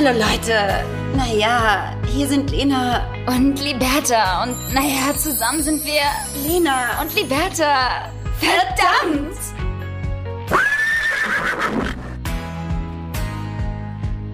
Hallo 0.00 0.16
Leute. 0.16 0.84
Naja, 1.16 1.92
hier 2.06 2.28
sind 2.28 2.52
Lena 2.52 3.04
und 3.26 3.60
Liberta. 3.60 4.44
Und 4.44 4.72
naja, 4.72 5.12
zusammen 5.16 5.60
sind 5.60 5.84
wir 5.84 6.02
Lena 6.46 7.02
und 7.02 7.12
Liberta. 7.16 8.08
Verdammt! 8.38 9.36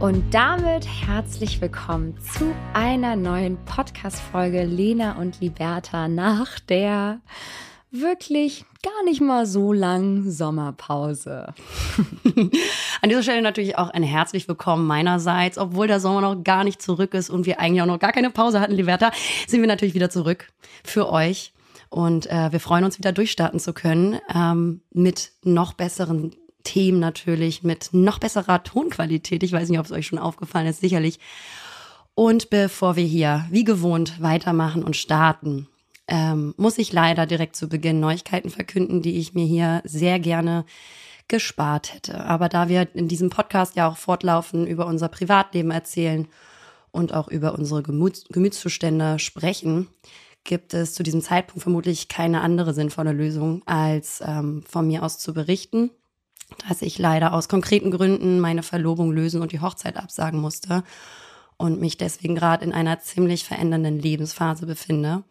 Und 0.00 0.34
damit 0.34 0.86
herzlich 0.86 1.62
willkommen 1.62 2.14
zu 2.20 2.54
einer 2.74 3.16
neuen 3.16 3.56
Podcast-Folge 3.64 4.64
Lena 4.64 5.12
und 5.12 5.40
Liberta 5.40 6.08
nach 6.08 6.58
der 6.58 7.20
wirklich 7.94 8.64
gar 8.82 9.04
nicht 9.04 9.20
mal 9.20 9.46
so 9.46 9.72
lang 9.72 10.28
Sommerpause. 10.28 11.54
An 13.02 13.08
dieser 13.08 13.22
Stelle 13.22 13.40
natürlich 13.40 13.78
auch 13.78 13.90
ein 13.90 14.02
herzlich 14.02 14.48
willkommen 14.48 14.86
meinerseits. 14.86 15.58
Obwohl 15.58 15.86
der 15.86 16.00
Sommer 16.00 16.20
noch 16.20 16.42
gar 16.42 16.64
nicht 16.64 16.82
zurück 16.82 17.14
ist 17.14 17.30
und 17.30 17.46
wir 17.46 17.60
eigentlich 17.60 17.82
auch 17.82 17.86
noch 17.86 18.00
gar 18.00 18.12
keine 18.12 18.30
Pause 18.30 18.60
hatten, 18.60 18.74
Liberta, 18.74 19.12
sind 19.46 19.60
wir 19.60 19.68
natürlich 19.68 19.94
wieder 19.94 20.10
zurück 20.10 20.52
für 20.82 21.08
euch. 21.08 21.52
Und 21.88 22.26
äh, 22.26 22.50
wir 22.50 22.58
freuen 22.58 22.84
uns 22.84 22.98
wieder 22.98 23.12
durchstarten 23.12 23.60
zu 23.60 23.72
können 23.72 24.18
ähm, 24.34 24.80
mit 24.92 25.30
noch 25.44 25.74
besseren 25.74 26.34
Themen 26.64 26.98
natürlich, 26.98 27.62
mit 27.62 27.90
noch 27.92 28.18
besserer 28.18 28.64
Tonqualität. 28.64 29.44
Ich 29.44 29.52
weiß 29.52 29.68
nicht, 29.68 29.78
ob 29.78 29.86
es 29.86 29.92
euch 29.92 30.08
schon 30.08 30.18
aufgefallen 30.18 30.66
ist, 30.66 30.80
sicherlich. 30.80 31.20
Und 32.16 32.50
bevor 32.50 32.96
wir 32.96 33.04
hier 33.04 33.44
wie 33.50 33.64
gewohnt 33.64 34.20
weitermachen 34.20 34.82
und 34.82 34.96
starten, 34.96 35.68
ähm, 36.08 36.54
muss 36.56 36.78
ich 36.78 36.92
leider 36.92 37.26
direkt 37.26 37.56
zu 37.56 37.68
Beginn 37.68 38.00
Neuigkeiten 38.00 38.50
verkünden, 38.50 39.02
die 39.02 39.18
ich 39.18 39.34
mir 39.34 39.46
hier 39.46 39.82
sehr 39.84 40.18
gerne 40.18 40.64
gespart 41.28 41.94
hätte. 41.94 42.24
Aber 42.24 42.48
da 42.48 42.68
wir 42.68 42.88
in 42.94 43.08
diesem 43.08 43.30
Podcast 43.30 43.76
ja 43.76 43.88
auch 43.88 43.96
fortlaufend 43.96 44.68
über 44.68 44.86
unser 44.86 45.08
Privatleben 45.08 45.70
erzählen 45.70 46.28
und 46.90 47.14
auch 47.14 47.28
über 47.28 47.54
unsere 47.54 47.82
Gemüts 47.82 48.24
Gemütszustände 48.28 49.18
sprechen, 49.18 49.88
gibt 50.44 50.74
es 50.74 50.92
zu 50.92 51.02
diesem 51.02 51.22
Zeitpunkt 51.22 51.62
vermutlich 51.62 52.08
keine 52.08 52.42
andere 52.42 52.74
sinnvolle 52.74 53.12
Lösung, 53.12 53.62
als 53.64 54.22
ähm, 54.24 54.62
von 54.68 54.86
mir 54.86 55.02
aus 55.02 55.18
zu 55.18 55.32
berichten, 55.32 55.90
dass 56.68 56.82
ich 56.82 56.98
leider 56.98 57.32
aus 57.32 57.48
konkreten 57.48 57.90
Gründen 57.90 58.40
meine 58.40 58.62
Verlobung 58.62 59.10
lösen 59.10 59.40
und 59.40 59.52
die 59.52 59.60
Hochzeit 59.60 59.96
absagen 59.96 60.40
musste 60.40 60.84
und 61.56 61.80
mich 61.80 61.96
deswegen 61.96 62.34
gerade 62.34 62.62
in 62.64 62.74
einer 62.74 63.00
ziemlich 63.00 63.44
verändernden 63.44 63.98
Lebensphase 63.98 64.66
befinde 64.66 65.24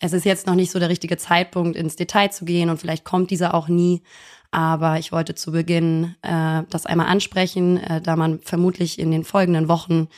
es 0.00 0.12
ist 0.12 0.24
jetzt 0.24 0.46
noch 0.46 0.54
nicht 0.54 0.70
so 0.70 0.78
der 0.78 0.88
richtige 0.88 1.16
Zeitpunkt, 1.16 1.76
ins 1.76 1.96
Detail 1.96 2.30
zu 2.30 2.44
gehen 2.44 2.70
und 2.70 2.78
vielleicht 2.78 3.04
kommt 3.04 3.30
dieser 3.30 3.54
auch 3.54 3.68
nie. 3.68 4.02
Aber 4.50 4.98
ich 4.98 5.10
wollte 5.10 5.34
zu 5.34 5.50
Beginn 5.50 6.14
äh, 6.22 6.62
das 6.70 6.86
einmal 6.86 7.06
ansprechen, 7.06 7.78
äh, 7.78 8.00
da 8.00 8.14
man 8.14 8.38
vermutlich 8.40 8.98
in 8.98 9.10
den 9.10 9.24
folgenden 9.24 9.68
Wochen 9.68 10.08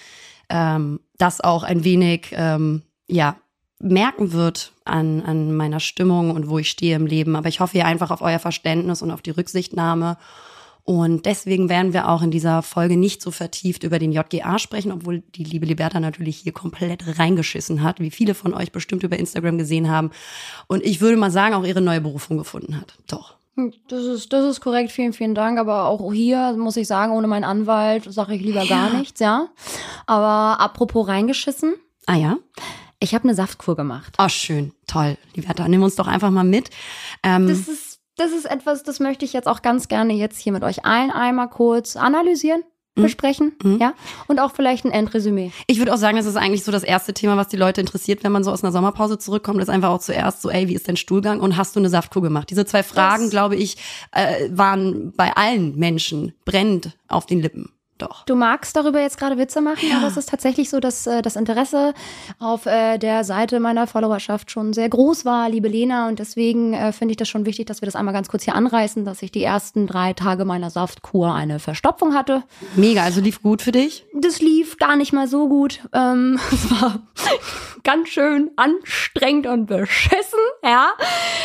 ähm, 0.51 1.01
das 1.17 1.41
auch 1.41 1.63
ein 1.63 1.85
wenig 1.85 2.29
ähm, 2.33 2.83
ja 3.09 3.37
merken 3.79 4.33
wird 4.33 4.73
an, 4.85 5.23
an 5.23 5.55
meiner 5.55 5.81
Stimmung 5.81 6.31
und 6.31 6.49
wo 6.49 6.59
ich 6.59 6.71
stehe 6.71 6.97
im 6.97 7.07
Leben. 7.07 7.37
Aber 7.37 7.49
ich 7.49 7.61
hoffe 7.61 7.73
hier 7.73 7.87
einfach 7.87 8.11
auf 8.11 8.23
euer 8.23 8.39
Verständnis 8.39 9.03
und 9.03 9.11
auf 9.11 9.23
die 9.23 9.31
Rücksichtnahme 9.31 10.17
und 10.87 11.27
deswegen 11.27 11.69
werden 11.69 11.93
wir 11.93 12.09
auch 12.09 12.23
in 12.23 12.31
dieser 12.31 12.63
Folge 12.63 12.97
nicht 12.97 13.21
so 13.21 13.33
vertieft 13.33 13.83
über 13.83 13.99
den 13.99 14.13
JGA 14.13 14.57
sprechen, 14.61 14.93
obwohl 14.93 15.19
die 15.35 15.43
liebe 15.43 15.67
Liberta 15.67 15.99
natürlich 15.99 16.37
hier 16.37 16.53
komplett 16.53 17.19
reingeschissen 17.19 17.83
hat, 17.83 17.99
wie 17.99 18.13
viele 18.13 18.35
von 18.35 18.55
euch 18.55 18.71
bestimmt 18.71 19.03
über 19.03 19.19
Instagram 19.19 19.59
gesehen 19.59 19.91
haben. 19.91 20.13
Und 20.69 20.85
ich 20.85 21.01
würde 21.01 21.17
mal 21.17 21.33
sagen, 21.33 21.57
auch 21.57 21.65
ihre 21.65 21.81
neue 21.81 22.01
Berufung 22.01 22.39
gefunden 22.39 22.81
hat. 22.81 22.95
Doch. 23.09 23.35
Hm, 23.57 23.73
das 23.89 24.05
ist, 24.05 24.33
das 24.33 24.45
ist 24.49 24.61
korrekt, 24.61 24.93
vielen, 24.93 25.13
vielen 25.13 25.35
Dank. 25.35 25.59
Aber 25.59 25.87
auch 25.87 26.13
hier 26.13 26.53
muss 26.57 26.77
ich 26.77 26.87
sagen, 26.87 27.11
ohne 27.11 27.27
meinen 27.27 27.43
Anwalt 27.43 28.05
sage 28.05 28.37
ich 28.37 28.43
lieber 28.43 28.63
ja. 28.63 28.69
gar 28.69 28.97
nichts, 28.97 29.19
ja. 29.19 29.49
Aber 30.07 30.61
apropos 30.61 31.09
reingeschissen. 31.09 31.75
Ah 32.07 32.15
ja. 32.15 32.37
Ich 33.01 33.13
habe 33.13 33.25
eine 33.25 33.35
Saftkur 33.35 33.75
gemacht. 33.75 34.15
Oh, 34.19 34.29
schön, 34.29 34.73
toll. 34.87 35.19
Liberta, 35.35 35.67
nimm 35.67 35.83
uns 35.83 35.97
doch 35.97 36.07
einfach 36.07 36.31
mal 36.31 36.45
mit. 36.45 36.71
Ähm, 37.25 37.49
das 37.49 37.67
ist 37.67 37.86
das 38.17 38.33
ist 38.33 38.47
etwas, 38.47 38.83
das 38.83 39.01
möchte 39.01 39.25
ich 39.25 39.33
jetzt 39.33 39.47
auch 39.47 39.63
ganz 39.63 39.89
gerne 39.89 40.15
jetzt 40.15 40.39
hier 40.39 40.53
mit 40.53 40.65
euch 40.65 40.85
allen 40.85 41.11
einmal 41.11 41.49
kurz 41.49 41.97
analysieren 41.97 42.63
mhm. 42.97 43.03
besprechen, 43.03 43.53
mhm. 43.63 43.79
ja, 43.79 43.95
und 44.27 44.41
auch 44.41 44.53
vielleicht 44.53 44.85
ein 44.85 44.91
Endresümee. 44.91 45.53
Ich 45.67 45.79
würde 45.79 45.95
auch 45.95 45.99
sagen, 45.99 46.17
das 46.17 46.27
ist 46.27 46.37
eigentlich 46.37 46.65
so 46.65 46.73
das 46.73 46.83
erste 46.83 47.15
Thema, 47.15 47.37
was 47.37 47.49
die 47.49 47.57
Leute 47.57 47.81
interessiert, 47.81 48.25
wenn 48.25 48.33
man 48.33 48.43
so 48.43 48.51
aus 48.51 48.65
einer 48.65 48.73
Sommerpause 48.73 49.19
zurückkommt, 49.19 49.61
ist 49.61 49.71
einfach 49.71 49.91
auch 49.91 50.01
zuerst 50.01 50.43
so, 50.43 50.51
ey, 50.51 50.69
wie 50.69 50.75
ist 50.75 50.89
dein 50.89 50.97
Stuhlgang 50.97 51.41
und 51.41 51.57
hast 51.57 51.77
du 51.77 51.81
eine 51.81 51.91
Saftkur 51.91 52.23
gemacht? 52.23 52.51
Diese 52.51 52.65
zwei 52.65 52.83
Fragen, 52.83 53.25
das 53.25 53.31
glaube 53.31 53.57
ich, 53.57 53.77
äh, 54.13 54.49
waren 54.51 55.13
bei 55.17 55.37
allen 55.37 55.77
Menschen 55.77 56.33
brennend 56.45 56.97
auf 57.09 57.27
den 57.27 57.41
Lippen. 57.41 57.71
Doch. 57.99 58.25
Du 58.27 58.35
magst 58.35 58.77
darüber 58.77 59.01
jetzt 59.01 59.19
gerade 59.19 59.39
Witze 59.39 59.63
machen, 59.63 59.89
ja. 59.89 59.99
aber 59.99 60.07
es 60.07 60.17
ist 60.17 60.29
tatsächlich 60.29 60.69
so, 60.69 60.81
dass 60.81 61.07
äh, 61.07 61.23
das 61.23 61.35
Interesse 61.35 61.95
auf 62.39 62.67
äh, 62.67 62.99
der 62.99 63.25
Seite 63.25 63.59
meiner 63.59 63.87
Followerschaft 63.87 64.51
schon 64.51 64.75
sehr 64.75 64.89
groß 64.89 65.25
war, 65.25 65.49
liebe 65.49 65.69
Lena. 65.69 66.09
Und 66.09 66.19
deswegen 66.19 66.75
äh, 66.75 66.93
finde 66.93 67.13
ich 67.13 67.17
das 67.17 67.29
schon 67.29 67.47
wichtig, 67.47 67.67
dass 67.67 67.81
wir 67.81 67.87
das 67.87 67.97
einmal 67.97 68.13
ganz 68.13 68.29
kurz 68.29 68.45
hier 68.45 68.55
anreißen, 68.55 69.05
dass 69.05 69.23
ich 69.23 69.33
die 69.33 69.43
ersten 69.43 69.87
drei 69.87 70.13
Tage 70.13 70.45
meiner 70.45 70.69
Saftkur 70.69 71.35
eine 71.35 71.59
Verstopfung 71.59 72.15
hatte. 72.15 72.43
Mega, 72.75 73.03
also 73.03 73.21
lief 73.21 73.43
gut 73.43 73.63
für 73.63 73.73
dich? 73.73 74.05
Das 74.13 74.41
lief 74.41 74.77
gar 74.77 74.97
nicht 74.97 75.13
mal 75.13 75.27
so 75.27 75.49
gut. 75.49 75.81
Ähm, 75.95 76.39
es 76.53 76.71
war 76.71 77.01
ganz 77.87 78.09
schön 78.09 78.51
anstrengend 78.57 79.47
und 79.47 79.67
beschissen, 79.67 80.41
ja. 80.65 80.89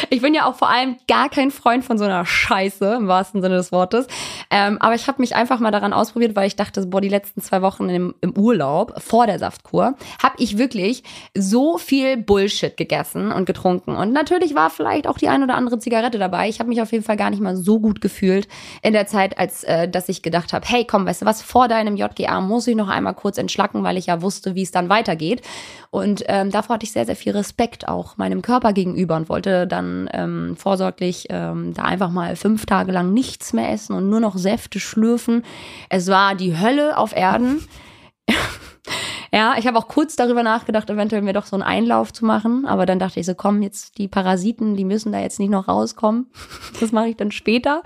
Ich 0.10 0.22
bin 0.22 0.34
ja 0.34 0.46
auch 0.46 0.56
vor 0.56 0.70
allem 0.70 0.98
gar 1.08 1.30
kein 1.30 1.52
Freund 1.52 1.86
von 1.86 2.00
so 2.00 2.04
einer 2.04 2.26
Scheiße, 2.26 2.96
im 2.96 3.08
wahrsten 3.08 3.44
Sinne 3.44 3.56
des 3.56 3.72
Wortes. 3.72 4.08
Ähm, 4.50 4.78
aber 4.82 4.96
ich 4.96 5.08
habe 5.08 5.22
mich 5.22 5.36
einfach 5.36 5.60
mal 5.60 5.70
daran 5.70 5.94
ausprobiert, 5.94 6.36
weil 6.36 6.41
ich 6.46 6.56
dachte, 6.56 6.86
boah, 6.88 7.02
die 7.02 7.10
letzten 7.10 7.42
zwei 7.42 7.62
Wochen 7.62 7.90
im, 7.90 8.16
im 8.22 8.38
Urlaub 8.38 9.02
vor 9.02 9.26
der 9.28 9.40
Saftkur 9.40 9.96
habe 10.22 10.36
ich 10.38 10.58
wirklich 10.58 11.04
so 11.36 11.78
viel 11.78 12.18
Bullshit 12.18 12.76
gegessen 12.78 13.32
und 13.32 13.46
getrunken. 13.46 13.96
Und 13.96 14.14
natürlich 14.14 14.56
war 14.56 14.70
vielleicht 14.70 15.08
auch 15.08 15.18
die 15.18 15.30
ein 15.30 15.44
oder 15.44 15.56
andere 15.56 15.80
Zigarette 15.80 16.20
dabei. 16.20 16.50
Ich 16.50 16.60
habe 16.60 16.70
mich 16.70 16.82
auf 16.82 16.92
jeden 16.92 17.04
Fall 17.04 17.18
gar 17.18 17.30
nicht 17.30 17.42
mal 17.42 17.56
so 17.56 17.80
gut 17.80 18.02
gefühlt 18.02 18.48
in 18.82 18.94
der 18.94 19.08
Zeit, 19.08 19.38
als 19.38 19.64
äh, 19.64 19.88
dass 19.88 20.10
ich 20.10 20.22
gedacht 20.22 20.54
habe, 20.54 20.66
hey, 20.68 20.86
komm, 20.86 21.06
weißt 21.06 21.24
du 21.24 21.26
was, 21.26 21.42
vor 21.42 21.68
deinem 21.68 21.96
JGA 21.96 22.42
muss 22.42 22.68
ich 22.68 22.76
noch 22.76 22.90
einmal 22.90 23.14
kurz 23.14 23.38
entschlacken, 23.38 23.84
weil 23.84 23.98
ich 23.98 24.08
ja 24.08 24.22
wusste, 24.22 24.56
wie 24.56 24.64
es 24.64 24.72
dann 24.72 24.90
weitergeht. 24.90 25.42
Und 25.90 26.24
ähm, 26.28 26.52
davor 26.52 26.76
hatte 26.76 26.86
ich 26.86 26.94
sehr, 26.94 27.06
sehr 27.06 27.18
viel 27.18 27.34
Respekt 27.34 27.88
auch 27.88 28.18
meinem 28.18 28.42
Körper 28.42 28.72
gegenüber 28.72 29.18
und 29.18 29.28
wollte 29.28 29.68
dann 29.68 30.10
ähm, 30.14 30.56
vorsorglich 30.58 31.28
ähm, 31.30 31.74
da 31.74 31.84
einfach 31.84 32.10
mal 32.10 32.36
fünf 32.36 32.66
Tage 32.66 32.92
lang 32.92 33.14
nichts 33.14 33.52
mehr 33.54 33.72
essen 33.72 33.94
und 33.94 34.10
nur 34.10 34.20
noch 34.20 34.38
Säfte 34.38 34.80
schlürfen. 34.80 35.44
Es 35.90 36.08
war 36.08 36.31
die 36.36 36.58
Hölle 36.58 36.98
auf 36.98 37.16
Erden. 37.16 37.66
ja, 39.32 39.56
ich 39.58 39.68
habe 39.68 39.78
auch 39.78 39.88
kurz 39.88 40.16
darüber 40.16 40.44
nachgedacht, 40.44 40.90
eventuell 40.90 41.22
mir 41.22 41.34
doch 41.34 41.46
so 41.46 41.56
einen 41.56 41.64
Einlauf 41.64 42.14
zu 42.14 42.26
machen. 42.26 42.66
Aber 42.66 42.86
dann 42.86 43.00
dachte 43.00 43.20
ich 43.20 43.26
so, 43.26 43.36
komm, 43.36 43.62
jetzt 43.62 43.98
die 43.98 44.08
Parasiten, 44.08 44.76
die 44.76 44.86
müssen 44.86 45.12
da 45.12 45.20
jetzt 45.20 45.40
nicht 45.40 45.50
noch 45.50 45.68
rauskommen. 45.68 46.28
Das 46.80 46.92
mache 46.92 47.10
ich 47.10 47.18
dann 47.18 47.32
später. 47.32 47.84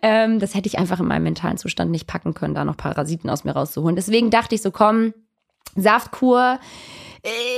Ähm, 0.00 0.40
das 0.40 0.54
hätte 0.54 0.66
ich 0.66 0.78
einfach 0.78 0.98
in 0.98 1.06
meinem 1.06 1.22
mentalen 1.22 1.58
Zustand 1.58 1.92
nicht 1.92 2.08
packen 2.08 2.34
können, 2.34 2.54
da 2.54 2.64
noch 2.64 2.76
Parasiten 2.76 3.30
aus 3.30 3.44
mir 3.44 3.52
rauszuholen. 3.52 3.94
Deswegen 3.94 4.30
dachte 4.30 4.56
ich 4.56 4.62
so, 4.62 4.72
komm, 4.72 5.14
Saftkur 5.76 6.58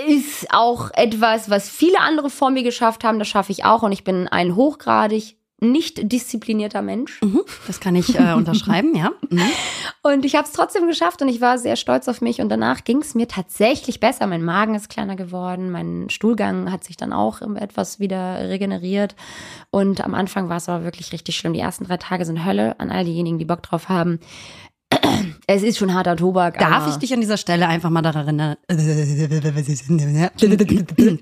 ist 0.07 0.53
auch 0.53 0.91
etwas, 0.93 1.49
was 1.49 1.69
viele 1.71 2.01
andere 2.01 2.29
vor 2.29 2.51
mir 2.51 2.63
geschafft 2.63 3.03
haben. 3.03 3.19
Das 3.19 3.29
schaffe 3.29 3.53
ich 3.53 3.65
auch. 3.65 3.83
Und 3.83 3.93
ich 3.93 4.05
bin 4.05 4.29
ein 4.29 4.57
hochgradig 4.57 5.39
nicht 5.73 6.13
disziplinierter 6.13 6.83
Mensch. 6.83 7.21
Mhm, 7.23 7.43
das 7.67 7.81
kann 7.81 7.95
ich 7.97 8.19
äh, 8.19 8.33
unterschreiben, 8.35 8.95
ja. 8.97 9.13
Mhm. 9.31 9.51
Und 10.03 10.25
ich 10.25 10.35
habe 10.35 10.47
es 10.47 10.53
trotzdem 10.53 10.87
geschafft 10.87 11.23
und 11.23 11.29
ich 11.29 11.41
war 11.41 11.59
sehr 11.59 11.77
stolz 11.77 12.09
auf 12.09 12.21
mich. 12.21 12.41
Und 12.41 12.49
danach 12.49 12.85
ging 12.85 12.99
es 12.99 13.15
mir 13.15 13.29
tatsächlich 13.29 14.01
besser. 14.01 14.27
Mein 14.27 14.45
Magen 14.45 14.75
ist 14.75 14.89
kleiner 14.89 15.17
geworden, 15.17 15.71
mein 15.71 16.11
Stuhlgang 16.11 16.71
hat 16.71 16.85
sich 16.85 16.97
dann 16.97 17.13
auch 17.13 17.41
etwas 17.43 18.01
wieder 18.01 18.49
regeneriert. 18.49 19.17
Und 19.71 20.05
am 20.05 20.15
Anfang 20.15 20.49
war 20.49 20.59
es 20.59 20.69
aber 20.69 20.85
wirklich 20.85 21.13
richtig 21.13 21.37
schlimm. 21.37 21.55
Die 21.55 21.61
ersten 21.61 21.85
drei 21.85 21.97
Tage 21.97 22.25
sind 22.25 22.45
Hölle 22.45 22.79
an 22.81 22.91
all 22.91 23.05
diejenigen, 23.05 23.39
die 23.39 23.45
Bock 23.45 23.63
drauf 23.63 23.89
haben. 23.89 24.21
Es 25.47 25.63
ist 25.63 25.77
schon 25.77 25.93
harter 25.93 26.17
Tobak. 26.17 26.59
Darf 26.59 26.89
ich 26.89 26.97
dich 26.97 27.13
an 27.13 27.21
dieser 27.21 27.37
Stelle 27.37 27.69
einfach 27.69 27.91
mal 27.91 28.01
daran 28.01 28.39
erinnern? 28.39 28.57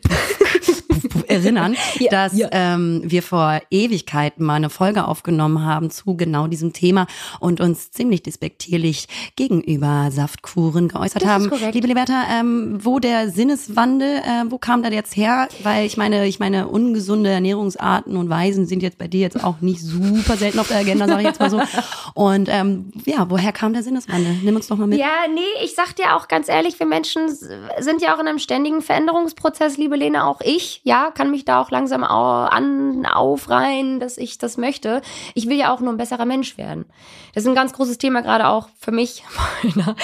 erinnern, 1.33 1.77
ja, 1.99 2.11
dass 2.11 2.37
ja. 2.37 2.49
Ähm, 2.53 3.03
wir 3.05 3.23
vor 3.23 3.61
Ewigkeiten 3.71 4.45
mal 4.45 4.55
eine 4.55 4.71
Folge 4.71 5.07
aufgenommen 5.07 5.65
haben 5.65 5.91
zu 5.91 6.17
genau 6.17 6.47
diesem 6.47 6.73
Thema 6.73 7.07
und 7.41 7.61
uns 7.61 7.91
ziemlich 7.91 8.23
despektierlich 8.23 9.09
gegenüber 9.37 10.09
Saftkuren 10.11 10.89
geäußert 10.89 11.23
das 11.23 11.29
haben. 11.29 11.51
Liebe 11.73 11.87
Liberta, 11.87 12.25
ähm, 12.31 12.79
wo 12.83 12.99
der 12.99 13.31
Sinneswandel, 13.31 14.19
äh, 14.19 14.51
wo 14.51 14.59
kam 14.59 14.83
der 14.83 14.93
jetzt 14.93 15.17
her? 15.17 15.49
Weil 15.63 15.87
ich 15.87 15.97
meine, 15.97 16.27
ich 16.27 16.39
meine, 16.39 16.69
ungesunde 16.69 17.31
Ernährungsarten 17.31 18.17
und 18.17 18.29
Weisen 18.29 18.67
sind 18.67 18.83
jetzt 18.83 18.99
bei 18.99 19.09
dir 19.09 19.21
jetzt 19.21 19.43
auch 19.43 19.61
nicht 19.61 19.81
super 19.81 20.37
selten 20.37 20.59
auf 20.59 20.69
der 20.69 20.79
Agenda, 20.79 21.07
sage 21.07 21.23
ich 21.23 21.29
jetzt 21.29 21.41
mal 21.41 21.51
so. 21.51 21.61
Und 22.15 22.49
ähm, 22.51 22.93
ja, 23.07 23.31
woher 23.31 23.53
kam 23.53 23.62
kam 23.63 23.75
der 23.75 23.85
Sinneswandel? 23.85 24.39
Nimm 24.43 24.57
uns 24.57 24.67
doch 24.67 24.77
mal 24.77 24.89
mit. 24.89 24.99
Ja, 24.99 25.29
nee, 25.33 25.41
ich 25.63 25.77
sag 25.77 25.95
dir 25.95 26.17
auch 26.17 26.27
ganz 26.27 26.49
ehrlich, 26.49 26.81
wir 26.81 26.87
Menschen 26.87 27.29
sind 27.31 28.03
ja 28.03 28.13
auch 28.13 28.19
in 28.19 28.27
einem 28.27 28.41
ständigen 28.41 28.83
Veränderungsprozess, 28.83 29.77
liebe 29.77 29.95
Lena, 29.95 30.27
auch 30.27 30.41
ich, 30.41 30.81
ja, 30.83 31.13
kann 31.13 31.31
mich 31.31 31.45
da 31.45 31.63
auch 31.63 31.71
langsam 31.71 32.03
an, 32.03 33.07
aufreihen, 33.07 34.01
dass 34.01 34.19
ich 34.19 34.39
das 34.39 34.57
möchte. 34.57 35.01
Ich 35.35 35.49
will 35.49 35.57
ja 35.57 35.73
auch 35.73 35.79
nur 35.79 35.93
ein 35.93 35.97
besserer 35.97 36.25
Mensch 36.25 36.59
werden. 36.59 36.87
Das 37.35 37.45
ist 37.45 37.49
ein 37.49 37.55
ganz 37.55 37.73
großes 37.73 37.99
Thema, 37.99 38.23
gerade 38.23 38.49
auch 38.49 38.69
für 38.81 38.91
mich, 38.91 39.23
meiner, 39.63 39.95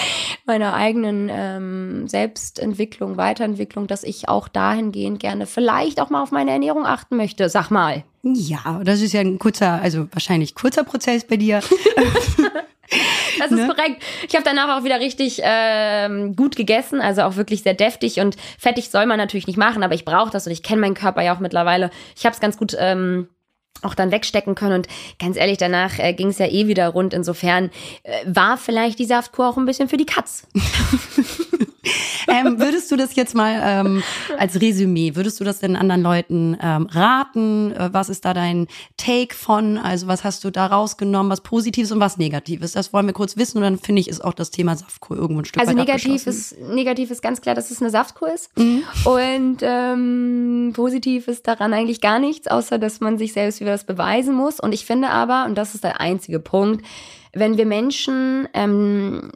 meiner 0.46 0.74
eigenen 0.74 1.28
ähm, 1.28 2.06
Selbstentwicklung, 2.06 3.16
Weiterentwicklung, 3.16 3.88
dass 3.88 4.04
ich 4.04 4.28
auch 4.28 4.46
dahingehend 4.46 5.18
gerne 5.18 5.46
vielleicht 5.46 6.00
auch 6.00 6.10
mal 6.10 6.22
auf 6.22 6.30
meine 6.30 6.52
Ernährung 6.52 6.86
achten 6.86 7.16
möchte. 7.16 7.48
Sag 7.48 7.72
mal. 7.72 8.04
Ja, 8.22 8.82
das 8.84 9.00
ist 9.00 9.14
ja 9.14 9.20
ein 9.20 9.40
kurzer, 9.40 9.80
also 9.82 10.06
wahrscheinlich 10.12 10.54
kurzer 10.54 10.84
Prozess 10.84 11.24
bei 11.24 11.36
dir. 11.36 11.60
Das 13.38 13.52
ist 13.52 13.58
ne? 13.58 13.68
korrekt. 13.68 14.02
Ich 14.26 14.34
habe 14.34 14.44
danach 14.44 14.76
auch 14.76 14.84
wieder 14.84 14.98
richtig 14.98 15.40
ähm, 15.44 16.34
gut 16.34 16.56
gegessen, 16.56 17.00
also 17.00 17.22
auch 17.22 17.36
wirklich 17.36 17.62
sehr 17.62 17.74
deftig 17.74 18.18
und 18.18 18.36
fettig 18.58 18.90
soll 18.90 19.06
man 19.06 19.16
natürlich 19.16 19.46
nicht 19.46 19.56
machen, 19.58 19.84
aber 19.84 19.94
ich 19.94 20.04
brauche 20.04 20.30
das 20.30 20.46
und 20.46 20.52
ich 20.52 20.64
kenne 20.64 20.80
meinen 20.80 20.94
Körper 20.94 21.22
ja 21.22 21.36
auch 21.36 21.38
mittlerweile. 21.38 21.90
Ich 22.16 22.24
habe 22.24 22.34
es 22.34 22.40
ganz 22.40 22.58
gut 22.58 22.76
ähm, 22.78 23.28
auch 23.82 23.94
dann 23.94 24.10
wegstecken 24.10 24.54
können. 24.54 24.74
Und 24.74 24.88
ganz 25.18 25.36
ehrlich, 25.36 25.58
danach 25.58 25.98
äh, 25.98 26.12
ging 26.12 26.28
es 26.28 26.38
ja 26.38 26.46
eh 26.46 26.66
wieder 26.66 26.88
rund. 26.88 27.14
Insofern 27.14 27.70
äh, 28.02 28.24
war 28.26 28.56
vielleicht 28.56 28.98
die 28.98 29.04
Saftkur 29.04 29.48
auch 29.48 29.56
ein 29.56 29.66
bisschen 29.66 29.88
für 29.88 29.96
die 29.96 30.06
Katz. 30.06 30.46
ähm, 32.28 32.58
würdest 32.60 32.90
du 32.90 32.96
das 32.96 33.14
jetzt 33.16 33.34
mal 33.34 33.60
ähm, 33.62 34.02
als 34.38 34.60
Resümee, 34.60 35.14
würdest 35.14 35.40
du 35.40 35.44
das 35.44 35.60
den 35.60 35.76
anderen 35.76 36.02
Leuten 36.02 36.56
ähm, 36.60 36.86
raten? 36.90 37.72
Äh, 37.72 37.90
was 37.92 38.08
ist 38.08 38.24
da 38.24 38.34
dein 38.34 38.66
Take 38.96 39.34
von? 39.34 39.78
Also 39.78 40.06
was 40.06 40.24
hast 40.24 40.44
du 40.44 40.50
da 40.50 40.66
rausgenommen, 40.66 41.30
was 41.30 41.40
Positives 41.40 41.92
und 41.92 42.00
was 42.00 42.18
Negatives? 42.18 42.72
Das 42.72 42.92
wollen 42.92 43.06
wir 43.06 43.14
kurz 43.14 43.36
wissen 43.36 43.58
und 43.58 43.64
dann 43.64 43.78
finde 43.78 44.00
ich, 44.00 44.08
ist 44.08 44.24
auch 44.24 44.34
das 44.34 44.50
Thema 44.50 44.76
Saftkur 44.76 45.16
irgendwo 45.16 45.42
ein 45.42 45.44
Stück 45.44 45.60
also 45.60 45.70
weit 45.70 45.86
negativ 45.86 46.26
ist 46.26 46.58
negativ 46.60 47.10
ist 47.10 47.22
ganz 47.22 47.40
klar, 47.40 47.54
dass 47.54 47.70
es 47.70 47.80
eine 47.80 47.90
Saftkur 47.90 48.32
ist. 48.32 48.56
Mhm. 48.58 48.82
Und 49.04 49.58
ähm, 49.62 50.72
positiv 50.74 51.28
ist 51.28 51.46
daran 51.46 51.72
eigentlich 51.72 52.00
gar 52.00 52.18
nichts, 52.18 52.48
außer 52.48 52.78
dass 52.78 53.00
man 53.00 53.18
sich 53.18 53.32
selbst 53.32 53.60
wieder 53.60 53.72
das 53.72 53.84
beweisen 53.84 54.34
muss. 54.34 54.60
Und 54.60 54.72
ich 54.72 54.86
finde 54.86 55.10
aber, 55.10 55.44
und 55.46 55.56
das 55.56 55.74
ist 55.74 55.84
der 55.84 56.00
einzige 56.00 56.38
Punkt, 56.38 56.84
wenn 57.32 57.56
wir 57.56 57.66
Menschen 57.66 58.48
ähm, 58.54 59.32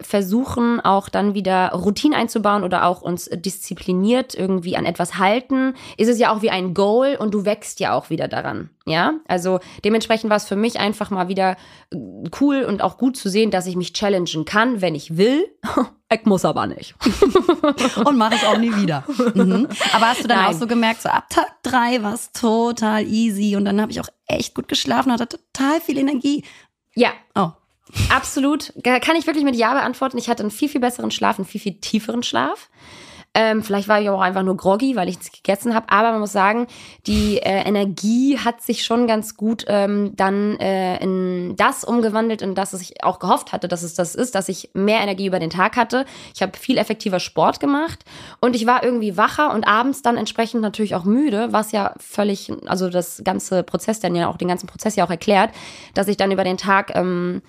versuchen, 0.00 0.80
auch 0.80 1.08
dann 1.08 1.34
wieder 1.34 1.70
Routine 1.70 2.16
einzubauen 2.16 2.64
oder 2.64 2.86
auch 2.86 3.02
uns 3.02 3.30
diszipliniert 3.32 4.34
irgendwie 4.34 4.76
an 4.76 4.84
etwas 4.84 5.18
halten, 5.18 5.74
ist 5.96 6.08
es 6.08 6.18
ja 6.18 6.34
auch 6.34 6.42
wie 6.42 6.50
ein 6.50 6.74
Goal 6.74 7.16
und 7.18 7.32
du 7.32 7.44
wächst 7.44 7.80
ja 7.80 7.94
auch 7.94 8.10
wieder 8.10 8.28
daran. 8.28 8.70
Ja, 8.88 9.14
also 9.26 9.58
dementsprechend 9.84 10.30
war 10.30 10.36
es 10.36 10.44
für 10.44 10.54
mich 10.54 10.78
einfach 10.78 11.10
mal 11.10 11.28
wieder 11.28 11.56
cool 12.40 12.62
und 12.62 12.82
auch 12.82 12.98
gut 12.98 13.16
zu 13.16 13.28
sehen, 13.28 13.50
dass 13.50 13.66
ich 13.66 13.74
mich 13.74 13.92
challengen 13.92 14.44
kann, 14.44 14.80
wenn 14.80 14.94
ich 14.94 15.16
will. 15.16 15.46
Ich 16.08 16.24
muss 16.24 16.44
aber 16.44 16.68
nicht. 16.68 16.94
und 18.04 18.16
mache 18.16 18.36
ich 18.36 18.46
auch 18.46 18.58
nie 18.58 18.72
wieder. 18.76 19.02
Mhm. 19.34 19.66
Aber 19.92 20.06
hast 20.06 20.22
du 20.22 20.28
dann 20.28 20.38
Nein. 20.38 20.54
auch 20.54 20.58
so 20.58 20.68
gemerkt, 20.68 21.02
so 21.02 21.08
ab 21.08 21.28
Tag 21.28 21.48
drei 21.64 22.00
war 22.00 22.14
es 22.14 22.30
total 22.30 23.04
easy 23.04 23.56
und 23.56 23.64
dann 23.64 23.80
habe 23.80 23.90
ich 23.90 24.00
auch 24.00 24.08
echt 24.28 24.54
gut 24.54 24.68
geschlafen, 24.68 25.10
hatte 25.10 25.26
total 25.26 25.80
viel 25.80 25.98
Energie. 25.98 26.44
Ja. 26.96 27.12
Oh. 27.34 27.50
Absolut. 28.10 28.72
Kann 28.82 29.14
ich 29.16 29.26
wirklich 29.26 29.44
mit 29.44 29.54
Ja 29.54 29.74
beantworten. 29.74 30.18
Ich 30.18 30.28
hatte 30.28 30.42
einen 30.42 30.50
viel, 30.50 30.68
viel 30.68 30.80
besseren 30.80 31.12
Schlaf, 31.12 31.38
einen 31.38 31.46
viel, 31.46 31.60
viel 31.60 31.74
tieferen 31.74 32.24
Schlaf. 32.24 32.68
Ähm, 33.38 33.62
vielleicht 33.62 33.86
war 33.86 34.00
ich 34.00 34.08
auch 34.08 34.22
einfach 34.22 34.42
nur 34.42 34.56
groggy, 34.56 34.96
weil 34.96 35.10
ich 35.10 35.18
nichts 35.18 35.30
gegessen 35.30 35.74
habe. 35.74 35.90
Aber 35.90 36.12
man 36.12 36.20
muss 36.20 36.32
sagen, 36.32 36.66
die 37.06 37.36
äh, 37.36 37.68
Energie 37.68 38.38
hat 38.38 38.62
sich 38.62 38.82
schon 38.82 39.06
ganz 39.06 39.36
gut 39.36 39.66
ähm, 39.68 40.12
dann 40.16 40.58
äh, 40.58 40.96
in 41.02 41.54
das 41.54 41.84
umgewandelt, 41.84 42.40
in 42.40 42.54
das 42.54 42.72
ich 42.72 43.04
auch 43.04 43.18
gehofft 43.18 43.52
hatte, 43.52 43.68
dass 43.68 43.82
es 43.82 43.92
das 43.92 44.14
ist, 44.14 44.34
dass 44.34 44.48
ich 44.48 44.70
mehr 44.72 45.00
Energie 45.02 45.26
über 45.26 45.38
den 45.38 45.50
Tag 45.50 45.76
hatte. 45.76 46.06
Ich 46.34 46.40
habe 46.40 46.56
viel 46.56 46.78
effektiver 46.78 47.20
Sport 47.20 47.60
gemacht 47.60 48.06
und 48.40 48.56
ich 48.56 48.66
war 48.66 48.82
irgendwie 48.82 49.18
wacher 49.18 49.52
und 49.52 49.68
abends 49.68 50.00
dann 50.00 50.16
entsprechend 50.16 50.62
natürlich 50.62 50.94
auch 50.94 51.04
müde, 51.04 51.48
was 51.50 51.72
ja 51.72 51.92
völlig, 51.98 52.50
also 52.64 52.88
das 52.88 53.20
ganze 53.22 53.62
Prozess 53.64 54.00
dann 54.00 54.16
ja 54.16 54.28
auch 54.28 54.38
den 54.38 54.48
ganzen 54.48 54.66
Prozess 54.66 54.96
ja 54.96 55.04
auch 55.04 55.10
erklärt, 55.10 55.50
dass 55.92 56.08
ich 56.08 56.16
dann 56.16 56.32
über 56.32 56.44
den 56.44 56.56
Tag 56.56 56.92
ähm, 56.94 57.42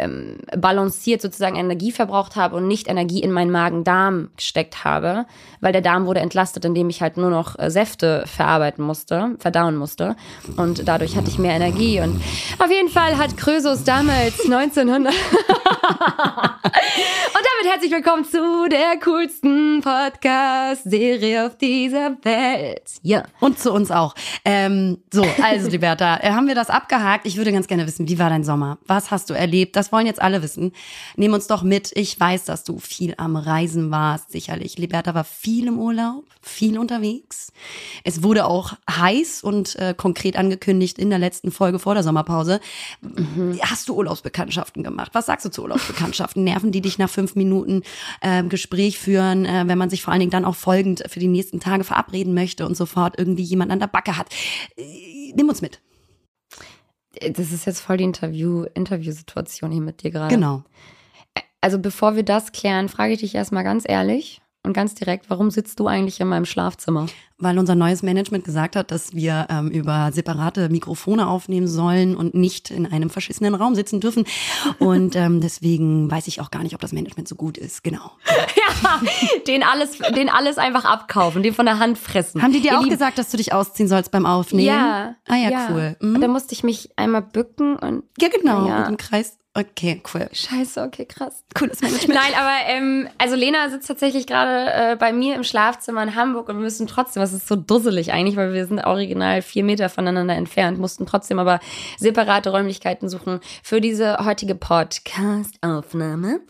ähm, 0.00 0.38
balanciert 0.56 1.22
sozusagen 1.22 1.56
Energie 1.56 1.92
verbraucht 1.92 2.36
habe 2.36 2.56
und 2.56 2.66
nicht 2.66 2.88
Energie 2.88 3.22
in 3.22 3.32
meinen 3.32 3.50
Magen-Darm 3.50 4.30
gesteckt 4.36 4.84
habe, 4.84 5.26
weil 5.60 5.72
der 5.72 5.82
Darm 5.82 6.06
wurde 6.06 6.20
entlastet, 6.20 6.64
indem 6.64 6.90
ich 6.90 7.02
halt 7.02 7.16
nur 7.16 7.30
noch 7.30 7.58
äh, 7.58 7.70
Säfte 7.70 8.24
verarbeiten 8.26 8.84
musste, 8.84 9.36
verdauen 9.38 9.76
musste 9.76 10.16
und 10.56 10.88
dadurch 10.88 11.16
hatte 11.16 11.28
ich 11.28 11.38
mehr 11.38 11.54
Energie 11.54 12.00
und 12.00 12.20
auf 12.58 12.70
jeden 12.70 12.88
Fall 12.88 13.18
hat 13.18 13.36
Krösus 13.36 13.84
damals 13.84 14.44
1900 14.44 15.12
und 15.14 15.20
damit 17.60 17.72
herzlich 17.72 17.92
willkommen 17.92 18.24
zu 18.24 18.68
der 18.70 18.98
coolsten 19.04 19.80
Podcast-Serie 19.82 21.46
auf 21.46 21.56
dieser 21.56 22.16
Welt. 22.22 22.82
Ja. 23.02 23.24
Und 23.40 23.58
zu 23.58 23.72
uns 23.72 23.90
auch. 23.90 24.14
Ähm, 24.44 24.98
so, 25.12 25.24
also, 25.42 25.68
Liberta, 25.68 26.18
äh, 26.22 26.30
haben 26.30 26.46
wir 26.46 26.54
das 26.54 26.70
abgehakt? 26.70 27.26
Ich 27.26 27.36
würde 27.36 27.52
ganz 27.52 27.66
gerne 27.66 27.86
wissen, 27.86 28.08
wie 28.08 28.18
war 28.18 28.30
dein 28.30 28.44
Sommer? 28.44 28.78
Was 28.86 29.10
hast 29.10 29.30
du 29.30 29.34
erlebt? 29.34 29.76
Das 29.76 29.89
wollen 29.92 30.06
jetzt 30.06 30.22
alle 30.22 30.42
wissen. 30.42 30.72
Nehm 31.16 31.32
uns 31.32 31.46
doch 31.46 31.62
mit. 31.62 31.92
Ich 31.94 32.18
weiß, 32.18 32.44
dass 32.44 32.64
du 32.64 32.78
viel 32.78 33.14
am 33.16 33.36
Reisen 33.36 33.90
warst, 33.90 34.30
sicherlich. 34.32 34.78
Liberta 34.78 35.14
war 35.14 35.24
viel 35.24 35.68
im 35.68 35.78
Urlaub, 35.78 36.24
viel 36.42 36.78
unterwegs. 36.78 37.52
Es 38.04 38.22
wurde 38.22 38.46
auch 38.46 38.74
heiß 38.90 39.42
und 39.42 39.76
äh, 39.76 39.94
konkret 39.96 40.36
angekündigt 40.36 40.98
in 40.98 41.10
der 41.10 41.18
letzten 41.18 41.50
Folge 41.50 41.78
vor 41.78 41.94
der 41.94 42.02
Sommerpause. 42.02 42.60
Mhm. 43.00 43.58
Hast 43.62 43.88
du 43.88 43.94
Urlaubsbekanntschaften 43.94 44.82
gemacht? 44.82 45.10
Was 45.14 45.26
sagst 45.26 45.44
du 45.46 45.50
zu 45.50 45.62
Urlaubsbekanntschaften? 45.62 46.44
Nerven 46.44 46.72
die 46.72 46.80
dich 46.80 46.98
nach 46.98 47.10
fünf 47.10 47.34
Minuten 47.34 47.82
äh, 48.20 48.42
Gespräch 48.44 48.98
führen, 48.98 49.44
äh, 49.44 49.64
wenn 49.66 49.78
man 49.78 49.90
sich 49.90 50.02
vor 50.02 50.12
allen 50.12 50.20
Dingen 50.20 50.30
dann 50.30 50.44
auch 50.44 50.56
folgend 50.56 51.02
für 51.08 51.20
die 51.20 51.28
nächsten 51.28 51.60
Tage 51.60 51.84
verabreden 51.84 52.34
möchte 52.34 52.66
und 52.66 52.76
sofort 52.76 53.18
irgendwie 53.18 53.42
jemand 53.42 53.72
an 53.72 53.80
der 53.80 53.86
Backe 53.86 54.16
hat? 54.16 54.28
Äh, 54.76 55.32
nimm 55.34 55.48
uns 55.48 55.62
mit. 55.62 55.80
Das 57.18 57.52
ist 57.52 57.64
jetzt 57.64 57.80
voll 57.80 57.96
die 57.96 58.04
Interview, 58.04 58.64
Interviewsituation 58.74 59.72
hier 59.72 59.80
mit 59.80 60.02
dir 60.02 60.10
gerade. 60.10 60.34
Genau. 60.34 60.62
Also 61.60 61.78
bevor 61.78 62.16
wir 62.16 62.22
das 62.22 62.52
klären, 62.52 62.88
frage 62.88 63.14
ich 63.14 63.20
dich 63.20 63.34
erstmal 63.34 63.64
ganz 63.64 63.84
ehrlich 63.86 64.40
und 64.62 64.72
ganz 64.72 64.94
direkt, 64.94 65.28
warum 65.28 65.50
sitzt 65.50 65.80
du 65.80 65.86
eigentlich 65.86 66.20
in 66.20 66.28
meinem 66.28 66.44
Schlafzimmer? 66.44 67.06
Weil 67.40 67.58
unser 67.58 67.74
neues 67.74 68.02
Management 68.02 68.44
gesagt 68.44 68.76
hat, 68.76 68.90
dass 68.90 69.14
wir 69.14 69.46
ähm, 69.50 69.68
über 69.68 70.10
separate 70.12 70.68
Mikrofone 70.68 71.26
aufnehmen 71.26 71.66
sollen 71.66 72.16
und 72.16 72.34
nicht 72.34 72.70
in 72.70 72.86
einem 72.86 73.10
verschissenen 73.10 73.54
Raum 73.54 73.74
sitzen 73.74 74.00
dürfen. 74.00 74.24
Und 74.78 75.16
ähm, 75.16 75.40
deswegen 75.40 76.10
weiß 76.10 76.26
ich 76.28 76.40
auch 76.40 76.50
gar 76.50 76.62
nicht, 76.62 76.74
ob 76.74 76.80
das 76.80 76.92
Management 76.92 77.28
so 77.28 77.34
gut 77.34 77.58
ist. 77.58 77.82
Genau. 77.82 78.12
ja, 78.56 79.00
den 79.46 79.62
alles, 79.62 79.98
den 80.14 80.28
alles 80.28 80.58
einfach 80.58 80.84
abkaufen, 80.84 81.42
den 81.42 81.54
von 81.54 81.66
der 81.66 81.78
Hand 81.78 81.98
fressen. 81.98 82.42
Haben 82.42 82.52
die 82.52 82.60
dir 82.60 82.72
Ihr 82.72 82.78
auch 82.78 82.82
Lieb 82.82 82.92
gesagt, 82.92 83.18
dass 83.18 83.30
du 83.30 83.36
dich 83.36 83.52
ausziehen 83.52 83.88
sollst 83.88 84.10
beim 84.10 84.26
Aufnehmen? 84.26 84.66
Ja. 84.66 85.16
Ah 85.28 85.36
ja, 85.36 85.50
ja. 85.50 85.68
cool. 85.70 85.96
Mhm. 86.00 86.20
Da 86.20 86.28
musste 86.28 86.54
ich 86.54 86.62
mich 86.62 86.90
einmal 86.96 87.22
bücken 87.22 87.76
und. 87.76 88.04
Ja, 88.20 88.28
genau. 88.28 88.66
Ja. 88.66 88.84
Und 88.84 88.90
im 88.90 88.96
Kreis 88.96 89.38
Okay, 89.52 90.00
cool. 90.14 90.28
Scheiße, 90.32 90.80
okay, 90.80 91.06
krass. 91.06 91.44
Cooles 91.58 91.80
Management. 91.80 92.14
Nein, 92.14 92.32
aber 92.38 92.68
ähm, 92.68 93.08
also 93.18 93.34
Lena 93.34 93.68
sitzt 93.68 93.88
tatsächlich 93.88 94.28
gerade 94.28 94.72
äh, 94.92 94.96
bei 94.96 95.12
mir 95.12 95.34
im 95.34 95.42
Schlafzimmer 95.42 96.04
in 96.04 96.14
Hamburg 96.14 96.48
und 96.48 96.56
wir 96.56 96.62
müssen 96.62 96.86
trotzdem, 96.86 97.20
was 97.20 97.29
ist 97.32 97.48
so 97.48 97.56
dusselig 97.56 98.12
eigentlich, 98.12 98.36
weil 98.36 98.52
wir 98.52 98.66
sind 98.66 98.84
original 98.84 99.42
vier 99.42 99.64
Meter 99.64 99.88
voneinander 99.88 100.34
entfernt, 100.34 100.78
mussten 100.78 101.06
trotzdem 101.06 101.38
aber 101.38 101.60
separate 101.98 102.50
Räumlichkeiten 102.50 103.08
suchen 103.08 103.40
für 103.62 103.80
diese 103.80 104.18
heutige 104.24 104.54
Podcast-Aufnahme. 104.54 106.40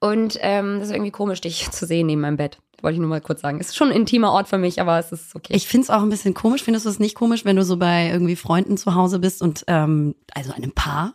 Und 0.00 0.38
ähm, 0.40 0.78
das 0.78 0.88
ist 0.88 0.94
irgendwie 0.94 1.10
komisch, 1.10 1.40
dich 1.40 1.70
zu 1.70 1.86
sehen 1.86 2.06
neben 2.06 2.20
meinem 2.20 2.36
Bett 2.36 2.58
wollte 2.82 2.94
ich 2.94 3.00
nur 3.00 3.10
mal 3.10 3.20
kurz 3.20 3.42
sagen. 3.42 3.60
Es 3.60 3.68
ist 3.68 3.76
schon 3.76 3.90
ein 3.90 3.94
intimer 3.94 4.32
Ort 4.32 4.48
für 4.48 4.56
mich, 4.56 4.80
aber 4.80 4.98
es 4.98 5.12
ist 5.12 5.36
okay. 5.36 5.54
Ich 5.54 5.68
finde 5.68 5.84
es 5.84 5.90
auch 5.90 6.00
ein 6.00 6.08
bisschen 6.08 6.32
komisch. 6.32 6.62
Findest 6.62 6.86
du 6.86 6.88
es 6.88 6.98
nicht 6.98 7.14
komisch, 7.14 7.44
wenn 7.44 7.56
du 7.56 7.62
so 7.62 7.76
bei 7.76 8.08
irgendwie 8.08 8.36
Freunden 8.36 8.78
zu 8.78 8.94
Hause 8.94 9.18
bist 9.18 9.42
und 9.42 9.64
ähm, 9.66 10.14
also 10.32 10.54
einem 10.54 10.72
Paar 10.72 11.12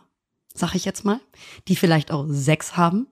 sag 0.56 0.74
ich 0.74 0.84
jetzt 0.84 1.04
mal, 1.04 1.20
die 1.68 1.76
vielleicht 1.76 2.10
auch 2.10 2.26
Sex 2.28 2.76
haben 2.76 3.06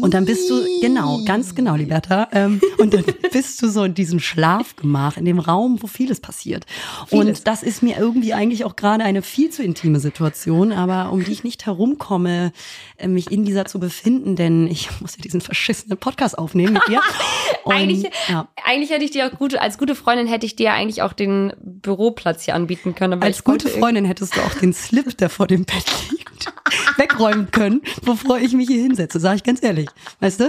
und 0.00 0.14
dann 0.14 0.24
bist 0.24 0.50
du, 0.50 0.62
genau, 0.80 1.20
ganz 1.24 1.54
genau, 1.54 1.74
Liberta. 1.74 2.28
Ähm, 2.32 2.60
und 2.78 2.94
dann 2.94 3.04
bist 3.32 3.62
du 3.62 3.68
so 3.68 3.84
in 3.84 3.94
diesem 3.94 4.18
Schlafgemach, 4.18 5.16
in 5.16 5.24
dem 5.24 5.38
Raum, 5.38 5.78
wo 5.80 5.86
vieles 5.86 6.20
passiert. 6.20 6.64
Vieles. 7.08 7.38
Und 7.40 7.46
das 7.46 7.62
ist 7.62 7.82
mir 7.82 7.98
irgendwie 7.98 8.34
eigentlich 8.34 8.64
auch 8.64 8.76
gerade 8.76 9.04
eine 9.04 9.22
viel 9.22 9.50
zu 9.50 9.62
intime 9.62 10.00
Situation, 10.00 10.72
aber 10.72 11.12
um 11.12 11.22
die 11.24 11.32
ich 11.32 11.44
nicht 11.44 11.66
herumkomme, 11.66 12.52
äh, 12.96 13.08
mich 13.08 13.30
in 13.30 13.44
dieser 13.44 13.66
zu 13.66 13.78
befinden, 13.78 14.36
denn 14.36 14.66
ich 14.66 14.88
muss 15.00 15.16
ja 15.16 15.22
diesen 15.22 15.40
verschissenen 15.40 15.98
Podcast 15.98 16.38
aufnehmen 16.38 16.74
mit 16.74 16.82
dir. 16.88 17.00
Und, 17.64 17.74
eigentlich, 17.74 18.10
ja. 18.28 18.48
eigentlich 18.64 18.90
hätte 18.90 19.04
ich 19.04 19.10
dir 19.10 19.26
auch 19.26 19.38
gute, 19.38 19.60
als 19.60 19.78
gute 19.78 19.94
Freundin 19.94 20.26
hätte 20.26 20.44
ich 20.44 20.56
dir 20.56 20.72
eigentlich 20.72 21.02
auch 21.02 21.12
den 21.12 21.52
Büroplatz 21.60 22.44
hier 22.44 22.54
anbieten 22.54 22.94
können. 22.94 23.22
als 23.22 23.44
gute 23.44 23.68
Freundin 23.68 24.04
hättest 24.04 24.36
du 24.36 24.40
auch 24.40 24.54
den 24.54 24.72
Slip, 24.72 25.16
der 25.16 25.30
vor 25.30 25.46
dem 25.46 25.64
Bett 25.64 25.86
liegt, 26.10 26.13
wegräumen 26.96 27.50
können, 27.50 27.82
bevor 28.04 28.38
ich 28.38 28.52
mich 28.52 28.68
hier 28.68 28.82
hinsetze, 28.82 29.20
sage 29.20 29.36
ich 29.36 29.44
ganz 29.44 29.62
ehrlich. 29.62 29.88
Weißt 30.20 30.40
du? 30.40 30.48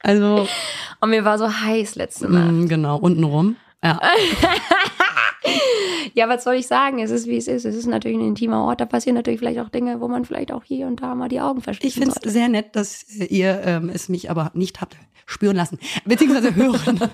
Also. 0.00 0.48
Und 1.00 1.10
mir 1.10 1.24
war 1.24 1.38
so 1.38 1.52
heiß 1.52 1.94
letzte 1.96 2.30
Nacht. 2.30 2.50
Mm, 2.50 2.66
genau, 2.66 2.96
untenrum. 2.98 3.56
Ja. 3.82 4.00
Ja, 6.14 6.28
was 6.28 6.44
soll 6.44 6.54
ich 6.54 6.66
sagen? 6.66 6.98
Es 7.00 7.10
ist, 7.10 7.26
wie 7.26 7.36
es 7.36 7.48
ist. 7.48 7.64
Es 7.64 7.74
ist 7.74 7.86
natürlich 7.86 8.18
ein 8.18 8.26
intimer 8.26 8.64
Ort. 8.64 8.80
Da 8.80 8.86
passieren 8.86 9.16
natürlich 9.16 9.40
vielleicht 9.40 9.60
auch 9.60 9.68
Dinge, 9.68 10.00
wo 10.00 10.08
man 10.08 10.24
vielleicht 10.24 10.52
auch 10.52 10.64
hier 10.64 10.86
und 10.86 11.02
da 11.02 11.14
mal 11.14 11.28
die 11.28 11.40
Augen 11.40 11.60
verschließt. 11.60 11.96
Ich 11.96 12.02
finde 12.02 12.18
es 12.22 12.32
sehr 12.32 12.48
nett, 12.48 12.76
dass 12.76 13.04
ihr 13.08 13.62
ähm, 13.64 13.90
es 13.92 14.08
mich 14.08 14.30
aber 14.30 14.50
nicht 14.54 14.80
habt 14.80 14.96
spüren 15.30 15.56
lassen, 15.56 15.78
beziehungsweise 16.04 16.54
hören. 16.54 16.98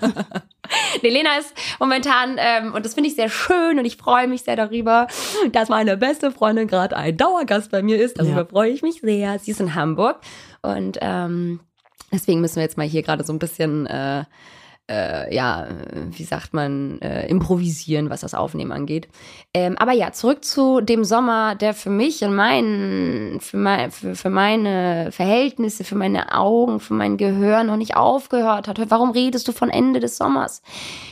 nee, 1.03 1.09
Lena 1.09 1.37
ist 1.37 1.53
momentan, 1.79 2.37
ähm, 2.39 2.73
und 2.73 2.83
das 2.83 2.95
finde 2.95 3.09
ich 3.09 3.15
sehr 3.15 3.29
schön 3.29 3.77
und 3.77 3.85
ich 3.85 3.97
freue 3.97 4.27
mich 4.27 4.41
sehr 4.41 4.55
darüber, 4.55 5.07
dass 5.51 5.69
meine 5.69 5.97
beste 5.97 6.31
Freundin 6.31 6.67
gerade 6.67 6.97
ein 6.97 7.15
Dauergast 7.15 7.69
bei 7.69 7.83
mir 7.83 8.01
ist. 8.01 8.19
Darüber 8.19 8.37
ja. 8.37 8.45
freue 8.45 8.71
ich 8.71 8.81
mich 8.81 9.01
sehr. 9.01 9.37
Sie 9.39 9.51
ist 9.51 9.59
in 9.59 9.75
Hamburg 9.75 10.21
und 10.63 10.97
ähm, 11.01 11.59
deswegen 12.11 12.41
müssen 12.41 12.55
wir 12.55 12.63
jetzt 12.63 12.77
mal 12.77 12.87
hier 12.87 13.03
gerade 13.03 13.23
so 13.23 13.31
ein 13.31 13.39
bisschen 13.39 13.85
äh, 13.85 14.23
äh, 14.89 15.33
ja, 15.35 15.67
wie 16.11 16.23
sagt 16.23 16.53
man, 16.53 17.01
äh, 17.01 17.27
improvisieren, 17.27 18.09
was 18.09 18.21
das 18.21 18.33
Aufnehmen 18.33 18.71
angeht. 18.71 19.09
Ähm, 19.53 19.77
aber 19.77 19.91
ja, 19.91 20.13
zurück 20.13 20.45
zu 20.45 20.79
dem 20.79 21.03
Sommer, 21.03 21.55
der 21.55 21.73
für 21.73 21.89
mich 21.89 22.23
und 22.23 22.35
mein, 22.35 23.39
für, 23.41 23.57
mein, 23.57 23.91
für, 23.91 24.15
für 24.15 24.29
meine 24.29 25.11
Verhältnisse, 25.11 25.83
für 25.83 25.95
meine 25.95 26.33
Augen, 26.33 26.79
für 26.79 26.93
mein 26.93 27.17
Gehör 27.17 27.63
noch 27.63 27.75
nicht 27.75 27.97
aufgehört 27.97 28.67
hat. 28.67 28.79
Warum 28.89 29.11
redest 29.11 29.47
du 29.47 29.51
von 29.51 29.69
Ende 29.69 29.99
des 29.99 30.17
Sommers? 30.17 30.61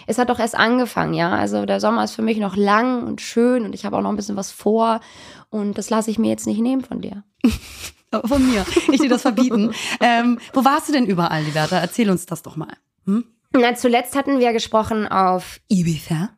Es 0.08 0.18
hat 0.18 0.30
doch 0.30 0.40
erst 0.40 0.56
angefangen, 0.56 1.14
ja. 1.14 1.32
Also 1.32 1.66
der 1.66 1.82
Sommer 1.82 2.04
ist 2.04 2.16
für 2.16 2.22
mich 2.22 2.38
noch 2.38 2.56
lang 2.56 3.04
und 3.04 3.20
schön 3.20 3.66
und 3.66 3.76
ich 3.76 3.86
habe 3.86 3.98
auch 3.98 4.02
noch 4.02 4.10
ein 4.10 4.16
bisschen 4.16 4.38
was 4.38 4.52
vor 4.52 5.02
und 5.50 5.78
das 5.78 5.90
lasse 5.90 6.12
ich 6.12 6.20
mir 6.20 6.30
jetzt 6.30 6.48
nicht 6.48 6.62
nehmen 6.62 6.84
von 6.84 7.02
dir. 7.02 7.24
von 8.26 8.50
mir. 8.50 8.66
Ich 8.92 9.02
dir 9.02 9.10
das 9.10 9.24
verbieten. 9.24 9.74
ähm, 10.00 10.40
wo 10.54 10.64
warst 10.64 10.88
du 10.88 10.94
denn 10.94 11.06
überall, 11.06 11.44
Liberta? 11.44 11.78
Erzähl 11.78 12.10
uns 12.10 12.26
das 12.26 12.42
doch 12.42 12.56
mal. 12.56 12.78
Hm? 13.06 13.26
Na, 13.58 13.74
zuletzt 13.74 14.16
hatten 14.18 14.40
wir 14.40 14.52
gesprochen 14.52 15.08
auf 15.08 15.62
Ibiza. 15.70 16.30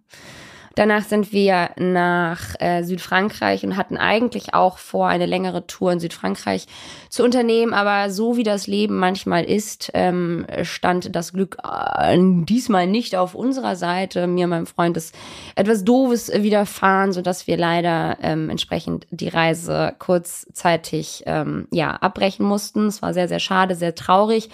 Danach 0.76 1.04
sind 1.04 1.34
wir 1.34 1.72
nach 1.78 2.54
äh, 2.60 2.84
Südfrankreich 2.84 3.64
und 3.64 3.78
hatten 3.78 3.98
eigentlich 3.98 4.54
auch 4.54 4.78
vor, 4.78 5.08
eine 5.08 5.26
längere 5.26 5.66
Tour 5.66 5.92
in 5.92 6.00
Südfrankreich 6.00 6.68
zu 7.10 7.24
unternehmen. 7.24 7.74
Aber 7.74 8.12
so 8.12 8.38
wie 8.38 8.44
das 8.44 8.68
Leben 8.68 9.00
manchmal 9.00 9.44
ist, 9.44 9.90
ähm, 9.96 10.46
stand 10.62 11.16
das 11.16 11.34
Glück 11.34 11.58
äh, 11.64 12.16
diesmal 12.20 12.86
nicht 12.86 13.16
auf 13.16 13.34
unserer 13.34 13.76
Seite. 13.76 14.28
Mir 14.28 14.44
und 14.44 14.52
meinem 14.52 14.68
Freund 14.68 14.96
ist 14.98 15.16
etwas 15.56 15.84
Doofes 15.84 16.32
widerfahren, 16.32 17.12
sodass 17.12 17.48
wir 17.48 17.58
leider 17.58 18.20
ähm, 18.22 18.52
entsprechend 18.52 19.08
die 19.10 19.30
Reise 19.30 19.96
kurzzeitig 19.98 21.24
ähm, 21.26 21.68
ja, 21.72 21.90
abbrechen 21.90 22.46
mussten. 22.46 22.86
Es 22.86 23.02
war 23.02 23.16
sehr, 23.16 23.28
sehr 23.28 23.40
schade, 23.40 23.74
sehr 23.74 23.96
traurig. 23.96 24.52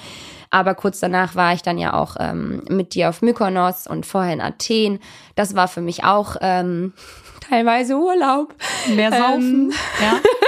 Aber 0.54 0.76
kurz 0.76 1.00
danach 1.00 1.34
war 1.34 1.54
ich 1.54 1.64
dann 1.64 1.80
ja 1.80 1.96
auch 1.96 2.16
ähm, 2.20 2.62
mit 2.70 2.94
dir 2.94 3.10
auf 3.10 3.24
Mykonos 3.24 3.88
und 3.88 4.06
vorher 4.06 4.34
in 4.34 4.40
Athen. 4.40 5.00
Das 5.34 5.56
war 5.56 5.68
für 5.68 5.82
mich 5.82 6.04
auch 6.04 6.36
ähm, 6.42 6.94
teilweise 7.50 7.98
Urlaub. 7.98 8.54
Mehr 8.94 9.12
saufen. 9.12 9.72
Ähm, 9.72 9.74
ja. 10.00 10.20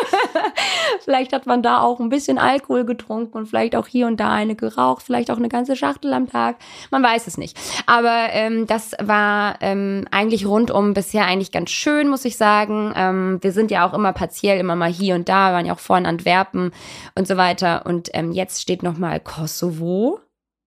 vielleicht 1.03 1.33
hat 1.33 1.45
man 1.45 1.61
da 1.61 1.81
auch 1.81 1.99
ein 1.99 2.09
bisschen 2.09 2.37
Alkohol 2.37 2.85
getrunken 2.85 3.37
und 3.37 3.47
vielleicht 3.47 3.75
auch 3.75 3.87
hier 3.87 4.07
und 4.07 4.19
da 4.19 4.31
eine 4.31 4.55
geraucht, 4.55 5.03
vielleicht 5.03 5.31
auch 5.31 5.37
eine 5.37 5.49
ganze 5.49 5.75
Schachtel 5.75 6.13
am 6.13 6.29
Tag. 6.29 6.57
Man 6.91 7.03
weiß 7.03 7.27
es 7.27 7.37
nicht. 7.37 7.57
Aber 7.85 8.27
ähm, 8.31 8.67
das 8.67 8.93
war 9.01 9.55
ähm, 9.61 10.05
eigentlich 10.11 10.45
rundum 10.45 10.93
bisher 10.93 11.25
eigentlich 11.25 11.51
ganz 11.51 11.71
schön, 11.71 12.09
muss 12.09 12.25
ich 12.25 12.37
sagen. 12.37 12.93
Ähm, 12.95 13.39
wir 13.41 13.51
sind 13.51 13.71
ja 13.71 13.87
auch 13.87 13.93
immer 13.93 14.13
partiell, 14.13 14.59
immer 14.59 14.75
mal 14.75 14.91
hier 14.91 15.15
und 15.15 15.29
da, 15.29 15.49
wir 15.49 15.55
waren 15.55 15.65
ja 15.65 15.73
auch 15.73 15.79
vorhin 15.79 16.05
Antwerpen 16.05 16.71
und 17.15 17.27
so 17.27 17.37
weiter. 17.37 17.85
Und 17.85 18.09
ähm, 18.13 18.31
jetzt 18.31 18.61
steht 18.61 18.83
noch 18.83 18.97
mal 18.97 19.19
Kosovo 19.19 20.19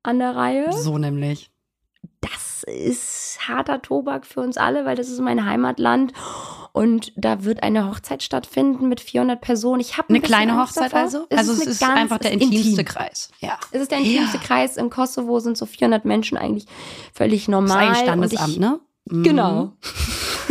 an 0.02 0.18
der 0.18 0.36
Reihe. 0.36 0.72
So 0.72 0.98
nämlich 0.98 1.50
das 2.20 2.64
ist 2.64 3.38
harter 3.46 3.82
Tobak 3.82 4.26
für 4.26 4.40
uns 4.40 4.56
alle, 4.56 4.84
weil 4.84 4.96
das 4.96 5.08
ist 5.08 5.20
mein 5.20 5.44
Heimatland 5.44 6.12
und 6.72 7.12
da 7.16 7.44
wird 7.44 7.62
eine 7.62 7.88
Hochzeit 7.88 8.22
stattfinden 8.22 8.88
mit 8.88 9.00
400 9.00 9.40
Personen. 9.40 9.80
Ich 9.80 9.96
habe 9.96 10.10
eine 10.10 10.20
kleine 10.20 10.60
Hochzeit 10.60 10.94
also. 10.94 11.26
Es 11.28 11.38
also 11.38 11.52
ist 11.52 11.62
es 11.62 11.66
ist 11.66 11.80
ganz, 11.80 11.98
einfach 11.98 12.18
der 12.18 12.32
intimste 12.32 12.68
intim. 12.68 12.84
Kreis. 12.84 13.30
Ja, 13.40 13.58
es 13.70 13.82
ist 13.82 13.90
der 13.90 13.98
intimste 13.98 14.38
ja. 14.38 14.42
Kreis. 14.42 14.76
Im 14.76 14.90
Kosovo 14.90 15.40
sind 15.40 15.56
so 15.56 15.66
400 15.66 16.04
Menschen 16.04 16.38
eigentlich 16.38 16.66
völlig 17.12 17.48
normal. 17.48 17.88
Das 17.88 17.96
ist 17.96 17.98
ein 17.98 18.04
Standesamt, 18.04 18.48
ich, 18.50 18.58
ne? 18.58 18.80
Genau. 19.06 19.72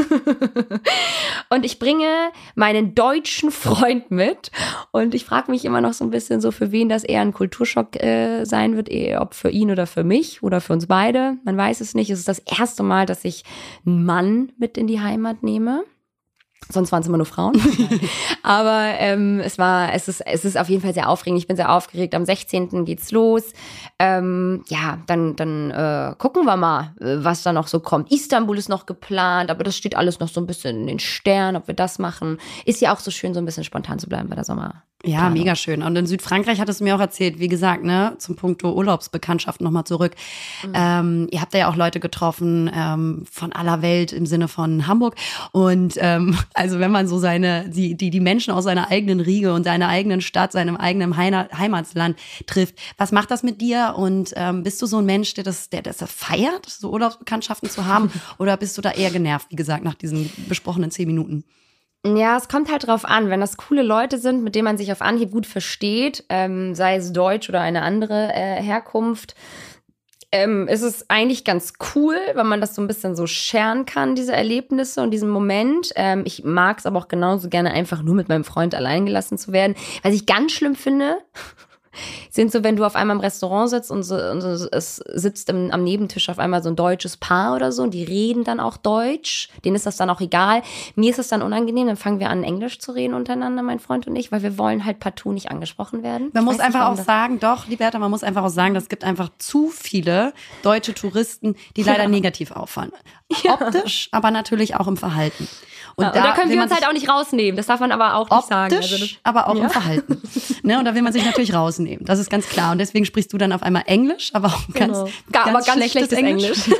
Und 1.50 1.66
ich 1.66 1.80
bringe 1.80 2.08
meinen 2.56 2.96
deutschen 2.96 3.52
Freund 3.52 4.12
mit. 4.12 4.52
Und 4.92 5.16
ich 5.16 5.26
frage 5.26 5.52
mich 5.52 5.66
immer 5.66 5.82
noch 5.82 5.94
so 5.94 6.04
ein 6.04 6.12
bisschen 6.12 6.42
so, 6.42 6.52
für 6.52 6.72
wen 6.72 6.90
das 6.90 7.04
eher 7.04 7.22
ein 7.22 7.34
Kulturschock 7.34 8.02
äh, 8.02 8.46
sein 8.46 8.76
wird, 8.76 8.90
eher 8.90 9.22
ob 9.22 9.34
für 9.34 9.50
ihn 9.50 9.72
oder 9.72 9.88
für 9.88 10.04
mich 10.04 10.44
oder 10.44 10.62
für 10.62 10.74
uns 10.74 10.88
beide. 10.88 11.38
Man 11.44 11.58
weiß 11.58 11.82
es 11.82 11.96
nicht. 11.96 12.10
Es 12.10 12.20
ist 12.20 12.28
das 12.28 12.40
erste 12.40 12.84
Mal, 12.84 13.06
dass 13.06 13.26
ich 13.26 13.44
einen 13.86 14.06
Mann 14.06 14.52
mit 14.58 14.78
in 14.78 14.88
die 14.88 15.02
Heimat 15.02 15.44
nehme. 15.44 15.84
Sonst 16.70 16.92
waren 16.92 17.02
es 17.02 17.08
immer 17.08 17.18
nur 17.18 17.26
Frauen. 17.26 17.62
Aber 18.44 18.90
ähm, 18.98 19.40
es 19.40 19.58
war, 19.58 19.94
es 19.94 20.08
ist, 20.10 20.22
es 20.22 20.44
ist 20.44 20.58
auf 20.58 20.70
jeden 20.70 20.82
Fall 20.82 20.94
sehr 20.94 21.10
aufregend. 21.10 21.40
Ich 21.40 21.48
bin 21.48 21.56
sehr 21.56 21.72
aufgeregt. 21.72 22.14
Am 22.14 22.26
16. 22.26 22.84
geht's 22.84 23.12
los. 23.12 23.54
Ähm, 24.00 24.64
ja, 24.68 25.00
dann, 25.08 25.36
dann 25.38 25.72
äh, 25.72 26.16
gucken 26.18 26.46
wir 26.46 26.58
mal, 26.58 26.94
äh, 27.00 27.24
was 27.24 27.44
da 27.44 27.54
noch 27.54 27.68
so 27.68 27.80
kommt. 27.80 28.12
Istanbul 28.12 28.58
ist 28.58 28.68
noch 28.68 28.86
geplant, 28.86 29.50
aber 29.50 29.64
das 29.64 29.78
steht 29.78 29.96
alles 29.96 30.20
noch 30.20 30.28
so 30.28 30.42
ein 30.42 30.48
bisschen 30.48 30.82
in 30.82 30.88
den 30.88 31.00
Sternen, 31.00 31.56
ob 31.56 31.68
wir 31.68 31.74
das 31.74 32.00
machen. 32.00 32.38
Ist 32.66 32.82
ja 32.82 32.94
auch 32.94 33.00
so 33.00 33.12
schön, 33.12 33.34
so 33.34 33.40
ein 33.40 33.46
bisschen 33.46 33.64
spontan 33.64 34.00
zu 34.00 34.10
bleiben 34.10 34.28
bei 34.28 34.36
der 34.36 34.44
Sommer. 34.44 34.84
Ja, 35.06 35.20
Planung. 35.20 35.38
mega 35.38 35.56
schön. 35.56 35.84
Und 35.84 35.96
in 35.96 36.08
Südfrankreich 36.08 36.60
hat 36.60 36.70
es 36.70 36.82
mir 36.82 36.96
auch 36.96 37.00
erzählt, 37.00 37.40
wie 37.40 37.48
gesagt, 37.48 37.84
ne, 37.84 38.16
zum 38.18 38.36
Punkt 38.36 38.64
Urlaubsbekanntschaft 38.64 39.62
nochmal 39.62 39.84
zurück. 39.84 40.16
Mhm. 40.66 40.72
Ähm, 40.74 41.28
ihr 41.30 41.40
habt 41.40 41.54
ja 41.54 41.70
auch 41.70 41.76
Leute 41.76 42.00
getroffen 42.00 42.70
ähm, 42.74 43.24
von 43.30 43.54
aller 43.54 43.84
Welt 43.84 44.12
im 44.12 44.26
Sinne 44.26 44.48
von 44.48 44.88
Hamburg. 44.88 45.16
Und 45.52 45.94
ähm, 45.98 46.36
also 46.56 46.80
wenn 46.80 46.92
man 46.92 47.08
so 47.08 47.20
seine, 47.20 47.70
die, 47.70 47.96
die, 47.96 48.10
die 48.10 48.20
Menschen 48.20 48.52
aus 48.52 48.64
seiner 48.64 48.90
eigenen 48.90 49.20
Riege 49.20 49.54
und 49.54 49.66
seiner 49.66 49.88
eigenen 49.88 50.22
Stadt, 50.22 50.52
seinem 50.52 50.78
eigenen 50.78 51.16
Heimatsland 51.16 52.18
trifft, 52.48 52.76
was 52.98 53.12
macht 53.12 53.30
das 53.30 53.44
mit 53.44 53.62
dir? 53.62 53.94
Und 53.96 54.34
ähm, 54.36 54.64
bist 54.64 54.82
du 54.82 54.88
so 54.88 54.98
ein 54.98 55.06
Mensch, 55.06 55.36
der 55.36 55.44
das, 55.44 55.70
der 55.70 55.84
das 55.84 56.04
feiert, 56.08 56.66
so 56.66 56.92
Urlaubsbekanntschaften 56.92 57.70
zu 57.70 57.86
haben? 57.86 58.12
Oder 58.40 58.58
bist 58.58 58.76
du 58.80 58.82
da 58.82 58.90
eher 58.90 59.12
genervt, 59.12 59.52
wie 59.52 59.56
gesagt, 59.56 59.84
nach 59.84 59.94
diesen 59.96 60.32
besprochenen 60.50 60.90
zehn 60.90 61.08
Minuten? 61.08 61.44
Ja, 62.16 62.38
es 62.38 62.48
kommt 62.48 62.72
halt 62.72 62.88
drauf 62.88 63.06
an, 63.06 63.30
wenn 63.30 63.40
das 63.40 63.58
coole 63.58 63.84
Leute 63.84 64.18
sind, 64.18 64.44
mit 64.44 64.56
denen 64.56 64.66
man 64.66 64.78
sich 64.78 64.92
auf 64.92 65.02
Anhieb 65.02 65.32
gut 65.32 65.46
versteht, 65.46 66.24
ähm, 66.30 66.76
sei 66.76 66.96
es 66.96 67.12
Deutsch 67.12 67.50
oder 67.50 67.62
eine 67.62 67.82
andere 67.82 68.32
äh, 68.34 68.62
Herkunft, 68.62 69.36
ähm, 70.32 70.68
ist 70.68 70.82
es 70.82 71.10
eigentlich 71.10 71.46
ganz 71.46 71.74
cool, 71.96 72.18
weil 72.34 72.44
man 72.44 72.60
das 72.60 72.76
so 72.76 72.82
ein 72.82 72.88
bisschen 72.88 73.16
so 73.16 73.28
scheren 73.28 73.86
kann, 73.86 74.16
diese 74.16 74.34
Erlebnisse 74.34 75.02
und 75.02 75.12
diesen 75.12 75.30
Moment. 75.30 75.92
Ähm, 75.96 76.24
ich 76.26 76.44
mag 76.44 76.80
es 76.80 76.86
aber 76.86 77.00
auch 77.00 77.08
genauso 77.08 77.50
gerne, 77.50 77.72
einfach 77.72 78.04
nur 78.04 78.16
mit 78.16 78.28
meinem 78.28 78.44
Freund 78.44 78.76
allein 78.76 79.06
gelassen 79.06 79.38
zu 79.38 79.54
werden. 79.54 79.76
Was 80.04 80.14
ich 80.14 80.26
ganz 80.26 80.52
schlimm 80.52 80.76
finde, 80.76 81.18
sind 82.30 82.52
so, 82.52 82.64
wenn 82.64 82.76
du 82.76 82.86
auf 82.86 82.96
einmal 82.96 83.16
im 83.16 83.22
Restaurant 83.22 83.70
sitzt 83.70 83.92
und, 83.92 84.04
so, 84.04 84.16
und 84.16 84.42
so, 84.42 84.68
es 84.72 84.98
sitzt 85.14 85.50
im, 85.50 85.72
am 85.72 85.84
Nebentisch 85.84 86.30
auf 86.30 86.40
einmal 86.40 86.64
so 86.64 86.70
ein 86.70 86.76
deutsches 86.76 87.18
Paar 87.18 87.56
oder 87.56 87.72
so 87.72 87.84
und 87.84 87.94
die 87.94 88.04
reden 88.04 88.44
dann 88.44 88.60
auch 88.60 88.78
Deutsch. 88.78 89.50
Denen 89.66 89.76
ist 89.76 89.86
das 89.86 89.98
dann 89.98 90.10
auch 90.10 90.22
egal. 90.22 90.62
Mir 90.96 91.12
ist 91.12 91.20
es 91.20 91.28
dann 91.28 91.42
unangenehm, 91.42 91.88
dann 91.88 91.98
fangen 91.98 92.20
wir 92.20 92.30
an, 92.30 92.44
Englisch 92.44 92.80
zu 92.80 92.92
reden 92.92 93.14
untereinander, 93.14 93.64
mein 93.64 93.80
Freund 93.80 94.08
und 94.08 94.16
ich, 94.16 94.32
weil 94.32 94.44
wir 94.44 94.58
wollen 94.58 94.86
halt 94.86 95.00
partout 95.00 95.34
nicht 95.34 95.52
angesprochen 95.52 96.04
werden. 96.04 96.30
Man 96.34 96.44
ich 96.44 96.52
muss 96.52 96.60
einfach 96.60 96.90
nicht, 96.92 97.00
auch 97.00 97.06
sagen, 97.06 97.40
doch, 97.40 97.68
Liberta, 97.68 98.00
man 98.00 98.12
muss 98.12 98.24
einfach 98.24 98.44
auch 98.44 98.50
sagen, 98.50 98.76
es 98.76 98.90
gibt 98.90 99.04
einfach 99.04 99.30
zu 99.38 99.70
viele 99.70 100.34
deutsche 100.64 100.94
Touristen, 100.94 101.56
die 101.76 101.84
leider 101.84 102.04
ja. 102.04 102.10
negativ 102.10 102.52
auffallen. 102.52 102.92
Ja. 103.44 103.54
Optisch, 103.54 104.08
aber 104.12 104.32
natürlich 104.32 104.76
auch 104.76 104.88
im 104.88 104.96
Verhalten. 104.96 105.48
Und, 105.96 106.06
ja, 106.06 106.12
da, 106.12 106.20
und 106.20 106.28
da, 106.28 106.34
können 106.34 106.52
wir 106.52 106.62
uns 106.62 106.72
halt 106.72 106.88
auch 106.88 106.94
nicht 106.94 107.10
rausnehmen. 107.10 107.58
Das 107.58 107.66
darf 107.66 107.80
man 107.80 107.92
aber 107.92 108.16
auch 108.16 108.30
nicht 108.30 108.32
optisch, 108.32 108.50
sagen. 108.50 108.76
Also 108.76 108.98
das, 108.98 109.10
aber 109.24 109.48
auch 109.48 109.56
ja. 109.56 109.64
im 109.64 109.70
Verhalten. 109.70 110.22
ne, 110.64 110.80
und 110.80 110.86
da 110.86 110.96
will 110.96 111.02
man 111.02 111.12
sich 111.12 111.26
natürlich 111.26 111.54
rausnehmen. 111.54 112.06
Das 112.06 112.20
ist 112.20 112.30
ganz 112.30 112.48
klar. 112.48 112.72
Und 112.72 112.78
deswegen 112.78 113.06
sprichst 113.06 113.34
du 113.34 113.38
dann 113.38 113.52
auf 113.52 113.64
einmal 113.64 113.84
Englisch, 113.88 114.30
aber 114.34 114.48
auch 114.48 114.68
ganz, 114.74 114.98
genau. 114.98 115.10
ganz, 115.32 115.48
aber 115.48 115.60
ganz 115.60 115.72
schlechtes, 115.72 115.92
schlechtes 115.92 116.18
Englisch. 116.18 116.68
Englisch. 116.68 116.80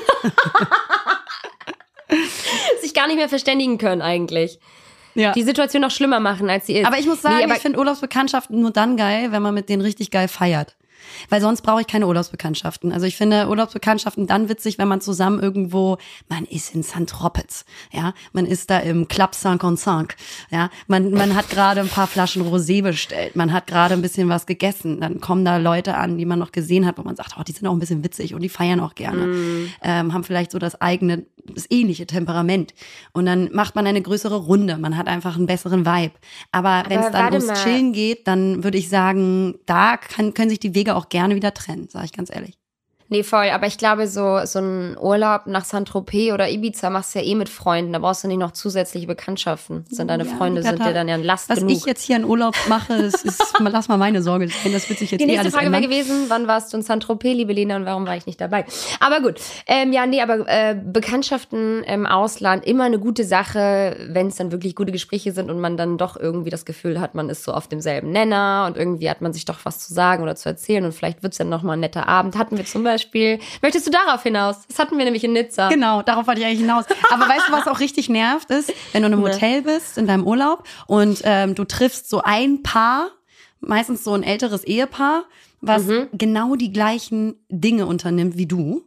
sich 2.82 2.94
gar 2.94 3.08
nicht 3.08 3.18
mehr 3.18 3.30
verständigen 3.30 3.78
können 3.78 4.02
eigentlich. 4.02 4.60
Ja. 5.16 5.32
Die 5.32 5.44
Situation 5.44 5.82
noch 5.82 5.92
schlimmer 5.92 6.20
machen, 6.20 6.50
als 6.50 6.68
sie 6.68 6.74
ist. 6.74 6.86
Aber 6.86 7.00
ich 7.00 7.08
muss 7.08 7.22
sagen, 7.22 7.48
nee, 7.48 7.54
ich 7.54 7.62
finde 7.62 7.80
Urlaubsbekanntschaften 7.80 8.62
nur 8.62 8.72
dann 8.72 8.98
geil, 8.98 9.32
wenn 9.32 9.42
man 9.42 9.54
mit 9.54 9.68
denen 9.68 9.82
richtig 9.82 10.12
geil 10.12 10.28
feiert. 10.28 10.76
Weil 11.30 11.42
sonst 11.42 11.62
brauche 11.62 11.82
ich 11.82 11.88
keine 11.88 12.08
Urlaubsbekanntschaften. 12.08 12.92
Also 12.92 13.06
ich 13.06 13.18
finde 13.18 13.48
Urlaubsbekanntschaften 13.48 14.28
dann 14.28 14.50
witzig, 14.50 14.78
wenn 14.78 14.88
man 14.88 15.02
zusammen 15.02 15.40
irgendwo, 15.40 15.98
man 16.30 16.46
ist 16.46 16.74
in 16.74 16.84
St. 16.84 17.08
Tropez, 17.08 17.66
ja, 17.92 18.14
man 18.34 18.46
ist 18.46 18.70
da 18.70 18.80
im 18.80 19.08
Club 19.08 19.36
Saint-Concinq, 19.36 20.16
ja, 20.52 20.70
man, 20.88 21.12
man 21.12 21.36
hat 21.36 21.50
gerade 21.50 21.82
ein 21.82 21.90
paar 21.90 22.08
Flaschen 22.08 22.44
Rosé 22.44 22.82
bestellt, 22.82 23.36
man 23.36 23.54
hat 23.54 23.68
gerade 23.68 23.94
ein 23.94 24.02
bisschen 24.02 24.30
was 24.30 24.46
gegessen, 24.46 25.00
dann 25.00 25.22
kommen 25.22 25.46
da 25.46 25.58
Leute 25.58 25.96
an, 25.96 26.18
die 26.18 26.26
man 26.26 26.40
noch 26.40 26.52
gesehen 26.52 26.86
hat, 26.86 26.98
wo 26.98 27.04
man 27.04 27.16
sagt, 27.16 27.36
oh, 27.40 27.44
die 27.44 27.52
sind 27.52 27.68
auch 27.68 27.74
ein 27.74 27.80
bisschen 27.80 28.04
witzig 28.04 28.34
und 28.34 28.42
die 28.42 28.50
feiern 28.50 28.80
auch 28.80 28.96
gerne, 28.96 29.28
mm. 29.28 29.70
ähm, 29.84 30.14
haben 30.14 30.24
vielleicht 30.24 30.52
so 30.52 30.60
das 30.60 30.80
eigene, 30.82 31.26
das 31.46 31.66
ähnliche 31.70 32.06
Temperament 32.06 32.74
und 33.14 33.26
dann 33.26 33.50
macht 33.54 33.76
man 33.76 33.88
eine 33.88 34.02
größere 34.02 34.36
Runde, 34.36 34.78
man 34.78 34.98
hat 34.98 35.08
einfach 35.08 35.36
einen 35.38 35.46
besseren 35.46 35.86
Vibe. 35.86 36.14
Aber 36.52 36.84
wenn 36.88 37.00
es 37.00 37.12
dann 37.12 37.34
ums 37.34 37.48
mal. 37.48 37.56
Chillen 37.56 37.94
geht, 37.94 38.28
dann 38.28 38.64
würde 38.64 38.78
ich 38.78 38.90
sagen, 38.90 39.56
da 39.66 39.98
kann, 39.98 40.34
können 40.34 40.50
sich 40.50 40.60
die 40.60 40.76
Wege 40.76 40.96
auch 40.98 41.10
gerne 41.10 41.36
wieder 41.36 41.54
trennen, 41.54 41.90
sage 41.90 42.06
ich 42.06 42.14
ganz 42.14 42.30
ehrlich. 42.34 42.58
Nee, 43.10 43.24
voll. 43.24 43.50
Aber 43.52 43.68
ich 43.68 43.78
glaube, 43.78 44.08
so, 44.08 44.40
so 44.46 44.60
ein 44.60 44.98
Urlaub 45.00 45.48
nach 45.48 45.64
Saint-Tropez 45.64 46.34
oder 46.34 46.50
Ibiza 46.50 46.90
machst 46.90 47.16
du 47.16 47.20
ja 47.20 47.26
eh 47.26 47.36
mit 47.36 47.48
Freunden. 47.48 47.94
Da 47.94 48.00
brauchst 48.00 48.24
du 48.24 48.28
nicht 48.28 48.38
noch 48.40 48.52
zusätzliche 48.52 49.08
Bekanntschaften. 49.08 49.86
Sind 49.90 50.10
deine 50.10 50.26
Ja, 50.26 50.36
Freunde, 50.36 50.62
sind 50.62 50.74
Liberta, 50.74 50.90
dir 50.92 50.94
dann 50.96 51.08
ja 51.08 51.16
ein 51.16 51.24
Last 51.24 51.50
Was 51.50 51.60
genug. 51.60 51.72
ich 51.72 51.86
jetzt 51.86 52.02
hier 52.04 52.18
in 52.18 52.26
Urlaub 52.26 52.56
mache, 52.68 53.02
das 53.02 53.24
ist, 53.24 53.54
lass 53.60 53.88
mal 53.88 53.98
meine 53.98 54.22
Sorge 54.22 54.50
sein, 54.50 54.74
das 54.74 54.90
wird 54.90 55.00
sich 55.00 55.12
jetzt 55.12 55.22
Die 55.22 55.26
eh 55.26 55.32
nächste 55.32 55.52
Frage 55.52 55.72
wäre 55.72 55.82
gewesen, 55.82 56.26
wann 56.28 56.48
warst 56.48 56.74
du 56.74 56.78
in 56.78 56.84
Saint-Tropez, 56.84 57.34
liebe 57.34 57.54
Lena, 57.54 57.78
und 57.78 57.86
warum 57.86 58.06
war 58.06 58.18
ich 58.18 58.26
nicht 58.26 58.42
dabei? 58.42 58.66
Aber 59.00 59.22
gut. 59.22 59.40
Ähm, 59.68 59.94
ja, 59.94 60.06
nee, 60.06 60.22
aber 60.22 60.46
äh, 60.48 60.76
Bekanntschaften 60.76 61.84
im 61.84 62.06
Ausland, 62.06 62.66
immer 62.66 62.84
eine 62.84 63.00
gute 63.00 63.24
Sache, 63.24 63.96
wenn 64.10 64.28
es 64.28 64.36
dann 64.36 64.52
wirklich 64.52 64.76
gute 64.76 64.92
Gespräche 64.92 65.32
sind 65.32 65.50
und 65.50 65.60
man 65.62 65.78
dann 65.78 65.98
doch 65.98 66.18
irgendwie 66.18 66.50
das 66.50 66.66
Gefühl 66.66 67.00
hat, 67.00 67.16
man 67.16 67.30
ist 67.30 67.44
so 67.46 67.54
auf 67.54 67.68
demselben 67.68 68.12
Nenner 68.12 68.66
und 68.68 68.76
irgendwie 68.76 69.10
hat 69.10 69.22
man 69.22 69.32
sich 69.32 69.46
doch 69.46 69.60
was 69.64 69.80
zu 69.80 69.94
sagen 69.94 70.24
oder 70.24 70.36
zu 70.36 70.50
erzählen 70.50 70.84
und 70.84 70.92
vielleicht 70.92 71.24
wird 71.24 71.32
es 71.32 71.38
dann 71.38 71.48
nochmal 71.50 71.78
ein 71.78 71.80
netter 71.80 72.08
Abend. 72.10 72.38
Hatten 72.38 72.58
wir 72.58 72.66
zum 72.66 72.84
Beispiel, 72.84 72.97
möchtest 73.62 73.88
du 73.88 73.92
darauf 73.92 74.24
hinaus? 74.24 74.58
Das 74.68 74.80
hatten 74.80 74.98
wir 74.98 75.06
nämlich 75.06 75.24
in 75.24 75.34
Nizza. 75.34 75.70
Genau, 75.70 76.02
darauf 76.02 76.28
wollte 76.28 76.42
ich 76.42 76.48
eigentlich 76.48 76.60
hinaus. 76.62 76.86
Aber 77.12 77.28
weißt 77.28 77.48
du, 77.50 77.52
was 77.54 77.68
auch 77.68 77.80
richtig 77.80 78.10
nervt 78.10 78.50
ist, 78.52 78.72
wenn 78.94 79.02
du 79.04 79.08
in 79.08 79.14
einem 79.14 79.24
Ne. 79.28 79.32
Hotel 79.34 79.62
bist, 79.62 79.98
in 79.98 80.08
deinem 80.08 80.26
Urlaub 80.26 80.64
und 80.88 81.22
ähm, 81.24 81.56
du 81.56 81.64
triffst 81.66 82.10
so 82.10 82.22
ein 82.24 82.64
Paar, 82.64 83.10
meistens 83.60 84.04
so 84.04 84.14
ein 84.14 84.24
älteres 84.24 84.64
Ehepaar, 84.64 85.24
was 85.62 85.84
Mhm. 85.86 86.08
genau 86.14 86.56
die 86.56 86.72
gleichen 86.72 87.36
Dinge 87.50 87.86
unternimmt 87.88 88.38
wie 88.38 88.46
du. 88.46 88.84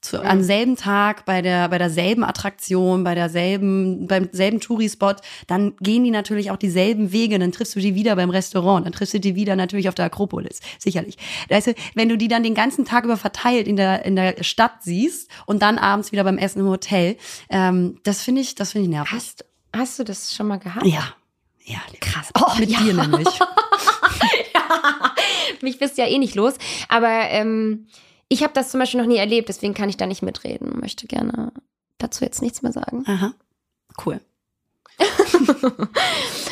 Zu. 0.00 0.22
Am 0.22 0.42
selben 0.42 0.76
Tag, 0.76 1.24
bei 1.24 1.42
der, 1.42 1.68
bei 1.68 1.78
derselben 1.78 2.24
Attraktion, 2.24 3.04
bei 3.04 3.14
derselben, 3.14 4.06
beim 4.06 4.28
selben 4.32 4.60
Touri-Spot, 4.60 5.14
dann 5.46 5.74
gehen 5.80 6.04
die 6.04 6.10
natürlich 6.10 6.50
auch 6.50 6.56
dieselben 6.56 7.12
Wege, 7.12 7.38
dann 7.38 7.52
triffst 7.52 7.74
du 7.74 7.80
die 7.80 7.94
wieder 7.94 8.14
beim 8.16 8.30
Restaurant, 8.30 8.86
dann 8.86 8.92
triffst 8.92 9.14
du 9.14 9.20
die 9.20 9.34
wieder 9.34 9.56
natürlich 9.56 9.88
auf 9.88 9.94
der 9.94 10.06
Akropolis, 10.06 10.60
sicherlich. 10.78 11.16
Weißt 11.48 11.68
du, 11.68 11.74
wenn 11.94 12.08
du 12.08 12.16
die 12.16 12.28
dann 12.28 12.42
den 12.42 12.54
ganzen 12.54 12.84
Tag 12.84 13.04
über 13.04 13.16
verteilt 13.16 13.66
in 13.66 13.76
der, 13.76 14.04
in 14.04 14.16
der 14.16 14.42
Stadt 14.42 14.82
siehst 14.82 15.30
und 15.46 15.62
dann 15.62 15.78
abends 15.78 16.12
wieder 16.12 16.24
beim 16.24 16.38
Essen 16.38 16.60
im 16.60 16.68
Hotel, 16.68 17.16
ähm, 17.50 17.98
das 18.04 18.22
finde 18.22 18.40
ich, 18.40 18.54
das 18.54 18.72
finde 18.72 18.84
ich 18.84 18.90
nervig. 18.90 19.12
Hast, 19.12 19.44
hast 19.74 19.98
du 19.98 20.04
das 20.04 20.34
schon 20.34 20.46
mal 20.46 20.58
gehabt? 20.58 20.86
Ja. 20.86 21.14
Ja, 21.64 21.80
Krass. 22.00 22.30
mit 22.58 22.70
ja. 22.70 22.80
dir 22.80 22.94
nämlich. 22.94 23.28
Mich 25.60 25.78
bist 25.78 25.98
ja 25.98 26.06
eh 26.06 26.18
nicht 26.18 26.34
los. 26.34 26.54
Aber 26.88 27.08
ähm, 27.28 27.88
ich 28.28 28.42
habe 28.42 28.52
das 28.52 28.70
zum 28.70 28.80
Beispiel 28.80 29.00
noch 29.00 29.08
nie 29.08 29.16
erlebt, 29.16 29.48
deswegen 29.48 29.74
kann 29.74 29.88
ich 29.88 29.96
da 29.96 30.06
nicht 30.06 30.22
mitreden 30.22 30.70
und 30.70 30.80
möchte 30.80 31.06
gerne 31.06 31.52
dazu 31.98 32.24
jetzt 32.24 32.42
nichts 32.42 32.62
mehr 32.62 32.72
sagen. 32.72 33.04
Aha. 33.06 33.32
Cool. 34.04 34.20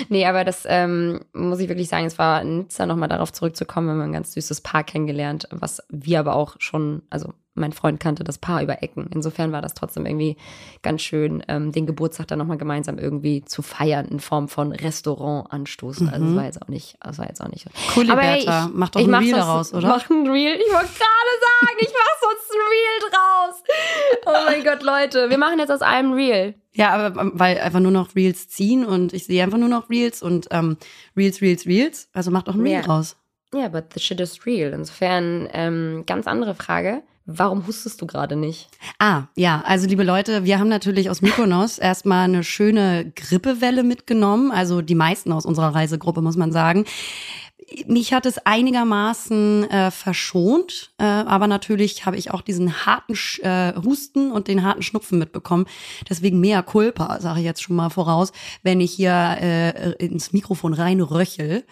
Nee, 0.08 0.26
aber 0.26 0.44
das 0.44 0.64
ähm, 0.66 1.20
muss 1.32 1.58
ich 1.58 1.68
wirklich 1.68 1.88
sagen, 1.88 2.06
es 2.06 2.18
war 2.18 2.42
in 2.42 2.58
Nizza 2.58 2.86
nochmal 2.86 3.08
darauf 3.08 3.32
zurückzukommen, 3.32 3.88
wir 3.88 3.92
haben 3.94 4.02
ein 4.02 4.12
ganz 4.12 4.32
süßes 4.34 4.60
Paar 4.60 4.84
kennengelernt, 4.84 5.48
was 5.50 5.82
wir 5.88 6.20
aber 6.20 6.36
auch 6.36 6.56
schon, 6.58 7.02
also 7.10 7.32
mein 7.56 7.72
Freund 7.72 7.98
kannte 8.00 8.22
das 8.24 8.38
Paar 8.38 8.62
über 8.62 8.82
Ecken. 8.82 9.08
Insofern 9.12 9.50
war 9.52 9.62
das 9.62 9.74
trotzdem 9.74 10.06
irgendwie 10.06 10.36
ganz 10.82 11.02
schön, 11.02 11.42
ähm, 11.48 11.72
den 11.72 11.86
Geburtstag 11.86 12.28
dann 12.28 12.38
nochmal 12.38 12.58
gemeinsam 12.58 12.98
irgendwie 12.98 13.44
zu 13.44 13.62
feiern 13.62 14.06
in 14.06 14.20
Form 14.20 14.48
von 14.48 14.72
Restaurant 14.72 15.52
anstoßen. 15.52 16.08
Also 16.08 16.26
das 16.26 16.36
war 16.36 16.44
jetzt 16.44 16.62
auch 16.62 16.68
nicht, 16.68 16.96
das 17.00 17.18
war 17.18 17.26
jetzt 17.28 17.40
auch 17.40 17.48
nicht. 17.48 17.66
Cool, 17.96 18.10
Aber 18.10 18.22
Liberta. 18.22 18.66
ich- 18.66 18.72
Mach 18.74 18.88
doch 18.90 19.00
ein 19.00 19.14
Reel 19.14 19.32
daraus, 19.32 19.74
oder? 19.74 19.88
Mach 19.88 20.08
ein 20.10 20.26
Reel. 20.28 20.54
Ich 20.54 20.72
wollte 20.72 20.86
gerade 20.86 21.32
sagen, 21.42 21.76
ich 21.80 21.88
mach 21.88 22.30
sonst 22.30 22.52
ein 22.52 22.66
Reel 22.70 23.10
draus. 23.10 23.62
Oh 24.26 24.50
mein 24.50 24.64
Gott, 24.64 24.82
Leute, 24.82 25.30
wir 25.30 25.38
machen 25.38 25.58
jetzt 25.58 25.70
aus 25.70 25.82
einem 25.82 26.12
Reel. 26.12 26.54
Ja, 26.74 26.90
aber 26.94 27.20
ähm, 27.20 27.32
weil 27.34 27.58
einfach 27.58 27.80
nur 27.80 27.90
noch 27.92 28.14
Reels 28.14 28.48
ziehen 28.48 28.84
und 28.84 29.12
ich 29.14 29.24
sehe 29.24 29.42
einfach 29.42 29.56
nur 29.58 29.68
noch 29.68 29.88
Reels 29.88 30.22
und 30.22 30.48
ähm, 30.50 30.76
Reels, 31.16 31.40
Reels, 31.40 31.64
Reels. 31.66 32.08
Also 32.12 32.30
mach 32.30 32.42
doch 32.42 32.54
ein 32.54 32.60
Reel 32.60 32.72
Ja. 32.72 32.80
raus. 32.82 33.16
Ja, 33.54 33.68
but 33.68 33.84
the 33.94 34.00
shit 34.00 34.20
is 34.20 34.44
real. 34.44 34.72
Insofern, 34.72 35.48
ähm, 35.52 36.02
ganz 36.06 36.26
andere 36.26 36.54
Frage. 36.54 37.02
Warum 37.28 37.66
hustest 37.66 38.00
du 38.00 38.06
gerade 38.06 38.36
nicht? 38.36 38.68
Ah, 39.00 39.24
ja, 39.34 39.60
also 39.66 39.88
liebe 39.88 40.04
Leute, 40.04 40.44
wir 40.44 40.60
haben 40.60 40.68
natürlich 40.68 41.10
aus 41.10 41.22
Mykonos 41.22 41.78
erstmal 41.80 42.24
eine 42.24 42.44
schöne 42.44 43.12
Grippewelle 43.16 43.82
mitgenommen. 43.82 44.52
Also 44.52 44.80
die 44.80 44.94
meisten 44.94 45.32
aus 45.32 45.44
unserer 45.44 45.74
Reisegruppe, 45.74 46.22
muss 46.22 46.36
man 46.36 46.52
sagen. 46.52 46.84
Mich 47.88 48.12
hat 48.12 48.26
es 48.26 48.38
einigermaßen 48.38 49.68
äh, 49.68 49.90
verschont, 49.90 50.92
äh, 50.98 51.02
aber 51.02 51.48
natürlich 51.48 52.06
habe 52.06 52.16
ich 52.16 52.30
auch 52.30 52.42
diesen 52.42 52.86
harten 52.86 53.16
Sch 53.16 53.40
äh, 53.40 53.74
Husten 53.84 54.30
und 54.30 54.46
den 54.46 54.62
harten 54.62 54.82
Schnupfen 54.82 55.18
mitbekommen. 55.18 55.66
Deswegen 56.08 56.38
mehr 56.38 56.62
Culpa, 56.62 57.20
sage 57.20 57.40
ich 57.40 57.44
jetzt 57.44 57.60
schon 57.60 57.74
mal 57.74 57.90
voraus, 57.90 58.30
wenn 58.62 58.80
ich 58.80 58.92
hier 58.92 59.36
äh, 59.40 59.92
ins 59.94 60.32
Mikrofon 60.32 60.74
reinröchel. 60.74 61.64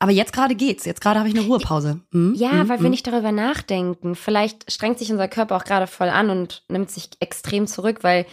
Aber 0.00 0.12
jetzt 0.12 0.32
gerade 0.32 0.54
geht's. 0.54 0.84
Jetzt 0.84 1.00
gerade 1.00 1.18
habe 1.18 1.28
ich 1.28 1.34
eine 1.36 1.44
Ruhepause. 1.46 2.00
Hm? 2.12 2.34
Ja, 2.36 2.52
Hm? 2.52 2.68
weil 2.68 2.82
wir 2.82 2.90
nicht 2.90 3.06
darüber 3.06 3.32
nachdenken. 3.32 4.14
Vielleicht 4.14 4.70
strengt 4.70 4.98
sich 4.98 5.10
unser 5.10 5.28
Körper 5.28 5.56
auch 5.56 5.64
gerade 5.64 5.86
voll 5.86 6.08
an 6.08 6.30
und 6.30 6.62
nimmt 6.68 6.90
sich 6.90 7.10
extrem 7.20 7.66
zurück, 7.66 7.98
weil 8.02 8.24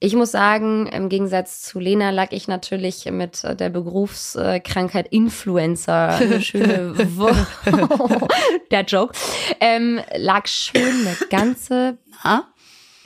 ich 0.00 0.14
muss 0.14 0.32
sagen, 0.32 0.86
im 0.88 1.08
Gegensatz 1.08 1.62
zu 1.62 1.78
Lena 1.78 2.10
lag 2.10 2.32
ich 2.32 2.46
natürlich 2.48 3.06
mit 3.10 3.42
äh, 3.44 3.54
der 3.56 3.70
Berufskrankheit 3.70 5.08
Influencer 5.08 6.08
eine 6.16 6.42
schöne 6.42 6.94
der 8.70 8.82
Joke. 8.82 9.14
Ähm, 9.60 10.00
lag 10.16 10.46
schön 10.46 11.06
eine 11.06 11.16
ganze. 11.30 11.96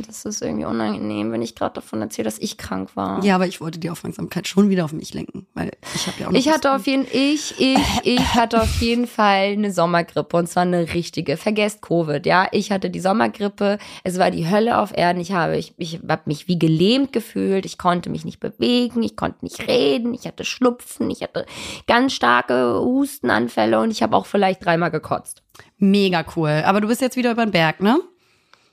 Das 0.07 0.25
ist 0.25 0.43
irgendwie 0.43 0.65
unangenehm, 0.65 1.33
wenn 1.33 1.43
ich 1.43 1.57
gerade 1.57 1.75
davon 1.75 2.01
erzähle, 2.01 2.27
dass 2.27 2.39
ich 2.39 2.57
krank 2.57 2.95
war. 2.95 3.25
Ja, 3.25 3.35
aber 3.35 3.47
ich 3.47 3.61
wollte 3.61 3.81
die 3.81 3.91
Aufmerksamkeit 3.91 4.47
schon 4.47 4.71
wieder 4.71 4.85
auf 4.85 4.93
mich 4.93 5.13
lenken, 5.13 5.47
weil 5.55 5.73
ich 5.95 6.07
habe 6.07 6.21
ja 6.21 6.27
auch 6.29 6.31
noch 6.31 6.39
Ich 6.39 6.49
hatte 6.49 6.73
auf 6.73 6.87
jeden 6.87 7.07
ich 7.13 7.55
ich 7.59 7.79
ich 8.05 8.35
hatte 8.35 8.63
auf 8.63 8.81
jeden 8.81 9.09
Fall 9.09 9.53
eine 9.53 9.73
Sommergrippe 9.73 10.37
und 10.37 10.49
zwar 10.49 10.63
eine 10.63 10.95
richtige. 10.95 11.37
Vergesst 11.37 11.83
Covid, 11.83 12.25
ja. 12.27 12.47
Ich 12.53 12.71
hatte 12.71 12.91
die 12.91 13.01
Sommergrippe. 13.01 13.79
Es 14.05 14.19
war 14.19 14.31
die 14.31 14.49
Hölle 14.49 14.79
auf 14.79 14.97
Erden. 14.97 15.21
Ich 15.21 15.33
habe 15.33 15.57
ich 15.57 15.75
ich 15.79 16.01
habe 16.09 16.23
mich 16.27 16.47
wie 16.47 16.59
gelähmt 16.59 17.13
gefühlt. 17.13 17.67
Ich 17.67 17.77
konnte 17.77 18.09
mich 18.09 18.25
nicht 18.25 18.39
bewegen, 18.39 19.03
ich 19.03 19.17
konnte 19.17 19.45
nicht 19.45 19.67
reden, 19.67 20.15
ich 20.15 20.27
hatte 20.27 20.45
Schnupfen, 20.45 21.11
ich 21.11 21.23
hatte 21.23 21.45
ganz 21.87 22.13
starke 22.13 22.81
Hustenanfälle 22.81 23.81
und 23.81 23.91
ich 23.91 24.03
habe 24.03 24.17
auch 24.17 24.27
vielleicht 24.27 24.65
dreimal 24.65 24.91
gekotzt. 24.91 25.43
Mega 25.79 26.25
cool. 26.37 26.63
Aber 26.65 26.81
du 26.81 26.89
bist 26.89 27.01
jetzt 27.01 27.17
wieder 27.17 27.33
über 27.33 27.45
den 27.45 27.53
Berg, 27.53 27.81
ne? 27.81 28.01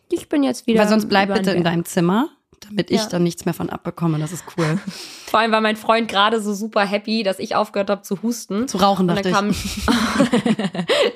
Ich 0.09 0.29
bin 0.29 0.43
jetzt 0.43 0.67
wieder 0.67 0.81
Weil 0.81 0.87
sonst 0.87 1.07
bleib 1.09 1.33
bitte 1.33 1.51
in 1.51 1.63
deinem 1.63 1.85
Zimmer, 1.85 2.29
damit 2.69 2.91
ich 2.91 3.01
Ja. 3.01 3.07
dann 3.09 3.23
nichts 3.23 3.45
mehr 3.45 3.53
von 3.53 3.69
abbekomme. 3.69 4.19
Das 4.19 4.31
ist 4.31 4.43
cool. 4.57 4.79
Vor 5.25 5.39
allem 5.39 5.51
war 5.51 5.61
mein 5.61 5.75
Freund 5.75 6.07
gerade 6.07 6.39
so 6.41 6.53
super 6.53 6.85
happy, 6.85 7.23
dass 7.23 7.39
ich 7.39 7.55
aufgehört 7.55 7.89
habe 7.89 8.01
zu 8.03 8.21
husten. 8.23 8.67
Zu 8.67 8.77
rauchen, 8.77 9.09
Und 9.09 9.15
dachte 9.15 9.31
dann 9.31 9.49
ich. 9.49 9.85
kam 9.85 9.95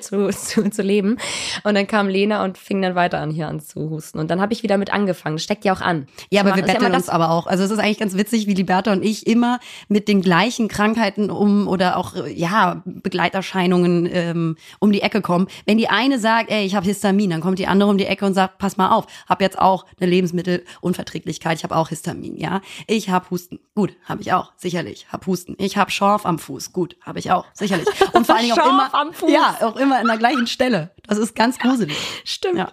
zu, 0.00 0.28
zu, 0.30 0.70
zu 0.70 0.82
leben. 0.82 1.16
Und 1.64 1.74
dann 1.74 1.86
kam 1.86 2.08
Lena 2.08 2.44
und 2.44 2.58
fing 2.58 2.82
dann 2.82 2.94
weiter 2.94 3.18
an, 3.20 3.30
hier 3.30 3.48
an 3.48 3.60
zu 3.60 3.88
husten. 3.90 4.18
Und 4.18 4.30
dann 4.30 4.40
habe 4.40 4.52
ich 4.52 4.62
wieder 4.62 4.76
mit 4.78 4.92
angefangen. 4.92 5.38
Steckt 5.38 5.64
ja 5.64 5.72
auch 5.72 5.80
an. 5.80 6.06
Ja, 6.30 6.40
aber 6.42 6.50
wir 6.56 6.60
ja 6.60 6.66
betteln 6.66 6.86
immer 6.86 6.96
uns 6.96 7.08
aber 7.08 7.30
auch. 7.30 7.46
Also 7.46 7.64
es 7.64 7.70
ist 7.70 7.78
eigentlich 7.78 7.98
ganz 7.98 8.16
witzig, 8.16 8.46
wie 8.46 8.54
Liberta 8.54 8.92
und 8.92 9.02
ich 9.04 9.26
immer 9.26 9.58
mit 9.88 10.08
den 10.08 10.20
gleichen 10.20 10.68
Krankheiten 10.68 11.30
um 11.30 11.66
oder 11.68 11.96
auch 11.96 12.14
ja 12.26 12.82
Begleiterscheinungen 12.84 14.08
ähm, 14.12 14.56
um 14.80 14.92
die 14.92 15.02
Ecke 15.02 15.22
kommen. 15.22 15.46
Wenn 15.66 15.78
die 15.78 15.88
eine 15.88 16.18
sagt, 16.18 16.50
ey, 16.50 16.64
ich 16.66 16.74
habe 16.74 16.86
Histamin, 16.86 17.30
dann 17.30 17.40
kommt 17.40 17.58
die 17.58 17.66
andere 17.66 17.88
um 17.90 17.96
die 17.98 18.06
Ecke 18.06 18.26
und 18.26 18.34
sagt, 18.34 18.58
pass 18.58 18.76
mal 18.76 18.90
auf, 18.90 19.06
hab 19.28 19.40
jetzt 19.40 19.58
auch 19.58 19.86
eine 20.00 20.10
Lebensmittelunverträglichkeit, 20.10 21.39
ich 21.52 21.64
habe 21.64 21.76
auch 21.76 21.88
Histamin, 21.88 22.36
ja. 22.36 22.60
Ich 22.86 23.08
habe 23.08 23.30
Husten, 23.30 23.60
gut, 23.74 23.96
habe 24.04 24.22
ich 24.22 24.32
auch, 24.32 24.52
sicherlich. 24.56 25.06
Hab 25.10 25.26
Husten. 25.26 25.56
Ich 25.58 25.76
habe 25.76 25.90
Schorf 25.90 26.26
am 26.26 26.38
Fuß, 26.38 26.72
gut, 26.72 26.96
habe 27.00 27.18
ich 27.18 27.32
auch, 27.32 27.46
sicherlich. 27.54 27.86
Und 28.12 28.26
vor 28.26 28.36
allen 28.36 28.44
Dingen 28.46 28.58
auch 28.58 28.66
immer, 28.68 28.94
am 28.94 29.12
Fuß. 29.12 29.30
ja, 29.30 29.58
auch 29.62 29.76
immer 29.76 29.98
an 29.98 30.06
der 30.06 30.18
gleichen 30.18 30.46
Stelle. 30.46 30.94
Das 31.06 31.18
ist 31.18 31.34
ganz 31.34 31.58
gruselig. 31.58 31.96
Stimmt. 32.24 32.58
Ja. 32.58 32.72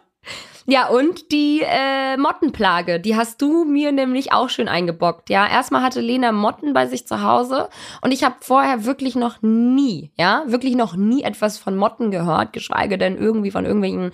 Ja, 0.69 0.89
und 0.89 1.31
die 1.31 1.61
äh, 1.63 2.17
Mottenplage, 2.17 2.99
die 2.99 3.15
hast 3.15 3.41
du 3.41 3.63
mir 3.63 3.93
nämlich 3.93 4.33
auch 4.33 4.49
schön 4.49 4.67
eingebockt. 4.67 5.29
Ja, 5.29 5.47
erstmal 5.47 5.81
hatte 5.81 6.01
Lena 6.01 6.33
Motten 6.33 6.73
bei 6.73 6.87
sich 6.87 7.07
zu 7.07 7.23
Hause 7.23 7.69
und 8.01 8.11
ich 8.11 8.25
habe 8.25 8.35
vorher 8.41 8.83
wirklich 8.83 9.15
noch 9.15 9.41
nie, 9.41 10.11
ja, 10.17 10.43
wirklich 10.45 10.75
noch 10.75 10.97
nie 10.97 11.23
etwas 11.23 11.57
von 11.57 11.77
Motten 11.77 12.11
gehört, 12.11 12.51
geschweige 12.51 12.97
denn 12.97 13.17
irgendwie 13.17 13.49
von 13.51 13.63
irgendwelchen 13.65 14.11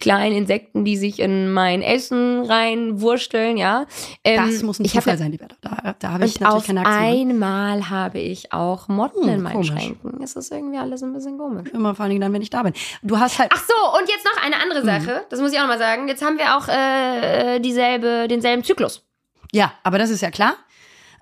kleinen 0.00 0.34
Insekten, 0.36 0.86
die 0.86 0.96
sich 0.96 1.20
in 1.20 1.52
mein 1.52 1.82
Essen 1.82 2.44
reinwursteln, 2.46 3.58
ja. 3.58 3.84
Ähm, 4.24 4.42
Das 4.50 4.62
muss 4.62 4.78
ein 4.78 4.84
hab 4.86 4.92
Zufall 4.92 5.12
ja- 5.14 5.18
sein, 5.18 5.32
Liberta. 5.32 5.56
Da, 5.60 5.94
da 5.98 6.12
habe 6.12 6.24
ich 6.24 6.40
natürlich 6.40 6.66
keine 6.66 6.80
Aktien. 6.86 7.30
einmal 7.32 7.90
habe 7.90 8.20
ich 8.20 8.54
auch 8.54 8.88
Motten 8.88 9.24
Hm, 9.24 9.28
in 9.34 9.42
meinen 9.42 9.52
komisch. 9.52 9.68
Schränken. 9.68 10.22
Es 10.22 10.34
ist 10.34 10.50
irgendwie 10.50 10.78
alles 10.78 11.02
ein 11.02 11.12
bisschen 11.12 11.36
komisch. 11.36 11.68
Immer 11.74 11.94
vor 11.94 12.04
allen 12.04 12.10
Dingen 12.10 12.22
dann, 12.22 12.32
wenn 12.32 12.40
ich 12.40 12.48
da 12.48 12.62
bin. 12.62 12.72
Du 13.02 13.18
hast 13.18 13.38
halt. 13.38 13.50
Ach 13.54 13.62
so, 13.62 13.98
und 13.98 14.08
jetzt 14.08 14.24
noch 14.24 14.42
eine 14.42 14.56
andere 14.62 14.82
Sache. 14.82 15.26
Das 15.28 15.38
muss 15.40 15.52
ich 15.52 15.58
auch 15.58 15.62
noch 15.64 15.68
mal 15.68 15.78
sagen. 15.78 15.89
Jetzt 16.08 16.22
haben 16.22 16.38
wir 16.38 16.56
auch 16.56 16.68
äh, 16.68 17.60
dieselbe, 17.60 18.28
denselben 18.28 18.64
Zyklus. 18.64 19.06
Ja, 19.52 19.72
aber 19.82 19.98
das 19.98 20.10
ist 20.10 20.20
ja 20.20 20.30
klar. 20.30 20.54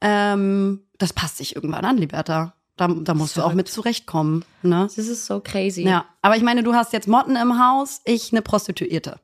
Ähm, 0.00 0.87
das 0.98 1.12
passt 1.12 1.38
sich 1.38 1.57
irgendwann 1.57 1.85
an, 1.85 1.96
Liberta. 1.96 2.54
Da, 2.76 2.87
da 2.88 3.14
musst 3.14 3.37
du 3.37 3.42
auch 3.42 3.54
mit 3.54 3.68
zurechtkommen. 3.68 4.44
Ne? 4.62 4.88
Das 4.94 4.98
ist 4.98 5.26
so 5.26 5.40
crazy. 5.40 5.83
Ja, 5.83 6.04
aber 6.22 6.37
ich 6.37 6.42
meine, 6.42 6.62
du 6.62 6.74
hast 6.74 6.92
jetzt 6.92 7.09
Motten 7.09 7.35
im 7.35 7.59
Haus, 7.59 8.00
ich 8.04 8.33
eine 8.33 8.40
Prostituierte. 8.40 9.18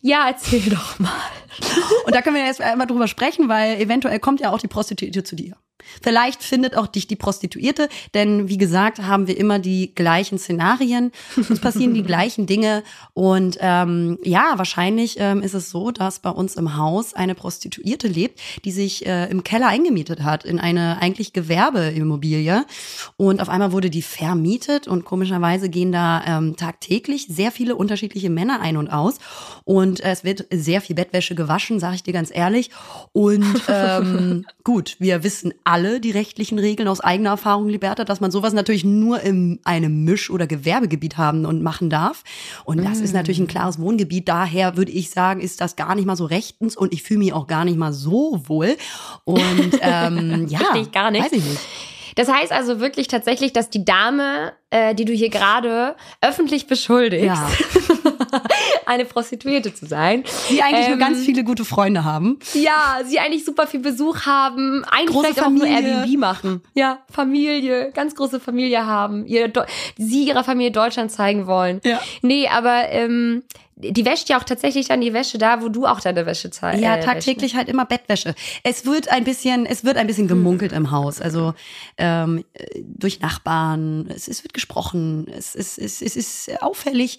ja 0.00 0.28
erzähl 0.28 0.68
doch 0.68 0.98
mal. 0.98 1.10
Und 2.04 2.14
da 2.14 2.20
können 2.20 2.36
wir 2.36 2.44
jetzt 2.44 2.60
einmal 2.60 2.86
drüber 2.86 3.08
sprechen, 3.08 3.48
weil 3.48 3.80
eventuell 3.80 4.20
kommt 4.20 4.40
ja 4.40 4.50
auch 4.50 4.58
die 4.58 4.68
Prostituierte 4.68 5.24
zu 5.24 5.36
dir. 5.36 5.56
Vielleicht 6.02 6.42
findet 6.42 6.76
auch 6.76 6.86
dich 6.86 7.06
die 7.06 7.16
Prostituierte, 7.16 7.88
denn 8.14 8.48
wie 8.48 8.58
gesagt, 8.58 9.02
haben 9.02 9.26
wir 9.26 9.36
immer 9.36 9.58
die 9.58 9.94
gleichen 9.94 10.38
Szenarien. 10.38 11.12
Uns 11.36 11.60
passieren 11.60 11.94
die 11.94 12.02
gleichen 12.14 12.46
Dinge. 12.46 12.82
Und 13.12 13.58
ähm, 13.60 14.18
ja, 14.24 14.54
wahrscheinlich 14.56 15.16
ähm, 15.18 15.42
ist 15.42 15.54
es 15.54 15.70
so, 15.70 15.90
dass 15.90 16.18
bei 16.20 16.30
uns 16.30 16.54
im 16.56 16.76
Haus 16.76 17.14
eine 17.14 17.34
Prostituierte 17.34 18.08
lebt, 18.08 18.40
die 18.64 18.72
sich 18.72 19.06
äh, 19.06 19.30
im 19.30 19.44
Keller 19.44 19.68
eingemietet 19.68 20.22
hat 20.22 20.44
in 20.44 20.58
eine 20.58 20.98
eigentlich 21.00 21.32
Gewerbeimmobilie. 21.32 22.64
Und 23.16 23.40
auf 23.40 23.48
einmal 23.48 23.72
wurde 23.72 23.90
die 23.90 24.02
vermietet 24.02 24.88
und 24.88 25.04
komischerweise 25.04 25.68
gehen 25.68 25.92
da 25.92 26.22
ähm, 26.26 26.56
tagtäglich 26.56 27.26
sehr 27.28 27.52
viele 27.52 27.76
unterschiedliche 27.76 28.30
Männer 28.30 28.60
ein 28.60 28.76
und 28.76 28.88
aus. 28.88 29.16
Und 29.64 30.00
äh, 30.00 30.10
es 30.10 30.24
wird 30.24 30.46
sehr 30.52 30.80
viel 30.80 30.96
Bettwäsche 30.96 31.34
gewaschen, 31.34 31.80
sage 31.80 31.96
ich 31.96 32.02
dir 32.02 32.12
ganz 32.12 32.30
ehrlich. 32.32 32.70
Und 33.12 33.44
ähm, 33.68 34.46
gut, 34.62 34.96
wir 34.98 35.22
wissen 35.22 35.52
alle 35.64 35.73
die 35.82 36.10
rechtlichen 36.10 36.58
Regeln 36.58 36.88
aus 36.88 37.00
eigener 37.00 37.30
Erfahrung, 37.30 37.68
Liberta, 37.68 38.04
dass 38.04 38.20
man 38.20 38.30
sowas 38.30 38.52
natürlich 38.52 38.84
nur 38.84 39.20
in 39.20 39.60
einem 39.64 40.04
Misch- 40.04 40.30
oder 40.30 40.46
Gewerbegebiet 40.46 41.16
haben 41.16 41.46
und 41.46 41.62
machen 41.62 41.90
darf. 41.90 42.22
Und 42.64 42.84
das 42.84 43.00
mm. 43.00 43.04
ist 43.04 43.14
natürlich 43.14 43.40
ein 43.40 43.46
klares 43.46 43.78
Wohngebiet. 43.78 44.28
Daher 44.28 44.76
würde 44.76 44.92
ich 44.92 45.10
sagen, 45.10 45.40
ist 45.40 45.60
das 45.60 45.76
gar 45.76 45.94
nicht 45.94 46.06
mal 46.06 46.16
so 46.16 46.24
rechtens 46.24 46.76
und 46.76 46.92
ich 46.92 47.02
fühle 47.02 47.18
mich 47.18 47.32
auch 47.32 47.46
gar 47.46 47.64
nicht 47.64 47.76
mal 47.76 47.92
so 47.92 48.42
wohl. 48.46 48.76
Und 49.24 49.78
ähm, 49.80 50.46
ja, 50.48 50.60
ich 50.76 50.92
gar 50.92 51.10
nicht. 51.10 51.24
weiß 51.24 51.32
ich 51.32 51.44
nicht. 51.44 51.60
Das 52.14 52.28
heißt 52.28 52.52
also 52.52 52.80
wirklich 52.80 53.08
tatsächlich, 53.08 53.52
dass 53.52 53.70
die 53.70 53.84
Dame, 53.84 54.52
äh, 54.70 54.94
die 54.94 55.04
du 55.04 55.12
hier 55.12 55.30
gerade 55.30 55.96
öffentlich 56.20 56.66
beschuldigst, 56.66 57.26
ja. 57.26 57.48
eine 58.86 59.04
Prostituierte 59.04 59.74
zu 59.74 59.86
sein. 59.86 60.24
Die 60.50 60.62
eigentlich 60.62 60.86
ähm, 60.86 60.98
nur 60.98 60.98
ganz 60.98 61.20
viele 61.20 61.44
gute 61.44 61.64
Freunde 61.64 62.04
haben. 62.04 62.38
Ja, 62.54 63.00
sie 63.04 63.18
eigentlich 63.18 63.44
super 63.44 63.66
viel 63.66 63.80
Besuch 63.80 64.26
haben, 64.26 64.84
eigentlich 64.90 65.14
große 65.14 65.34
Familie. 65.34 65.76
auch 65.76 65.80
nur 65.80 65.90
Airbnb 65.90 66.18
machen. 66.18 66.62
Ja, 66.74 66.98
Familie, 67.10 67.92
ganz 67.92 68.14
große 68.14 68.40
Familie 68.40 68.86
haben, 68.86 69.26
ihr, 69.26 69.52
sie 69.96 70.24
ihrer 70.24 70.44
Familie 70.44 70.72
Deutschland 70.72 71.10
zeigen 71.10 71.46
wollen. 71.46 71.80
Ja. 71.84 72.00
Nee, 72.22 72.48
aber 72.48 72.90
ähm, 72.90 73.42
die 73.76 74.04
wäscht 74.04 74.28
ja 74.28 74.38
auch 74.38 74.44
tatsächlich 74.44 74.88
dann 74.88 75.00
die 75.00 75.12
Wäsche 75.12 75.36
da, 75.36 75.60
wo 75.60 75.68
du 75.68 75.86
auch 75.86 76.00
deine 76.00 76.26
Wäsche 76.26 76.50
zeigst. 76.50 76.82
Ja, 76.82 76.96
äh, 76.96 77.00
tagtäglich 77.00 77.52
wäschen. 77.52 77.58
halt 77.58 77.68
immer 77.68 77.84
Bettwäsche. 77.84 78.34
Es 78.62 78.86
wird 78.86 79.08
ein 79.08 79.24
bisschen, 79.24 79.66
es 79.66 79.84
wird 79.84 79.96
ein 79.96 80.06
bisschen 80.06 80.28
gemunkelt 80.28 80.72
hm. 80.72 80.78
im 80.78 80.90
Haus. 80.92 81.20
Also 81.20 81.54
ähm, 81.98 82.44
durch 82.78 83.20
Nachbarn. 83.20 84.08
Es, 84.14 84.28
es 84.28 84.44
wird 84.44 84.54
gesprochen. 84.54 85.26
Es, 85.28 85.54
es, 85.56 85.76
es, 85.76 86.02
es 86.02 86.14
ist 86.14 86.62
auffällig. 86.62 87.18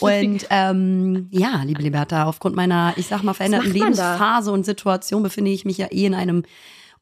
Und 0.00 0.46
ähm, 0.50 1.28
ja, 1.30 1.62
liebe 1.64 1.82
Liberta, 1.82 2.24
aufgrund 2.24 2.54
meiner, 2.54 2.94
ich 2.96 3.08
sag 3.08 3.22
mal, 3.22 3.34
veränderten 3.34 3.72
Lebensphase 3.72 4.52
und 4.52 4.64
Situation 4.64 5.24
befinde 5.24 5.50
ich 5.50 5.64
mich 5.64 5.78
ja 5.78 5.86
eh 5.90 6.06
in 6.06 6.14
einem 6.14 6.44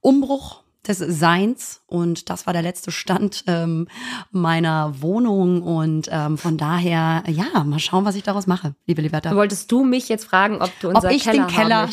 Umbruch 0.01 0.64
des 0.89 0.99
Seins 0.99 1.83
und 1.87 2.31
das 2.31 2.47
war 2.47 2.53
der 2.53 2.63
letzte 2.63 2.91
Stand 2.91 3.45
ähm, 3.47 3.89
meiner 4.31 5.01
Wohnung 5.01 5.63
und 5.63 6.09
ähm, 6.11 6.39
von 6.39 6.57
daher, 6.57 7.23
ja, 7.29 7.65
mal 7.65 7.79
schauen, 7.79 8.05
was 8.05 8.15
ich 8.15 8.23
daraus 8.23 8.47
mache, 8.47 8.75
liebe 8.87 9.03
Liberta. 9.03 9.35
Wolltest 9.35 9.71
du 9.73 9.85
mich 9.85 10.09
jetzt 10.09 10.25
fragen, 10.25 10.61
ob 10.61 10.71
du 10.81 10.89
unser 10.89 11.09
ob 11.09 11.15
ich 11.15 11.25
Keller 11.25 11.47
den 11.47 11.55
Keller 11.55 11.77
haben 11.83 11.91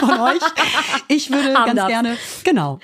von 0.00 0.20
euch? 0.20 0.42
Ich 1.08 1.30
würde 1.30 1.52
ganz 1.54 1.74
darf. 1.74 1.88
gerne, 1.88 2.16
genau. 2.44 2.78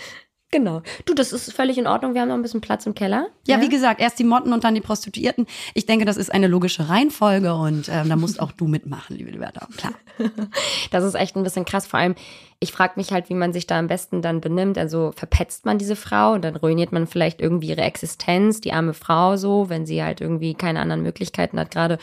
Genau. 0.51 0.81
Du, 1.05 1.13
das 1.13 1.33
ist 1.33 1.53
völlig 1.53 1.77
in 1.77 1.87
Ordnung. 1.87 2.15
Wir 2.15 2.23
haben 2.23 2.29
noch 2.29 2.35
ein 2.35 2.43
bisschen 2.43 2.63
Platz 2.63 2.87
im 2.87 2.95
Keller. 2.95 3.29
Ja, 3.47 3.57
ja, 3.57 3.63
wie 3.63 3.69
gesagt, 3.69 4.01
erst 4.01 4.19
die 4.19 4.25
Motten 4.25 4.55
und 4.55 4.65
dann 4.65 4.75
die 4.75 4.81
Prostituierten. 4.81 5.47
Ich 5.75 5.85
denke, 5.85 6.07
das 6.07 6.17
ist 6.17 6.33
eine 6.33 6.47
logische 6.47 6.89
Reihenfolge 6.89 7.55
und 7.55 7.91
ähm, 7.91 8.09
da 8.09 8.17
musst 8.17 8.41
auch 8.41 8.53
du 8.53 8.67
mitmachen, 8.67 9.17
liebe 9.17 9.31
Liberta. 9.31 9.69
Klar. 9.77 9.93
Das 10.91 11.05
ist 11.05 11.15
echt 11.15 11.37
ein 11.37 11.43
bisschen 11.43 11.65
krass. 11.65 11.87
Vor 11.87 12.01
allem, 12.01 12.15
ich 12.61 12.73
frage 12.73 12.95
mich 12.97 13.13
halt, 13.13 13.29
wie 13.29 13.35
man 13.35 13.53
sich 13.53 13.67
da 13.67 13.79
am 13.79 13.87
besten 13.87 14.23
dann 14.23 14.41
benimmt. 14.41 14.79
Also 14.79 15.13
verpetzt 15.15 15.67
man 15.67 15.79
diese 15.79 15.97
Frau 15.97 16.33
und 16.33 16.43
dann 16.43 16.57
ruiniert 16.57 16.93
man 16.93 17.07
vielleicht 17.07 17.41
irgendwie 17.41 17.69
ihre 17.69 17.83
Existenz, 17.83 18.61
die 18.61 18.73
arme 18.73 18.95
Frau 18.95 19.37
so, 19.37 19.69
wenn 19.69 19.87
sie 19.87 20.03
halt 20.03 20.21
irgendwie 20.21 20.55
keine 20.55 20.81
anderen 20.81 21.03
Möglichkeiten 21.03 21.59
hat, 21.61 21.71
gerade 21.71 21.99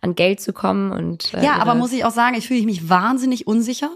an 0.00 0.14
Geld 0.14 0.40
zu 0.40 0.52
kommen. 0.52 0.90
Und, 0.90 1.34
äh, 1.34 1.44
ja, 1.44 1.56
aber 1.56 1.74
muss 1.74 1.92
ich 1.92 2.04
auch 2.04 2.10
sagen, 2.10 2.36
ich 2.36 2.48
fühle 2.48 2.62
mich 2.64 2.88
wahnsinnig 2.88 3.46
unsicher, 3.46 3.90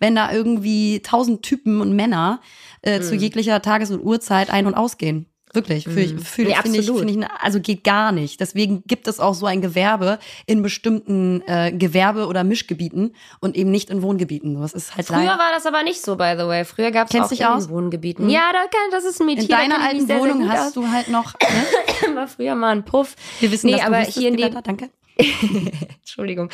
wenn 0.00 0.14
da 0.14 0.32
irgendwie 0.32 1.00
tausend 1.00 1.42
Typen 1.42 1.80
und 1.80 1.94
Männer 1.94 2.40
äh, 2.84 2.98
mhm. 2.98 3.02
zu 3.02 3.14
jeglicher 3.14 3.60
Tages- 3.62 3.90
und 3.90 4.04
Uhrzeit 4.04 4.50
ein- 4.50 4.66
und 4.66 4.74
ausgehen. 4.74 5.26
Wirklich, 5.54 5.84
fühl, 5.84 6.14
mhm. 6.14 6.18
fühl, 6.18 6.46
nee, 6.46 6.54
finde 6.60 6.78
ich, 6.78 6.86
find 6.90 7.10
ich, 7.10 7.26
also 7.40 7.60
geht 7.60 7.84
gar 7.84 8.12
nicht. 8.12 8.40
Deswegen 8.40 8.82
gibt 8.86 9.06
es 9.06 9.20
auch 9.20 9.34
so 9.34 9.46
ein 9.46 9.62
Gewerbe 9.62 10.18
in 10.46 10.62
bestimmten 10.62 11.42
äh, 11.46 11.72
Gewerbe- 11.72 12.26
oder 12.26 12.44
Mischgebieten 12.44 13.14
und 13.40 13.56
eben 13.56 13.70
nicht 13.70 13.88
in 13.90 14.02
Wohngebieten. 14.02 14.60
Das 14.60 14.72
ist 14.72 14.96
halt 14.96 15.06
Früher 15.06 15.38
war 15.38 15.52
das 15.52 15.64
aber 15.66 15.82
nicht 15.84 16.02
so, 16.02 16.16
by 16.16 16.34
the 16.36 16.46
way. 16.46 16.64
Früher 16.64 16.90
gab 16.90 17.08
es 17.08 17.20
auch 17.20 17.28
dich 17.28 17.46
aus? 17.46 17.66
in 17.66 17.70
Wohngebieten. 17.70 18.24
Mhm. 18.24 18.30
Ja, 18.30 18.50
da 18.52 18.62
kann, 18.62 18.90
das 18.90 19.04
ist 19.04 19.20
ein 19.20 19.26
Mädchen. 19.26 19.44
In 19.44 19.48
deiner 19.48 19.80
alten 19.80 20.06
sehr, 20.06 20.18
Wohnung 20.18 20.42
sehr 20.42 20.52
hast 20.52 20.66
aus. 20.68 20.72
du 20.74 20.90
halt 20.90 21.08
noch. 21.08 21.34
Ne? 21.44 22.16
war 22.16 22.26
früher 22.26 22.54
mal 22.54 22.70
ein 22.70 22.84
Puff. 22.84 23.14
Wir 23.40 23.50
wissen, 23.52 23.68
nee, 23.68 23.76
dass 23.76 23.86
aber 23.86 23.98
hier 24.00 24.28
in 24.28 24.36
dem, 24.36 24.52
danke. 24.62 24.90
Entschuldigung. 25.98 26.50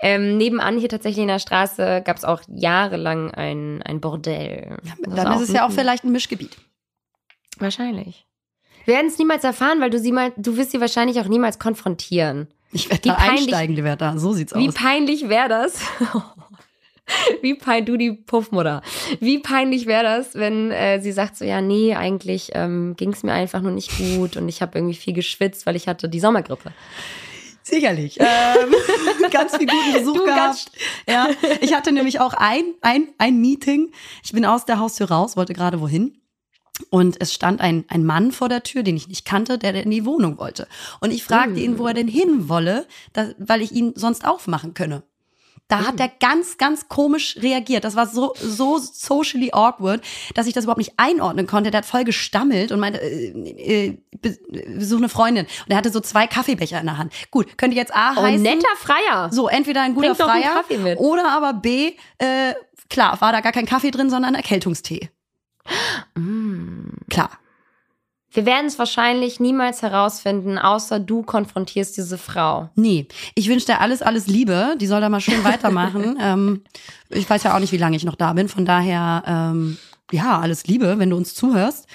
Ähm, 0.00 0.36
nebenan 0.36 0.78
hier 0.78 0.88
tatsächlich 0.88 1.22
in 1.22 1.28
der 1.28 1.38
Straße 1.38 2.02
gab 2.04 2.16
es 2.16 2.24
auch 2.24 2.42
jahrelang 2.48 3.30
ein, 3.30 3.82
ein 3.82 4.00
Bordell. 4.00 4.78
Ja, 4.84 5.14
dann 5.14 5.34
ist 5.34 5.48
es 5.48 5.52
ja 5.54 5.66
auch 5.66 5.72
vielleicht 5.72 6.04
ein 6.04 6.12
Mischgebiet. 6.12 6.56
Wahrscheinlich. 7.58 8.26
Wir 8.84 8.94
werden 8.94 9.08
es 9.08 9.18
niemals 9.18 9.44
erfahren, 9.44 9.80
weil 9.80 9.90
du 9.90 9.98
sie 9.98 10.12
mal, 10.12 10.32
du 10.36 10.56
wirst 10.56 10.72
sie 10.72 10.80
wahrscheinlich 10.80 11.20
auch 11.20 11.28
niemals 11.28 11.58
konfrontieren. 11.58 12.48
Ich 12.72 12.90
werde 12.90 13.08
da 13.08 13.14
peinlich, 13.14 13.42
einsteigen, 13.42 13.76
die 13.76 13.82
da. 13.82 14.18
So 14.18 14.32
sieht's 14.32 14.54
wie 14.54 14.56
aus. 14.56 14.62
Wie 14.74 14.78
peinlich 14.78 15.28
wäre 15.28 15.48
das? 15.48 15.80
wie 17.42 17.54
peinlich, 17.54 17.86
du 17.86 17.96
die 17.96 18.12
Puffmutter. 18.12 18.82
Wie 19.20 19.38
peinlich 19.38 19.86
wäre 19.86 20.04
das, 20.04 20.34
wenn 20.34 20.70
äh, 20.70 21.00
sie 21.00 21.12
sagt 21.12 21.36
so, 21.36 21.44
ja, 21.44 21.60
nee, 21.60 21.94
eigentlich 21.94 22.50
ähm, 22.54 22.94
ging 22.96 23.12
es 23.12 23.22
mir 23.22 23.32
einfach 23.32 23.60
nur 23.60 23.72
nicht 23.72 23.90
gut 23.98 24.36
und 24.36 24.48
ich 24.48 24.62
habe 24.62 24.78
irgendwie 24.78 24.94
viel 24.94 25.12
geschwitzt, 25.12 25.66
weil 25.66 25.76
ich 25.76 25.88
hatte 25.88 26.08
die 26.08 26.20
Sommergrippe. 26.20 26.72
Sicherlich. 27.62 28.18
Ähm, 28.18 28.74
ganz 29.30 29.56
viel 29.56 29.66
guten 29.66 29.92
Besuch 29.92 30.16
du 30.16 30.24
gehabt. 30.24 30.72
Ja, 31.08 31.28
ich 31.60 31.74
hatte 31.74 31.92
nämlich 31.92 32.20
auch 32.20 32.34
ein, 32.34 32.74
ein, 32.80 33.08
ein 33.18 33.40
Meeting. 33.40 33.92
Ich 34.24 34.32
bin 34.32 34.44
aus 34.44 34.64
der 34.64 34.78
Haustür 34.78 35.08
raus, 35.08 35.36
wollte 35.36 35.52
gerade 35.52 35.80
wohin. 35.80 36.16
Und 36.90 37.20
es 37.20 37.32
stand 37.34 37.60
ein, 37.60 37.84
ein 37.88 38.04
Mann 38.04 38.32
vor 38.32 38.48
der 38.48 38.62
Tür, 38.62 38.82
den 38.82 38.96
ich 38.96 39.08
nicht 39.08 39.24
kannte, 39.24 39.58
der 39.58 39.74
in 39.74 39.90
die 39.90 40.04
Wohnung 40.04 40.38
wollte. 40.38 40.66
Und 41.00 41.10
ich 41.10 41.22
fragte 41.22 41.60
mm. 41.60 41.64
ihn, 41.64 41.78
wo 41.78 41.86
er 41.86 41.94
denn 41.94 42.08
hin 42.08 42.48
wolle, 42.48 42.86
da, 43.12 43.28
weil 43.38 43.60
ich 43.62 43.72
ihn 43.72 43.92
sonst 43.94 44.24
aufmachen 44.24 44.74
könne. 44.74 45.02
Da 45.68 45.86
hat 45.86 46.00
er 46.00 46.08
ganz, 46.08 46.58
ganz 46.58 46.88
komisch 46.88 47.38
reagiert. 47.40 47.84
Das 47.84 47.96
war 47.96 48.06
so, 48.06 48.34
so 48.38 48.76
socially 48.76 49.52
awkward, 49.52 50.02
dass 50.34 50.46
ich 50.46 50.52
das 50.52 50.64
überhaupt 50.64 50.78
nicht 50.78 50.92
einordnen 50.98 51.46
konnte. 51.46 51.70
Der 51.70 51.78
hat 51.78 51.86
voll 51.86 52.04
gestammelt 52.04 52.72
und 52.72 52.80
meinte, 52.80 53.00
äh, 53.00 53.88
äh, 53.88 53.98
besuch 54.20 54.98
eine 54.98 55.08
Freundin. 55.08 55.46
Und 55.46 55.70
er 55.70 55.78
hatte 55.78 55.90
so 55.90 56.00
zwei 56.00 56.26
Kaffeebecher 56.26 56.78
in 56.78 56.86
der 56.86 56.98
Hand. 56.98 57.14
Gut, 57.30 57.56
könnte 57.56 57.74
jetzt 57.74 57.94
A 57.94 58.14
oh, 58.16 58.22
heißen. 58.22 58.42
netter 58.42 58.76
Freier. 58.76 59.30
So, 59.32 59.48
entweder 59.48 59.80
ein 59.80 59.94
guter 59.94 60.14
Freier 60.14 60.62
oder 60.98 61.30
aber 61.30 61.54
B, 61.54 61.92
äh, 62.18 62.52
klar, 62.90 63.18
war 63.22 63.32
da 63.32 63.40
gar 63.40 63.52
kein 63.52 63.66
Kaffee 63.66 63.90
drin, 63.90 64.10
sondern 64.10 64.34
Erkältungstee. 64.34 65.08
Mm. 66.14 66.90
Klar. 67.10 67.30
Wir 68.34 68.46
werden 68.46 68.66
es 68.66 68.78
wahrscheinlich 68.78 69.40
niemals 69.40 69.82
herausfinden, 69.82 70.58
außer 70.58 70.98
du 70.98 71.22
konfrontierst 71.22 71.98
diese 71.98 72.16
Frau. 72.16 72.70
Nee, 72.76 73.06
ich 73.34 73.48
wünsche 73.48 73.66
dir 73.66 73.80
alles, 73.80 74.00
alles 74.00 74.26
Liebe. 74.26 74.74
Die 74.80 74.86
soll 74.86 75.02
da 75.02 75.10
mal 75.10 75.20
schön 75.20 75.44
weitermachen. 75.44 76.16
ähm, 76.20 76.62
ich 77.10 77.28
weiß 77.28 77.42
ja 77.42 77.54
auch 77.54 77.58
nicht, 77.58 77.72
wie 77.72 77.78
lange 77.78 77.96
ich 77.96 78.04
noch 78.04 78.16
da 78.16 78.32
bin. 78.32 78.48
Von 78.48 78.64
daher, 78.64 79.22
ähm, 79.26 79.76
ja, 80.10 80.40
alles 80.40 80.66
Liebe, 80.66 80.98
wenn 80.98 81.10
du 81.10 81.16
uns 81.16 81.34
zuhörst. 81.34 81.86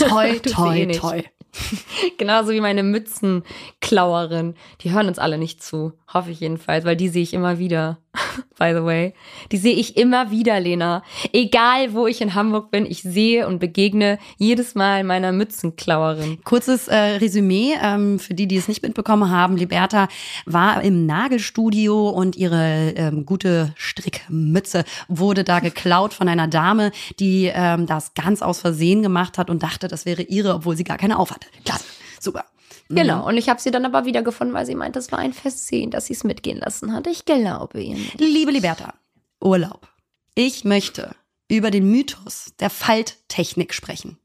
Toi, 0.00 0.38
toi, 0.42 0.78
eh 0.80 0.92
toi. 0.92 1.22
Genauso 2.18 2.50
wie 2.50 2.60
meine 2.60 2.82
Mützenklauerin. 2.82 4.54
Die 4.80 4.92
hören 4.92 5.06
uns 5.06 5.18
alle 5.18 5.38
nicht 5.38 5.62
zu. 5.62 5.92
Hoffe 6.12 6.30
ich 6.30 6.40
jedenfalls, 6.40 6.84
weil 6.84 6.96
die 6.96 7.08
sehe 7.08 7.22
ich 7.22 7.34
immer 7.34 7.58
wieder. 7.58 7.98
By 8.58 8.72
the 8.74 8.84
way. 8.84 9.14
Die 9.52 9.56
sehe 9.56 9.74
ich 9.74 9.96
immer 9.96 10.30
wieder, 10.30 10.58
Lena. 10.60 11.02
Egal, 11.32 11.92
wo 11.94 12.06
ich 12.06 12.20
in 12.20 12.34
Hamburg 12.34 12.70
bin, 12.70 12.86
ich 12.86 13.02
sehe 13.02 13.46
und 13.46 13.58
begegne 13.58 14.18
jedes 14.36 14.74
Mal 14.74 15.04
meiner 15.04 15.32
Mützenklauerin. 15.32 16.38
Kurzes 16.44 16.88
äh, 16.88 16.96
Resümee 16.96 17.74
ähm, 17.80 18.18
für 18.18 18.34
die, 18.34 18.46
die 18.46 18.56
es 18.56 18.68
nicht 18.68 18.82
mitbekommen 18.82 19.30
haben. 19.30 19.56
Liberta 19.56 20.08
war 20.46 20.82
im 20.82 21.06
Nagelstudio 21.06 22.08
und 22.08 22.36
ihre 22.36 22.94
ähm, 22.96 23.26
gute 23.26 23.72
Strickmütze 23.76 24.84
wurde 25.08 25.44
da 25.44 25.60
geklaut 25.60 26.14
von 26.14 26.28
einer 26.28 26.48
Dame, 26.48 26.92
die 27.20 27.50
ähm, 27.52 27.86
das 27.86 28.14
ganz 28.14 28.42
aus 28.42 28.60
Versehen 28.60 29.02
gemacht 29.02 29.38
hat 29.38 29.50
und 29.50 29.62
dachte, 29.62 29.88
das 29.88 30.06
wäre 30.06 30.22
ihre, 30.22 30.54
obwohl 30.54 30.76
sie 30.76 30.84
gar 30.84 30.98
keine 30.98 31.18
aufhatte. 31.18 31.46
Klasse. 31.64 31.84
Super. 32.20 32.44
Genau, 32.88 33.26
und 33.26 33.36
ich 33.36 33.48
habe 33.48 33.60
sie 33.60 33.70
dann 33.70 33.84
aber 33.84 34.06
wiedergefunden, 34.06 34.54
weil 34.54 34.64
sie 34.64 34.74
meint, 34.74 34.96
das 34.96 35.12
war 35.12 35.18
ein 35.18 35.34
Versehen, 35.34 35.90
dass 35.90 36.06
sie 36.06 36.14
es 36.14 36.24
mitgehen 36.24 36.58
lassen 36.58 36.92
hat. 36.92 37.06
Ich 37.06 37.26
glaube 37.26 37.82
ihr 37.82 37.94
nicht. 37.94 38.18
Liebe 38.18 38.50
Liberta, 38.50 38.94
Urlaub. 39.40 39.88
Ich 40.34 40.64
möchte 40.64 41.14
über 41.48 41.70
den 41.70 41.90
Mythos 41.90 42.52
der 42.58 42.70
Falttechnik 42.70 43.74
sprechen. 43.74 44.18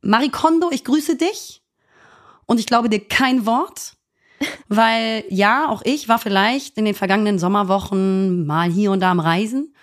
Marikondo, 0.00 0.70
ich 0.72 0.84
grüße 0.84 1.16
dich 1.16 1.62
und 2.46 2.58
ich 2.58 2.66
glaube 2.66 2.88
dir 2.88 3.06
kein 3.06 3.46
Wort, 3.46 3.94
weil 4.68 5.24
ja, 5.28 5.68
auch 5.68 5.82
ich 5.84 6.08
war 6.08 6.18
vielleicht 6.18 6.76
in 6.76 6.84
den 6.84 6.94
vergangenen 6.94 7.38
Sommerwochen 7.38 8.46
mal 8.46 8.70
hier 8.70 8.90
und 8.90 9.00
da 9.00 9.10
am 9.10 9.20
Reisen 9.20 9.74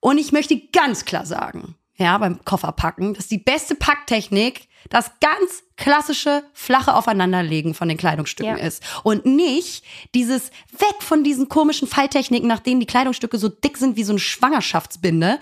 und 0.00 0.18
ich 0.18 0.32
möchte 0.32 0.58
ganz 0.68 1.04
klar 1.04 1.26
sagen, 1.26 1.74
ja, 1.96 2.16
beim 2.18 2.44
Kofferpacken. 2.44 3.14
Das 3.14 3.24
ist 3.24 3.30
die 3.30 3.38
beste 3.38 3.74
Packtechnik, 3.74 4.67
das 4.90 5.12
ganz 5.20 5.62
klassische 5.76 6.44
flache 6.52 6.94
Aufeinanderlegen 6.94 7.74
von 7.74 7.88
den 7.88 7.96
Kleidungsstücken 7.98 8.56
Ja. 8.58 8.64
ist. 8.64 8.82
Und 9.04 9.26
nicht 9.26 9.84
dieses 10.14 10.50
weg 10.72 10.96
von 11.00 11.22
diesen 11.24 11.48
komischen 11.48 11.86
Falltechniken, 11.86 12.48
nach 12.48 12.60
denen 12.60 12.80
die 12.80 12.86
Kleidungsstücke 12.86 13.38
so 13.38 13.48
dick 13.48 13.76
sind 13.76 13.96
wie 13.96 14.04
so 14.04 14.12
eine 14.12 14.18
Schwangerschaftsbinde. 14.18 15.38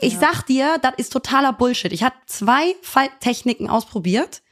Ich 0.00 0.16
sag 0.18 0.42
dir, 0.46 0.78
das 0.80 0.94
ist 0.96 1.12
totaler 1.12 1.52
Bullshit. 1.52 1.92
Ich 1.92 2.02
habe 2.02 2.14
zwei 2.26 2.74
Falltechniken 2.82 3.68
ausprobiert. 3.68 4.42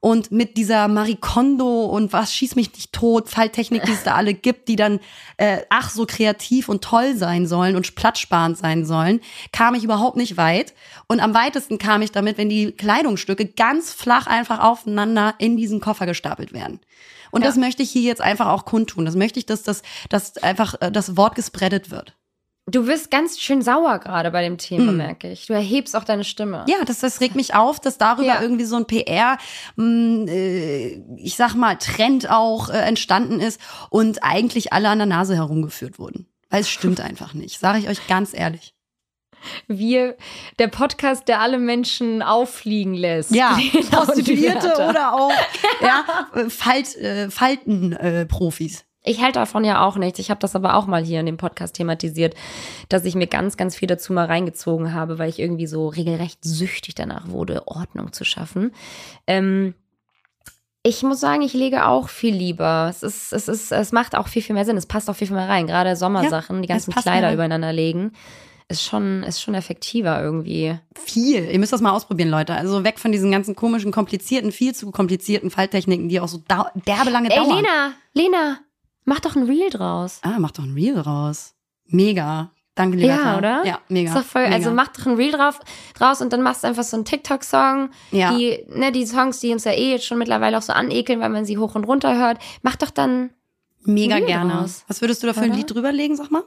Und 0.00 0.30
mit 0.30 0.56
dieser 0.56 0.88
Marie 0.88 1.16
Kondo 1.16 1.86
und 1.86 2.12
was 2.12 2.32
schieß 2.32 2.54
mich 2.54 2.72
nicht 2.72 2.92
tot, 2.92 3.28
Falltechnik, 3.28 3.84
die 3.84 3.92
es 3.92 4.02
da 4.04 4.14
alle 4.14 4.34
gibt, 4.34 4.68
die 4.68 4.76
dann 4.76 5.00
äh, 5.36 5.62
ach 5.70 5.90
so 5.90 6.06
kreativ 6.06 6.68
und 6.68 6.84
toll 6.84 7.16
sein 7.16 7.46
sollen 7.46 7.76
und 7.76 7.94
platzsparend 7.94 8.58
sein 8.58 8.84
sollen, 8.84 9.20
kam 9.52 9.74
ich 9.74 9.84
überhaupt 9.84 10.16
nicht 10.16 10.36
weit. 10.36 10.74
Und 11.08 11.20
am 11.20 11.34
weitesten 11.34 11.78
kam 11.78 12.02
ich 12.02 12.12
damit, 12.12 12.38
wenn 12.38 12.48
die 12.48 12.72
Kleidungsstücke 12.72 13.46
ganz 13.46 13.92
flach 13.92 14.26
einfach 14.26 14.60
aufeinander 14.60 15.34
in 15.38 15.56
diesen 15.56 15.80
Koffer 15.80 16.06
gestapelt 16.06 16.52
werden. 16.52 16.80
Und 17.30 17.42
Ja. 17.42 17.48
das 17.48 17.56
möchte 17.56 17.82
ich 17.82 17.90
hier 17.90 18.02
jetzt 18.02 18.20
einfach 18.20 18.46
auch 18.46 18.64
kundtun. 18.64 19.04
Das 19.04 19.16
möchte 19.16 19.38
ich, 19.38 19.46
dass 19.46 19.62
das, 19.62 19.82
dass 20.08 20.36
einfach 20.38 20.74
äh, 20.80 20.92
das 20.92 21.16
Wort 21.16 21.34
gespreadet 21.34 21.90
wird. 21.90 22.14
Du 22.68 22.88
wirst 22.88 23.12
ganz 23.12 23.38
schön 23.38 23.62
sauer 23.62 24.00
gerade 24.00 24.32
bei 24.32 24.42
dem 24.42 24.58
Thema, 24.58 24.90
Mm. 24.90 24.96
merke 24.96 25.30
ich. 25.30 25.46
Du 25.46 25.52
erhebst 25.52 25.94
auch 25.94 26.02
deine 26.02 26.24
Stimme. 26.24 26.64
Ja, 26.68 26.76
das, 26.84 26.98
das 26.98 27.20
regt 27.20 27.36
mich 27.36 27.54
auf, 27.54 27.78
dass 27.78 27.96
darüber 27.96 28.26
Ja. 28.26 28.42
irgendwie 28.42 28.64
so 28.64 28.74
ein 28.74 28.86
PR, 28.86 29.38
mh, 29.76 30.28
äh, 30.30 31.00
ich 31.16 31.36
sag 31.36 31.54
mal, 31.54 31.76
Trend 31.76 32.28
auch 32.28 32.68
äh, 32.68 32.78
entstanden 32.78 33.38
ist 33.38 33.60
und 33.90 34.24
eigentlich 34.24 34.72
alle 34.72 34.88
an 34.88 34.98
der 34.98 35.06
Nase 35.06 35.36
herumgeführt 35.36 36.00
wurden. 36.00 36.26
Weil 36.50 36.62
es 36.62 36.68
stimmt 36.68 37.00
einfach 37.08 37.34
nicht, 37.34 37.60
sage 37.60 37.78
ich 37.78 37.88
euch 37.88 38.04
ganz 38.08 38.34
ehrlich. 38.34 38.72
Wir, 39.68 40.16
der 40.58 40.66
Podcast, 40.66 41.28
der 41.28 41.40
alle 41.40 41.58
Menschen 41.58 42.20
auffliegen 42.20 42.94
lässt. 42.94 43.30
Lena 43.30 43.54
und 43.74 43.90
Prostituierte 43.92 44.72
oder 44.88 45.12
auch 45.14 45.30
ja, 45.80 46.04
Falt, 46.48 46.96
äh, 46.96 47.30
Falten-Profis. 47.30 48.80
Äh. 48.80 48.84
Ich 49.06 49.22
halte 49.22 49.38
davon 49.38 49.64
ja 49.64 49.86
auch 49.86 49.96
nichts. 49.96 50.18
Ich 50.18 50.30
habe 50.30 50.40
das 50.40 50.56
aber 50.56 50.74
auch 50.74 50.86
mal 50.86 51.04
hier 51.04 51.20
in 51.20 51.26
dem 51.26 51.36
Podcast 51.36 51.76
thematisiert, 51.76 52.34
dass 52.88 53.04
ich 53.04 53.14
mir 53.14 53.28
ganz, 53.28 53.56
ganz 53.56 53.76
viel 53.76 53.86
dazu 53.86 54.12
mal 54.12 54.26
reingezogen 54.26 54.92
habe, 54.92 55.18
weil 55.18 55.28
ich 55.28 55.38
irgendwie 55.38 55.68
so 55.68 55.88
regelrecht 55.88 56.40
süchtig 56.42 56.96
danach 56.96 57.28
wurde, 57.28 57.68
Ordnung 57.68 58.12
zu 58.12 58.24
schaffen. 58.24 58.72
Ähm, 59.28 59.74
ich 60.82 61.02
muss 61.02 61.20
sagen, 61.20 61.42
ich 61.42 61.52
lege 61.52 61.86
auch 61.86 62.08
viel 62.08 62.34
lieber. 62.34 62.88
Es 62.90 63.02
ist, 63.02 63.32
es 63.32 63.48
ist, 63.48 63.72
es 63.72 63.92
macht 63.92 64.16
auch 64.16 64.28
viel, 64.28 64.42
viel 64.42 64.54
mehr 64.54 64.64
Sinn. 64.64 64.76
Es 64.76 64.86
passt 64.86 65.08
auch 65.08 65.16
viel, 65.16 65.28
viel 65.28 65.36
mehr 65.36 65.48
rein. 65.48 65.66
Gerade 65.66 65.96
Sommersachen, 65.96 66.62
die 66.62 66.68
es 66.68 66.74
ganzen 66.74 66.92
mehr 66.94 67.02
Kleider 67.02 67.26
rein. 67.28 67.34
übereinander 67.34 67.72
legen, 67.72 68.12
ist 68.68 68.82
schon, 68.82 69.22
ist 69.22 69.40
schon 69.40 69.54
effektiver 69.54 70.20
irgendwie. 70.20 70.76
Viel. 70.94 71.44
Ihr 71.44 71.58
müsst 71.60 71.72
das 71.72 71.80
mal 71.80 71.92
ausprobieren, 71.92 72.30
Leute. 72.30 72.54
Also 72.54 72.82
weg 72.82 72.98
von 72.98 73.12
diesen 73.12 73.30
ganzen 73.30 73.54
komischen, 73.54 73.92
komplizierten, 73.92 74.50
viel 74.50 74.74
zu 74.74 74.90
komplizierten 74.90 75.50
Falttechniken, 75.50 76.08
die 76.08 76.18
auch 76.18 76.28
so 76.28 76.42
derbe 76.48 77.10
lange 77.10 77.30
Ey, 77.30 77.36
dauern. 77.36 77.56
Lena, 77.56 77.92
Lena, 78.14 78.58
mach 79.06 79.20
doch 79.20 79.34
ein 79.34 79.44
Reel 79.44 79.70
draus. 79.70 80.20
Ah, 80.22 80.36
mach 80.38 80.50
doch 80.50 80.64
ein 80.64 80.74
Reel 80.74 80.98
raus. 81.00 81.54
Mega. 81.86 82.50
Danke, 82.74 82.98
lieber 82.98 83.14
Ja, 83.14 83.38
oder? 83.38 83.64
Ja, 83.64 83.80
mega. 83.88 84.10
Ist 84.10 84.18
doch 84.18 84.24
voll, 84.24 84.42
mega. 84.42 84.54
also 84.56 84.70
mach 84.70 84.88
doch 84.88 85.06
ein 85.06 85.14
Reel 85.14 85.32
drauf, 85.32 85.58
draus 85.94 86.20
und 86.20 86.30
dann 86.34 86.42
machst 86.42 86.62
du 86.62 86.68
einfach 86.68 86.82
so 86.82 86.96
einen 86.98 87.06
TikTok-Song. 87.06 87.88
Ja. 88.10 88.36
Die, 88.36 88.66
ne, 88.68 88.92
die 88.92 89.06
Songs, 89.06 89.40
die 89.40 89.52
uns 89.52 89.64
ja 89.64 89.72
eh 89.72 89.92
jetzt 89.92 90.04
schon 90.04 90.18
mittlerweile 90.18 90.58
auch 90.58 90.62
so 90.62 90.74
anekeln, 90.74 91.20
weil 91.20 91.30
man 91.30 91.46
sie 91.46 91.56
hoch 91.56 91.74
und 91.74 91.84
runter 91.84 92.18
hört. 92.18 92.38
Mach 92.60 92.76
doch 92.76 92.90
dann. 92.90 93.30
Mega 93.84 94.16
Reel 94.16 94.26
gerne. 94.26 94.52
draus. 94.52 94.84
Was 94.88 95.00
würdest 95.00 95.22
du 95.22 95.26
da 95.26 95.32
für 95.32 95.40
ein? 95.40 95.54
Lied 95.54 95.72
drüberlegen, 95.72 96.16
sag 96.16 96.30
mal? 96.30 96.42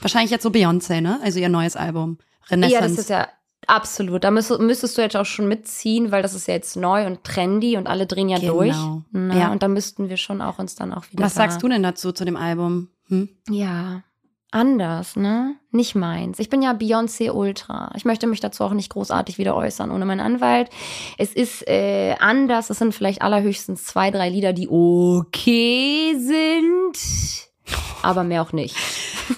Wahrscheinlich 0.00 0.30
jetzt 0.30 0.44
so 0.44 0.48
Beyoncé, 0.48 1.02
ne? 1.02 1.20
Also 1.22 1.40
ihr 1.40 1.50
neues 1.50 1.76
Album. 1.76 2.16
Renaissance. 2.48 2.74
Ja, 2.74 2.88
das 2.88 2.98
ist 2.98 3.10
ja 3.10 3.28
absolut. 3.74 4.24
Da 4.24 4.30
müsstest, 4.30 4.60
müsstest 4.60 4.96
du 4.98 5.02
jetzt 5.02 5.16
auch 5.16 5.24
schon 5.24 5.48
mitziehen, 5.48 6.12
weil 6.12 6.22
das 6.22 6.34
ist 6.34 6.46
ja 6.48 6.54
jetzt 6.54 6.76
neu 6.76 7.06
und 7.06 7.24
trendy 7.24 7.76
und 7.76 7.86
alle 7.86 8.06
drehen 8.06 8.28
ja 8.28 8.38
Genau. 8.38 8.52
durch. 8.54 8.76
Na, 9.12 9.36
Ja. 9.36 9.52
Und 9.52 9.62
da 9.62 9.68
müssten 9.68 10.08
wir 10.08 10.16
schon 10.16 10.40
auch 10.42 10.58
uns 10.58 10.74
dann 10.74 10.92
auch 10.92 11.04
wieder. 11.10 11.24
Was 11.24 11.34
da, 11.34 11.42
sagst 11.42 11.62
du 11.62 11.68
denn 11.68 11.82
dazu, 11.82 12.12
zu 12.12 12.24
dem 12.24 12.36
Album? 12.36 12.88
Hm? 13.08 13.28
Ja. 13.48 14.02
Anders, 14.52 15.14
ne? 15.14 15.54
Nicht 15.70 15.94
meins. 15.94 16.40
Ich 16.40 16.48
bin 16.48 16.60
ja 16.60 16.72
Beyoncé 16.72 17.30
Ultra. 17.30 17.92
Ich 17.94 18.04
möchte 18.04 18.26
mich 18.26 18.40
dazu 18.40 18.64
auch 18.64 18.72
nicht 18.72 18.90
großartig 18.90 19.38
wieder 19.38 19.54
äußern 19.54 19.92
ohne 19.92 20.04
meinen 20.04 20.18
Anwalt. 20.18 20.70
Es 21.18 21.32
ist 21.32 21.68
äh, 21.68 22.16
anders. 22.18 22.68
Es 22.68 22.78
sind 22.78 22.92
vielleicht 22.92 23.22
allerhöchstens 23.22 23.84
zwei, 23.84 24.10
drei 24.10 24.28
Lieder, 24.28 24.52
die 24.52 24.68
okay 24.68 26.16
sind, 26.18 26.96
aber 28.02 28.24
mehr 28.24 28.42
auch 28.42 28.52
nicht. 28.52 28.74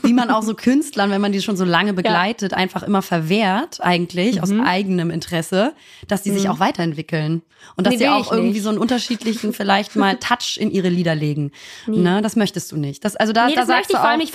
Wie 0.03 0.13
man 0.13 0.31
auch 0.31 0.43
so 0.43 0.55
Künstlern, 0.55 1.11
wenn 1.11 1.21
man 1.21 1.33
die 1.33 1.43
schon 1.43 1.57
so 1.57 1.65
lange 1.65 1.93
begleitet, 1.93 2.55
einfach 2.55 2.83
immer 2.83 3.03
verwehrt, 3.03 3.81
eigentlich, 3.83 4.43
aus 4.43 4.51
Mhm. 4.51 4.61
eigenem 4.63 5.11
Interesse, 5.11 5.75
dass 6.09 6.23
die 6.23 6.31
sich 6.31 6.49
auch 6.49 6.61
weiterentwickeln. 6.61 7.43
Und 7.77 7.87
dass 7.87 7.93
Nee, 7.93 7.99
sie 7.99 8.09
auch 8.09 8.33
irgendwie 8.33 8.53
nicht. 8.55 8.63
so 8.63 8.69
einen 8.71 8.79
unterschiedlichen, 8.79 9.53
vielleicht 9.53 9.97
mal 9.97 10.17
Touch 10.21 10.57
in 10.59 10.71
ihre 10.71 10.89
Lieder 10.89 11.15
legen. 11.15 11.53
Ne, 11.87 12.23
das 12.23 12.37
möchtest 12.37 12.73
du 12.73 12.77
nicht. 12.77 13.05
Das, 13.05 13.17
also 13.17 13.33
da, 13.33 13.47
Nee, 13.49 13.55
da 13.55 13.67
sagst 13.67 13.91
ich 13.91 13.97
du 13.97 14.03
auch, 14.03 14.17
nicht. 14.17 14.33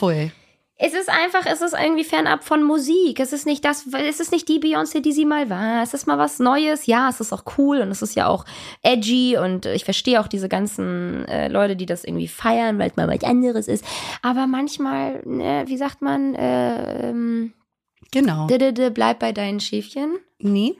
Es 0.79 0.93
ist 0.93 1.09
einfach, 1.09 1.47
es 1.47 1.61
ist 1.61 1.73
irgendwie 1.73 2.03
fernab 2.03 2.43
von 2.43 2.61
Musik. 2.61 3.19
Es 3.19 3.33
ist 3.33 3.47
nicht 3.47 3.65
das, 3.65 3.87
es 3.87 4.19
ist 4.19 4.31
nicht 4.31 4.47
die 4.47 4.59
Beyoncé, 4.59 5.01
die 5.01 5.11
sie 5.11 5.25
mal 5.25 5.49
war. 5.49 5.81
Es 5.81 5.95
ist 5.95 6.05
mal 6.05 6.19
was 6.19 6.37
Neues. 6.37 6.85
Ja, 6.85 7.09
es 7.09 7.19
ist 7.19 7.33
auch 7.33 7.43
cool 7.57 7.79
und 7.79 7.89
es 7.89 8.03
ist 8.03 8.15
ja 8.15 8.27
auch 8.27 8.45
edgy 8.83 9.37
und 9.37 9.65
ich 9.65 9.85
verstehe 9.85 10.21
auch 10.21 10.27
diese 10.27 10.49
ganzen 10.49 11.25
äh, 11.27 11.47
Leute, 11.47 11.75
die 11.75 11.87
das 11.87 12.03
irgendwie 12.03 12.27
feiern, 12.27 12.77
weil 12.77 12.91
es 12.91 12.95
mal 12.95 13.07
was 13.07 13.23
anderes 13.23 13.67
ist. 13.67 13.83
Aber 14.21 14.45
manchmal, 14.45 15.23
ne, 15.25 15.63
wie 15.65 15.77
sagt 15.77 16.03
man, 16.03 16.35
äh, 16.35 17.09
ähm, 17.09 17.53
Genau. 18.11 18.47
bleib 18.47 19.19
bei 19.19 19.31
deinen 19.31 19.59
Schäfchen. 19.59 20.17
Nee. 20.39 20.75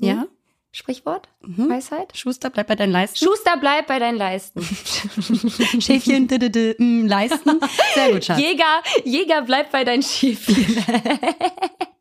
Ja. 0.00 0.26
Sprichwort? 0.74 1.28
Mhm. 1.40 1.70
Weisheit? 1.70 2.16
Schuster, 2.16 2.50
bleib 2.50 2.66
bei 2.66 2.74
deinen 2.74 2.90
Leisten. 2.90 3.24
Schuster, 3.24 3.56
bleib 3.58 3.86
bei 3.86 4.00
deinen 4.00 4.18
Leisten. 4.18 4.60
Schäfchen, 5.80 6.26
d 6.26 6.34
-d 6.34 6.48
-d, 6.48 6.82
mm, 6.82 7.06
Leisten. 7.06 7.60
Sehr 7.94 8.10
gut, 8.10 8.24
Schatz. 8.24 8.40
Jäger, 8.40 8.82
Jäger, 9.04 9.42
bleib 9.42 9.70
bei 9.70 9.84
deinen 9.84 10.02
Schäfchen. 10.02 10.84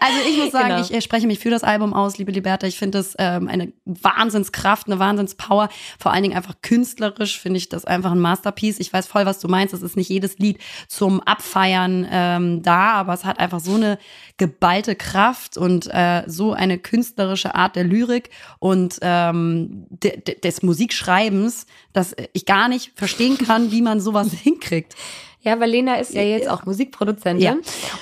Also 0.00 0.20
ich 0.28 0.36
muss 0.38 0.52
sagen, 0.52 0.68
Genau. 0.68 0.80
ich 0.80 0.94
äh, 0.94 1.00
spreche 1.00 1.26
mich 1.26 1.40
für 1.40 1.50
das 1.50 1.64
Album 1.64 1.92
aus, 1.92 2.16
liebe 2.18 2.30
Liberta. 2.30 2.66
Ich 2.66 2.78
finde 2.78 2.98
es 2.98 3.16
ähm, 3.18 3.48
eine 3.48 3.72
Wahnsinnskraft, 3.86 4.86
eine 4.86 5.00
Wahnsinnspower. 5.00 5.68
Vor 5.98 6.12
allen 6.12 6.22
Dingen 6.22 6.36
einfach 6.36 6.54
künstlerisch 6.62 7.40
finde 7.40 7.58
ich 7.58 7.68
das 7.68 7.84
einfach 7.84 8.12
ein 8.12 8.20
Masterpiece. 8.20 8.78
Ich 8.78 8.92
weiß 8.92 9.08
voll, 9.08 9.26
was 9.26 9.40
du 9.40 9.48
meinst. 9.48 9.74
Es 9.74 9.82
ist 9.82 9.96
nicht 9.96 10.08
jedes 10.10 10.38
Lied 10.38 10.58
zum 10.86 11.20
Abfeiern 11.20 12.06
ähm, 12.10 12.62
da, 12.62 12.92
aber 12.92 13.14
es 13.14 13.24
hat 13.24 13.40
einfach 13.40 13.58
so 13.60 13.74
eine 13.74 13.98
geballte 14.36 14.94
Kraft 14.94 15.56
und 15.56 15.88
äh, 15.92 16.22
so 16.26 16.52
eine 16.52 16.78
künstlerische 16.78 17.54
Art 17.56 17.74
der 17.74 17.84
Lyrik 17.84 18.30
und 18.60 18.98
ähm, 19.02 19.86
de 19.90 20.20
de 20.20 20.38
des 20.38 20.62
Musikschreibens, 20.62 21.66
dass 21.92 22.14
ich 22.32 22.46
gar 22.46 22.68
nicht 22.68 22.92
verstehen 22.94 23.36
kann, 23.38 23.72
wie 23.72 23.82
man 23.82 24.00
sowas 24.00 24.28
hinkriegt. 24.42 24.94
Ja, 25.40 25.58
weil 25.60 25.70
Lena 25.70 25.94
ist 25.96 26.12
ja 26.14 26.22
jetzt 26.22 26.48
auch 26.48 26.64
Musikproduzentin. 26.66 27.40
Ja. 27.40 27.52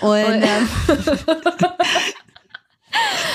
Und 0.00 0.42
ähm, 0.42 0.68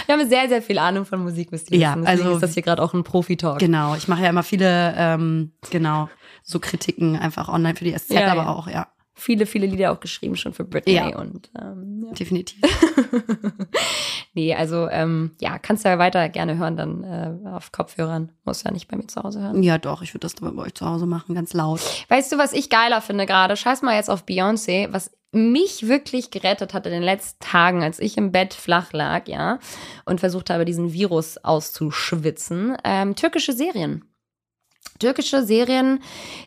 Wir 0.08 0.16
haben 0.18 0.28
sehr, 0.30 0.50
sehr 0.50 0.62
viel 0.62 0.80
Ahnung 0.80 1.06
von 1.06 1.22
Musik, 1.22 1.52
müsst 1.52 1.72
ihr 1.72 1.78
Ja, 1.78 1.92
wissen. 1.92 2.06
Deswegen 2.06 2.22
also- 2.28 2.36
ist 2.38 2.42
das 2.44 2.54
hier 2.56 2.64
gerade 2.64 2.82
auch 2.82 2.94
ein 2.94 3.04
Profi-Talk. 3.04 3.60
Genau, 3.60 3.96
ich 3.96 4.08
mache 4.08 4.24
ja 4.24 4.30
immer 4.30 4.44
viele, 4.44 4.94
ähm, 4.98 5.52
genau, 5.70 6.10
so 6.44 6.60
Kritiken 6.60 7.16
einfach 7.16 7.48
online 7.48 7.76
für 7.76 7.84
die 7.84 7.94
SZ, 7.98 8.10
Ja, 8.12 8.32
aber 8.32 8.42
ja. 8.44 8.50
auch, 8.50 8.68
ja, 8.68 8.88
Viele, 9.22 9.46
viele 9.46 9.68
Lieder 9.68 9.92
auch 9.92 10.00
geschrieben 10.00 10.36
schon 10.36 10.52
für 10.52 10.64
Britney 10.64 10.96
Ja. 10.96 11.16
und 11.16 11.52
ähm, 11.56 12.06
ja. 12.08 12.14
definitiv. 12.14 12.60
nee, 14.34 14.56
also 14.56 14.88
ähm, 14.90 15.36
ja, 15.40 15.60
kannst 15.60 15.86
du 15.86 15.90
ja 15.90 16.00
weiter 16.00 16.28
gerne 16.28 16.58
hören 16.58 16.76
dann 16.76 17.04
äh, 17.04 17.50
auf 17.50 17.72
Kopfhörern. 17.72 18.32
Muss 18.46 18.64
ja 18.64 18.72
nicht 18.72 18.88
bei 18.88 18.98
mir 18.98 19.06
zu 19.06 19.22
Hause 19.22 19.40
hören. 19.42 19.62
Ja, 19.62 19.78
doch, 19.78 20.02
ich 20.02 20.16
würde 20.16 20.26
das 20.26 20.34
bei 20.34 20.52
euch 20.56 20.74
zu 20.74 20.88
Hause 20.88 21.06
machen, 21.06 21.36
ganz 21.36 21.54
laut. 21.54 21.82
Weißt 22.10 22.32
du, 22.32 22.40
was 22.40 22.52
ich 22.52 22.72
geiler 22.72 23.00
finde 23.00 23.28
gerade? 23.28 23.56
Scheiß 23.56 23.84
mal 23.84 23.96
jetzt 23.96 24.10
auf 24.10 24.26
Beyoncé, 24.26 24.88
was 24.92 25.12
mich 25.32 25.88
wirklich 25.88 26.32
gerettet 26.32 26.74
hat 26.74 26.88
in 26.88 26.92
den 26.92 27.04
letzten 27.04 27.44
Tagen, 27.44 27.84
als 27.84 28.00
ich 28.00 28.18
im 28.18 28.32
Bett 28.32 28.56
flach 28.56 28.92
lag, 28.92 29.28
ja, 29.28 29.60
und 30.06 30.20
versucht 30.20 30.50
habe, 30.50 30.66
diesen 30.66 30.94
Virus 30.94 31.38
auszuschwitzen. 31.38 32.76
Ähm, 32.84 33.16
türkische 33.16 33.54
Serien. 33.54 34.04
Türkische 35.02 35.44
Serien, 35.44 36.00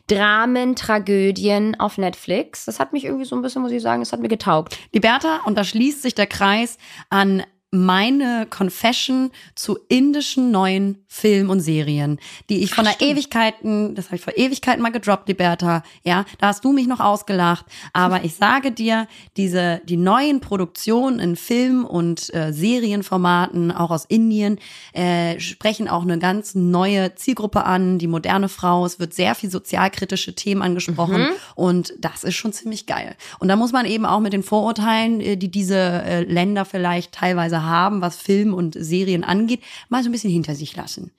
Dramen, 0.07 0.75
Tragödien 0.75 1.79
auf 1.79 1.97
Netflix. 1.97 2.65
Das 2.65 2.79
hat 2.79 2.93
mich 2.93 3.05
irgendwie 3.05 3.25
so 3.25 3.35
ein 3.35 3.41
bisschen, 3.41 3.61
muss 3.61 3.71
ich 3.71 3.81
sagen, 3.81 4.01
das 4.01 4.13
hat 4.13 4.21
mir 4.21 4.29
getaugt. 4.29 4.77
Die 4.93 4.99
Bertha, 4.99 5.41
und 5.45 5.57
da 5.57 5.63
schließt 5.63 6.01
sich 6.01 6.15
der 6.15 6.27
Kreis 6.27 6.77
an 7.09 7.43
meine 7.83 8.47
Confession 8.49 9.31
zu 9.55 9.77
indischen 9.89 10.51
neuen 10.51 11.03
Filmen 11.07 11.49
und 11.49 11.59
Serien, 11.61 12.19
die 12.49 12.63
ich 12.63 12.73
von 12.73 12.85
der 12.85 12.99
Ewigkeiten, 13.01 13.95
das 13.95 14.07
habe 14.07 14.17
ich 14.17 14.21
vor 14.21 14.37
Ewigkeiten 14.37 14.81
mal 14.81 14.91
gedroppt, 14.91 15.27
Liberta, 15.27 15.83
ja, 16.03 16.25
da 16.39 16.47
hast 16.47 16.63
du 16.65 16.71
mich 16.71 16.87
noch 16.87 16.99
ausgelacht, 16.99 17.65
aber 17.93 18.23
ich 18.23 18.35
sage 18.35 18.71
dir, 18.71 19.07
diese, 19.37 19.81
die 19.85 19.97
neuen 19.97 20.39
Produktionen 20.41 21.19
in 21.19 21.35
Film- 21.35 21.85
und 21.85 22.33
äh, 22.33 22.51
Serienformaten, 22.51 23.71
auch 23.71 23.91
aus 23.91 24.05
Indien, 24.05 24.59
äh, 24.93 25.39
sprechen 25.39 25.87
auch 25.87 26.03
eine 26.03 26.19
ganz 26.19 26.55
neue 26.55 27.15
Zielgruppe 27.15 27.65
an, 27.65 27.99
die 27.99 28.07
moderne 28.07 28.49
Frau, 28.49 28.85
es 28.85 28.99
wird 28.99 29.13
sehr 29.13 29.35
viel 29.35 29.49
sozialkritische 29.49 30.35
Themen 30.35 30.61
angesprochen. 30.61 31.27
Und 31.55 31.93
das 31.99 32.23
ist 32.23 32.35
schon 32.35 32.53
ziemlich 32.53 32.85
geil. 32.85 33.15
Und 33.39 33.47
da 33.47 33.55
muss 33.55 33.71
man 33.71 33.85
eben 33.85 34.05
auch 34.05 34.19
mit 34.19 34.33
den 34.33 34.43
Vorurteilen, 34.43 35.21
äh, 35.21 35.37
die 35.37 35.49
diese 35.49 35.75
äh, 35.75 36.23
Länder 36.23 36.65
vielleicht 36.65 37.13
teilweise 37.13 37.64
haben, 37.65 38.01
was 38.01 38.17
Film 38.17 38.53
und 38.53 38.75
Serien 38.77 39.23
angeht, 39.23 39.61
mal 39.89 40.03
so 40.03 40.09
ein 40.09 40.11
bisschen 40.11 40.31
hinter 40.31 40.55
sich 40.55 40.75
lassen. 40.75 41.11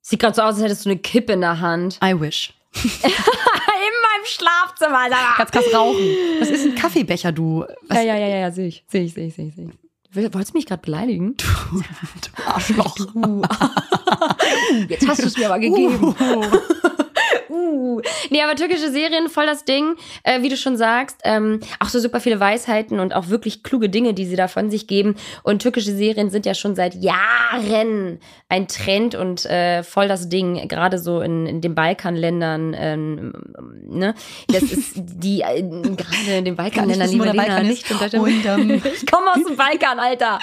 Sieht 0.00 0.20
gerade 0.20 0.34
so 0.34 0.42
aus, 0.42 0.54
als 0.54 0.62
hättest 0.62 0.84
du 0.84 0.90
eine 0.90 0.98
Kippe 0.98 1.32
in 1.32 1.40
der 1.40 1.60
Hand. 1.60 1.98
I 2.02 2.18
wish. 2.18 2.52
in 2.74 2.90
meinem 4.02 4.24
Schlafzimmer, 4.24 4.98
Alter. 4.98 5.16
Kannst 5.36 5.52
krass 5.52 5.74
rauchen. 5.74 6.00
Was 6.40 6.50
ist 6.50 6.64
ein 6.64 6.74
Kaffeebecher, 6.74 7.32
du? 7.32 7.64
Was? 7.88 7.98
Ja, 7.98 8.02
ja, 8.02 8.16
ja, 8.16 8.28
ja, 8.28 8.36
ja, 8.38 8.50
sehe 8.50 8.66
ich. 8.66 8.84
Sehe 8.88 9.04
ich, 9.04 9.14
sehe 9.14 9.26
ich, 9.28 9.34
sehe 9.34 9.48
ich. 9.48 9.54
Seh 9.54 9.62
ich. 9.62 9.72
Wolltest 10.14 10.52
du 10.52 10.58
mich 10.58 10.66
gerade 10.66 10.82
beleidigen? 10.82 11.36
Du 11.36 11.82
Arschloch. 12.46 12.96
Uh. 13.14 13.42
Jetzt 14.88 15.08
hast 15.08 15.22
du 15.22 15.26
es 15.26 15.38
mir 15.38 15.46
aber 15.46 15.58
gegeben. 15.58 16.14
Uh. 16.20 16.44
Nee, 18.30 18.42
aber 18.42 18.54
türkische 18.56 18.90
Serien, 18.90 19.28
voll 19.28 19.46
das 19.46 19.64
Ding. 19.64 19.96
Äh, 20.22 20.42
wie 20.42 20.48
du 20.48 20.56
schon 20.56 20.76
sagst, 20.76 21.20
ähm, 21.24 21.60
auch 21.80 21.88
so 21.88 21.98
super 21.98 22.20
viele 22.20 22.40
Weisheiten 22.40 23.00
und 23.00 23.14
auch 23.14 23.28
wirklich 23.28 23.62
kluge 23.62 23.88
Dinge, 23.88 24.14
die 24.14 24.26
sie 24.26 24.36
da 24.36 24.48
von 24.48 24.70
sich 24.70 24.86
geben. 24.86 25.16
Und 25.42 25.62
türkische 25.62 25.94
Serien 25.94 26.30
sind 26.30 26.46
ja 26.46 26.54
schon 26.54 26.74
seit 26.74 26.94
Jahren 26.94 28.20
ein 28.48 28.68
Trend 28.68 29.14
und 29.14 29.46
äh, 29.46 29.82
voll 29.82 30.08
das 30.08 30.28
Ding, 30.28 30.68
gerade 30.68 30.98
so 30.98 31.20
in, 31.20 31.46
in 31.46 31.60
den 31.60 31.74
Balkanländern. 31.74 32.74
Ähm, 32.78 33.32
ne? 33.88 34.14
Das 34.48 34.62
ist 34.62 34.92
die, 34.96 35.40
äh, 35.42 35.62
gerade 35.62 36.38
in 36.38 36.44
den 36.44 36.56
Balkanländern, 36.56 37.10
liebe 37.10 37.24
Lena, 37.24 37.42
Balkan 37.42 37.66
nicht 37.66 37.90
in 37.90 37.98
Deutschland. 37.98 38.28
Ähm, 38.44 38.82
ich 38.94 39.06
komme 39.06 39.32
aus 39.34 39.44
dem 39.46 39.56
Balkan, 39.56 39.98
Alter. 39.98 40.38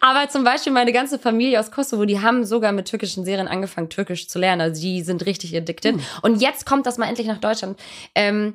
Aber 0.00 0.28
zum 0.28 0.44
Beispiel 0.44 0.72
meine 0.72 0.92
ganze 0.92 1.18
Familie 1.18 1.60
aus 1.60 1.70
Kosovo, 1.70 2.04
die 2.04 2.20
haben 2.20 2.44
sogar 2.44 2.72
mit 2.72 2.86
türkischen 2.86 3.24
Serien 3.24 3.48
angefangen, 3.48 3.88
Türkisch 3.88 4.28
zu 4.28 4.38
lernen. 4.38 4.60
Also 4.60 4.80
die 4.80 5.02
sind 5.02 5.26
richtig 5.26 5.56
addicted. 5.56 5.96
Und 6.22 6.40
jetzt 6.40 6.66
kommt 6.66 6.86
das 6.86 6.98
mal 6.98 7.06
endlich 7.06 7.26
nach 7.26 7.38
Deutschland. 7.38 7.78
Ähm, 8.14 8.54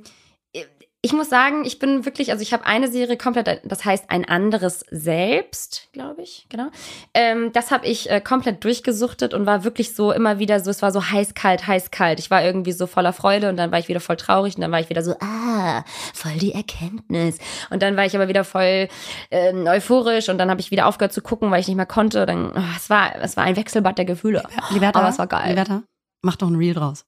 ich 1.05 1.13
muss 1.13 1.29
sagen, 1.29 1.65
ich 1.65 1.77
bin 1.77 2.03
wirklich, 2.03 2.31
also 2.31 2.41
ich 2.41 2.51
habe 2.51 2.65
eine 2.65 2.87
Serie 2.87 3.15
komplett, 3.15 3.61
das 3.63 3.85
heißt 3.85 4.05
ein 4.09 4.25
anderes 4.25 4.83
Selbst, 4.89 5.87
glaube 5.93 6.23
ich, 6.23 6.47
genau. 6.49 6.69
Ähm, 7.13 7.53
das 7.53 7.69
habe 7.69 7.85
ich 7.85 8.09
äh, 8.09 8.19
komplett 8.21 8.63
durchgesuchtet 8.63 9.35
und 9.35 9.45
war 9.45 9.63
wirklich 9.63 9.93
so 9.93 10.11
immer 10.11 10.39
wieder 10.39 10.59
so, 10.59 10.71
es 10.71 10.81
war 10.81 10.91
so 10.91 11.11
heiß, 11.11 11.35
kalt, 11.35 11.67
heiß, 11.67 11.91
kalt. 11.91 12.17
Ich 12.17 12.31
war 12.31 12.43
irgendwie 12.43 12.71
so 12.71 12.87
voller 12.87 13.13
Freude 13.13 13.49
und 13.49 13.57
dann 13.57 13.71
war 13.71 13.77
ich 13.77 13.87
wieder 13.87 13.99
voll 13.99 14.15
traurig 14.15 14.55
und 14.55 14.61
dann 14.61 14.71
war 14.71 14.79
ich 14.79 14.89
wieder 14.89 15.03
so, 15.03 15.13
ah, 15.19 15.83
voll 16.15 16.39
die 16.39 16.53
Erkenntnis. 16.53 17.37
Und 17.69 17.83
dann 17.83 17.95
war 17.95 18.05
ich 18.07 18.15
aber 18.15 18.27
wieder 18.27 18.43
voll 18.43 18.87
ähm, 19.29 19.67
euphorisch 19.67 20.29
und 20.29 20.39
dann 20.39 20.49
habe 20.49 20.59
ich 20.59 20.71
wieder 20.71 20.87
aufgehört 20.87 21.13
zu 21.13 21.21
gucken, 21.21 21.51
weil 21.51 21.61
ich 21.61 21.67
nicht 21.67 21.77
mehr 21.77 21.85
konnte. 21.85 22.25
Dann, 22.25 22.51
oh, 22.51 22.75
es 22.75 22.89
war, 22.89 23.13
es 23.21 23.37
war 23.37 23.43
ein 23.43 23.57
Wechselbad 23.57 23.99
der 23.99 24.05
Gefühle. 24.05 24.41
Liberta, 24.71 25.01
aber 25.01 25.09
es 25.09 25.19
war 25.19 25.27
geil. 25.27 25.49
Liberta, 25.49 25.83
mach 26.23 26.35
doch 26.35 26.47
ein 26.47 26.55
Reel 26.55 26.73
draus. 26.73 27.05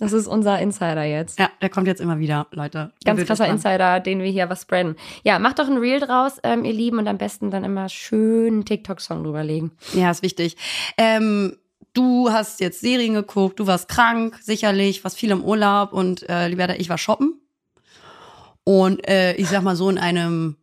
Das 0.00 0.12
ist 0.12 0.28
unser 0.28 0.60
Insider 0.60 1.02
jetzt. 1.02 1.40
Ja, 1.40 1.50
der 1.60 1.70
kommt 1.70 1.88
jetzt 1.88 2.00
immer 2.00 2.20
wieder, 2.20 2.46
Leute. 2.52 2.92
Ganz 3.04 3.24
krasser. 3.26 3.48
Insider, 3.48 3.98
den 3.98 4.22
wir 4.22 4.30
hier 4.30 4.48
was 4.48 4.62
spreaden. 4.62 4.96
Ja, 5.24 5.40
macht 5.40 5.58
doch 5.58 5.66
ein 5.66 5.76
Reel 5.76 5.98
draus, 5.98 6.38
ähm, 6.44 6.64
ihr 6.64 6.72
Lieben, 6.72 6.98
und 6.98 7.08
am 7.08 7.18
besten 7.18 7.50
dann 7.50 7.64
immer 7.64 7.88
schön 7.88 8.64
TikTok-Song 8.64 9.24
drüberlegen. 9.24 9.72
Ja, 9.94 10.10
ist 10.10 10.22
wichtig. 10.22 10.56
Ähm, 10.96 11.56
du 11.94 12.30
hast 12.30 12.60
jetzt 12.60 12.80
Serien 12.80 13.14
geguckt, 13.14 13.58
du 13.58 13.66
warst 13.66 13.88
krank, 13.88 14.38
sicherlich, 14.40 15.02
warst 15.02 15.18
viel 15.18 15.30
im 15.30 15.42
Urlaub 15.42 15.92
und 15.92 16.28
äh, 16.28 16.46
Liberta, 16.46 16.74
ich 16.74 16.88
war 16.88 16.98
shoppen. 16.98 17.40
Und 18.62 19.06
äh, 19.08 19.34
ich 19.34 19.48
sag 19.48 19.62
mal 19.62 19.76
so 19.76 19.90
in 19.90 19.98
einem 19.98 20.56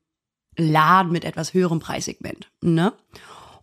Laden 0.58 1.12
mit 1.12 1.26
etwas 1.26 1.54
höherem 1.54 1.80
Preissegment. 1.80 2.50
Ne? 2.62 2.94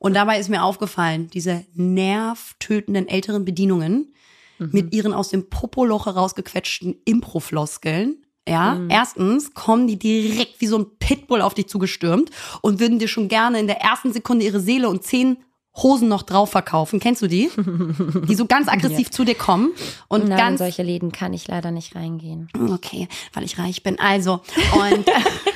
Und 0.02 0.14
dabei 0.14 0.40
ist 0.40 0.48
mir 0.48 0.64
aufgefallen, 0.64 1.30
diese 1.32 1.64
nervtötenden 1.74 3.06
älteren 3.06 3.44
Bedienungen 3.44 4.12
mit 4.58 4.92
ihren 4.92 5.14
aus 5.14 5.28
dem 5.28 5.48
Popoloch 5.48 6.06
herausgequetschten 6.06 6.96
Improfloskeln. 7.04 8.16
Ja, 8.48 8.80
erstens 8.88 9.54
kommen 9.54 9.86
die 9.86 10.00
direkt 10.00 10.60
wie 10.60 10.66
so 10.66 10.76
ein 10.76 10.86
Pitbull 10.98 11.40
auf 11.40 11.54
dich 11.54 11.68
zugestürmt 11.68 12.30
und 12.62 12.80
würden 12.80 12.98
dir 12.98 13.06
schon 13.06 13.28
gerne 13.28 13.60
in 13.60 13.68
der 13.68 13.80
ersten 13.80 14.12
Sekunde 14.12 14.44
ihre 14.44 14.58
Seele 14.58 14.88
und 14.88 15.04
zehn 15.04 15.36
Hosen 15.76 16.08
noch 16.08 16.22
drauf 16.22 16.50
verkaufen. 16.50 16.98
Kennst 16.98 17.22
du 17.22 17.28
die? 17.28 17.48
Die 18.28 18.34
so 18.34 18.46
ganz 18.46 18.66
aggressiv 18.66 19.10
zu 19.12 19.24
dir 19.24 19.36
kommen 19.36 19.70
und 20.08 20.22
Nein, 20.22 20.30
in 20.32 20.36
ganz 20.36 20.58
solche 20.58 20.82
Läden 20.82 21.12
kann 21.12 21.32
ich 21.32 21.46
leider 21.46 21.70
nicht 21.70 21.94
reingehen. 21.94 22.48
Okay, 22.72 23.06
weil 23.32 23.44
ich 23.44 23.56
reich 23.56 23.84
bin. 23.84 24.00
Also, 24.00 24.40
und. 24.74 25.06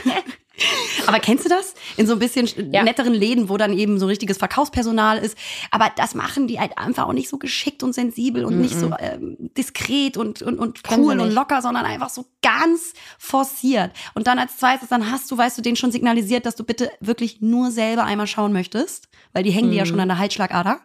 Aber 1.06 1.18
kennst 1.20 1.44
du 1.44 1.48
das? 1.48 1.74
In 1.96 2.06
so 2.06 2.14
ein 2.14 2.18
bisschen 2.18 2.48
Ja. 2.72 2.82
netteren 2.82 3.14
Läden, 3.14 3.48
wo 3.48 3.56
dann 3.56 3.72
eben 3.72 3.98
so 3.98 4.06
richtiges 4.06 4.38
Verkaufspersonal 4.38 5.18
ist. 5.18 5.36
Aber 5.70 5.90
das 5.96 6.14
machen 6.14 6.46
die 6.46 6.58
halt 6.60 6.76
einfach 6.78 7.06
auch 7.06 7.12
nicht 7.12 7.28
so 7.28 7.38
geschickt 7.38 7.82
und 7.82 7.92
sensibel 7.94 8.44
und 8.44 8.60
nicht 8.60 8.78
so 8.78 8.90
ähm, 8.98 9.36
diskret 9.56 10.16
und, 10.16 10.42
und, 10.42 10.58
und 10.58 10.80
cool 10.96 11.18
und 11.20 11.32
locker, 11.32 11.62
sondern 11.62 11.84
einfach 11.84 12.10
so 12.10 12.26
ganz 12.42 12.92
forciert. 13.18 13.92
Und 14.14 14.26
dann 14.26 14.38
als 14.38 14.56
zweites, 14.56 14.88
dann 14.88 15.10
hast 15.10 15.30
du, 15.30 15.38
weißt 15.38 15.56
du, 15.58 15.62
denen 15.62 15.76
schon 15.76 15.92
signalisiert, 15.92 16.46
dass 16.46 16.56
du 16.56 16.64
bitte 16.64 16.90
wirklich 17.00 17.40
nur 17.40 17.70
selber 17.70 18.04
einmal 18.04 18.26
schauen 18.26 18.52
möchtest, 18.52 19.08
weil 19.32 19.42
die 19.42 19.50
hängen 19.50 19.70
dir 19.70 19.74
Mhm. 19.74 19.78
ja 19.78 19.86
schon 19.86 20.00
an 20.00 20.08
der 20.08 20.18
Halsschlagader. 20.18 20.80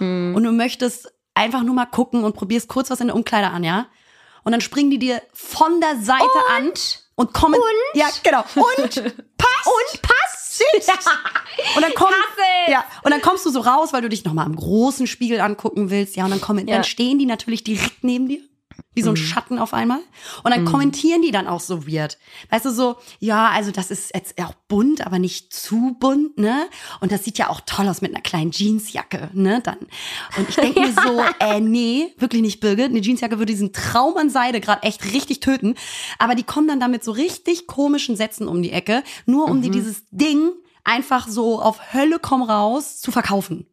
Und 0.00 0.42
du 0.44 0.52
möchtest 0.52 1.12
einfach 1.34 1.62
nur 1.64 1.74
mal 1.74 1.86
gucken 1.86 2.22
und 2.24 2.36
probierst 2.36 2.68
kurz 2.68 2.90
was 2.90 3.00
in 3.00 3.08
der 3.08 3.16
Umkleide 3.16 3.48
an, 3.50 3.64
ja? 3.64 3.86
Und 4.44 4.52
dann 4.52 4.60
springen 4.60 4.90
die 4.90 4.98
dir 4.98 5.20
von 5.32 5.80
der 5.80 5.96
Seite 6.00 6.22
an 6.56 6.70
und 7.18 7.34
kommen. 7.34 7.56
Und? 7.56 7.98
Ja, 8.00 8.06
genau. 8.22 8.40
Und 8.54 8.94
passt. 9.38 9.66
Und 9.66 10.02
passt. 10.02 10.62
Und 11.76 11.82
dann 11.82 11.92
komm, 11.94 12.08
ja, 12.68 12.84
und 13.02 13.10
dann 13.10 13.20
kommst 13.20 13.44
du 13.46 13.50
so 13.50 13.60
raus, 13.60 13.92
weil 13.92 14.02
du 14.02 14.08
dich 14.08 14.24
nochmal 14.24 14.46
am 14.46 14.56
großen 14.56 15.06
Spiegel 15.06 15.40
angucken 15.40 15.90
willst, 15.90 16.16
ja, 16.16 16.24
und 16.24 16.30
dann 16.30 16.40
kommen, 16.40 16.66
Ja. 16.66 16.74
dann 16.76 16.84
stehen 16.84 17.18
die 17.18 17.26
natürlich 17.26 17.62
direkt 17.64 18.02
neben 18.02 18.28
dir. 18.28 18.40
Wie 18.98 19.02
so 19.02 19.10
ein 19.10 19.16
Schatten 19.16 19.58
auf 19.58 19.74
einmal. 19.74 20.00
Und 20.42 20.54
dann 20.54 20.64
kommentieren 20.64 21.22
die 21.22 21.30
dann 21.30 21.46
auch 21.46 21.60
so 21.60 21.86
weird. 21.86 22.18
Weißt 22.50 22.64
du, 22.64 22.70
so, 22.70 22.96
ja, 23.20 23.48
also 23.50 23.70
das 23.70 23.90
ist 23.90 24.14
jetzt 24.14 24.40
auch 24.42 24.54
bunt, 24.68 25.06
aber 25.06 25.18
nicht 25.18 25.52
zu 25.52 25.96
bunt, 25.98 26.38
ne? 26.38 26.66
Und 27.00 27.12
das 27.12 27.24
sieht 27.24 27.38
ja 27.38 27.48
auch 27.48 27.60
toll 27.64 27.88
aus 27.88 28.00
mit 28.00 28.14
einer 28.14 28.22
kleinen 28.22 28.50
Jeansjacke, 28.50 29.30
ne? 29.32 29.60
Dann. 29.62 29.78
Und 30.36 30.48
ich 30.48 30.56
denke 30.56 30.80
mir 30.80 30.92
so, 30.92 31.22
äh, 31.40 31.60
nee, 31.60 32.14
wirklich 32.18 32.42
nicht, 32.42 32.60
Birgit. 32.60 32.86
Eine 32.86 33.00
Jeansjacke 33.00 33.38
würde 33.38 33.52
diesen 33.52 33.72
Traum 33.72 34.16
an 34.16 34.30
Seide 34.30 34.60
gerade 34.60 34.82
echt 34.82 35.04
richtig 35.12 35.40
töten. 35.40 35.74
Aber 36.18 36.34
die 36.34 36.44
kommen 36.44 36.68
dann 36.68 36.80
damit 36.80 37.04
so 37.04 37.12
richtig 37.12 37.66
komischen 37.66 38.16
Sätzen 38.16 38.48
um 38.48 38.62
die 38.62 38.72
Ecke, 38.72 39.02
nur 39.26 39.48
um 39.48 39.62
dir 39.62 39.70
dieses 39.70 40.04
Ding 40.10 40.52
einfach 40.84 41.28
so 41.28 41.60
auf 41.60 41.92
Hölle 41.92 42.18
komm 42.18 42.42
raus 42.42 42.98
zu 43.00 43.12
verkaufen. 43.12 43.66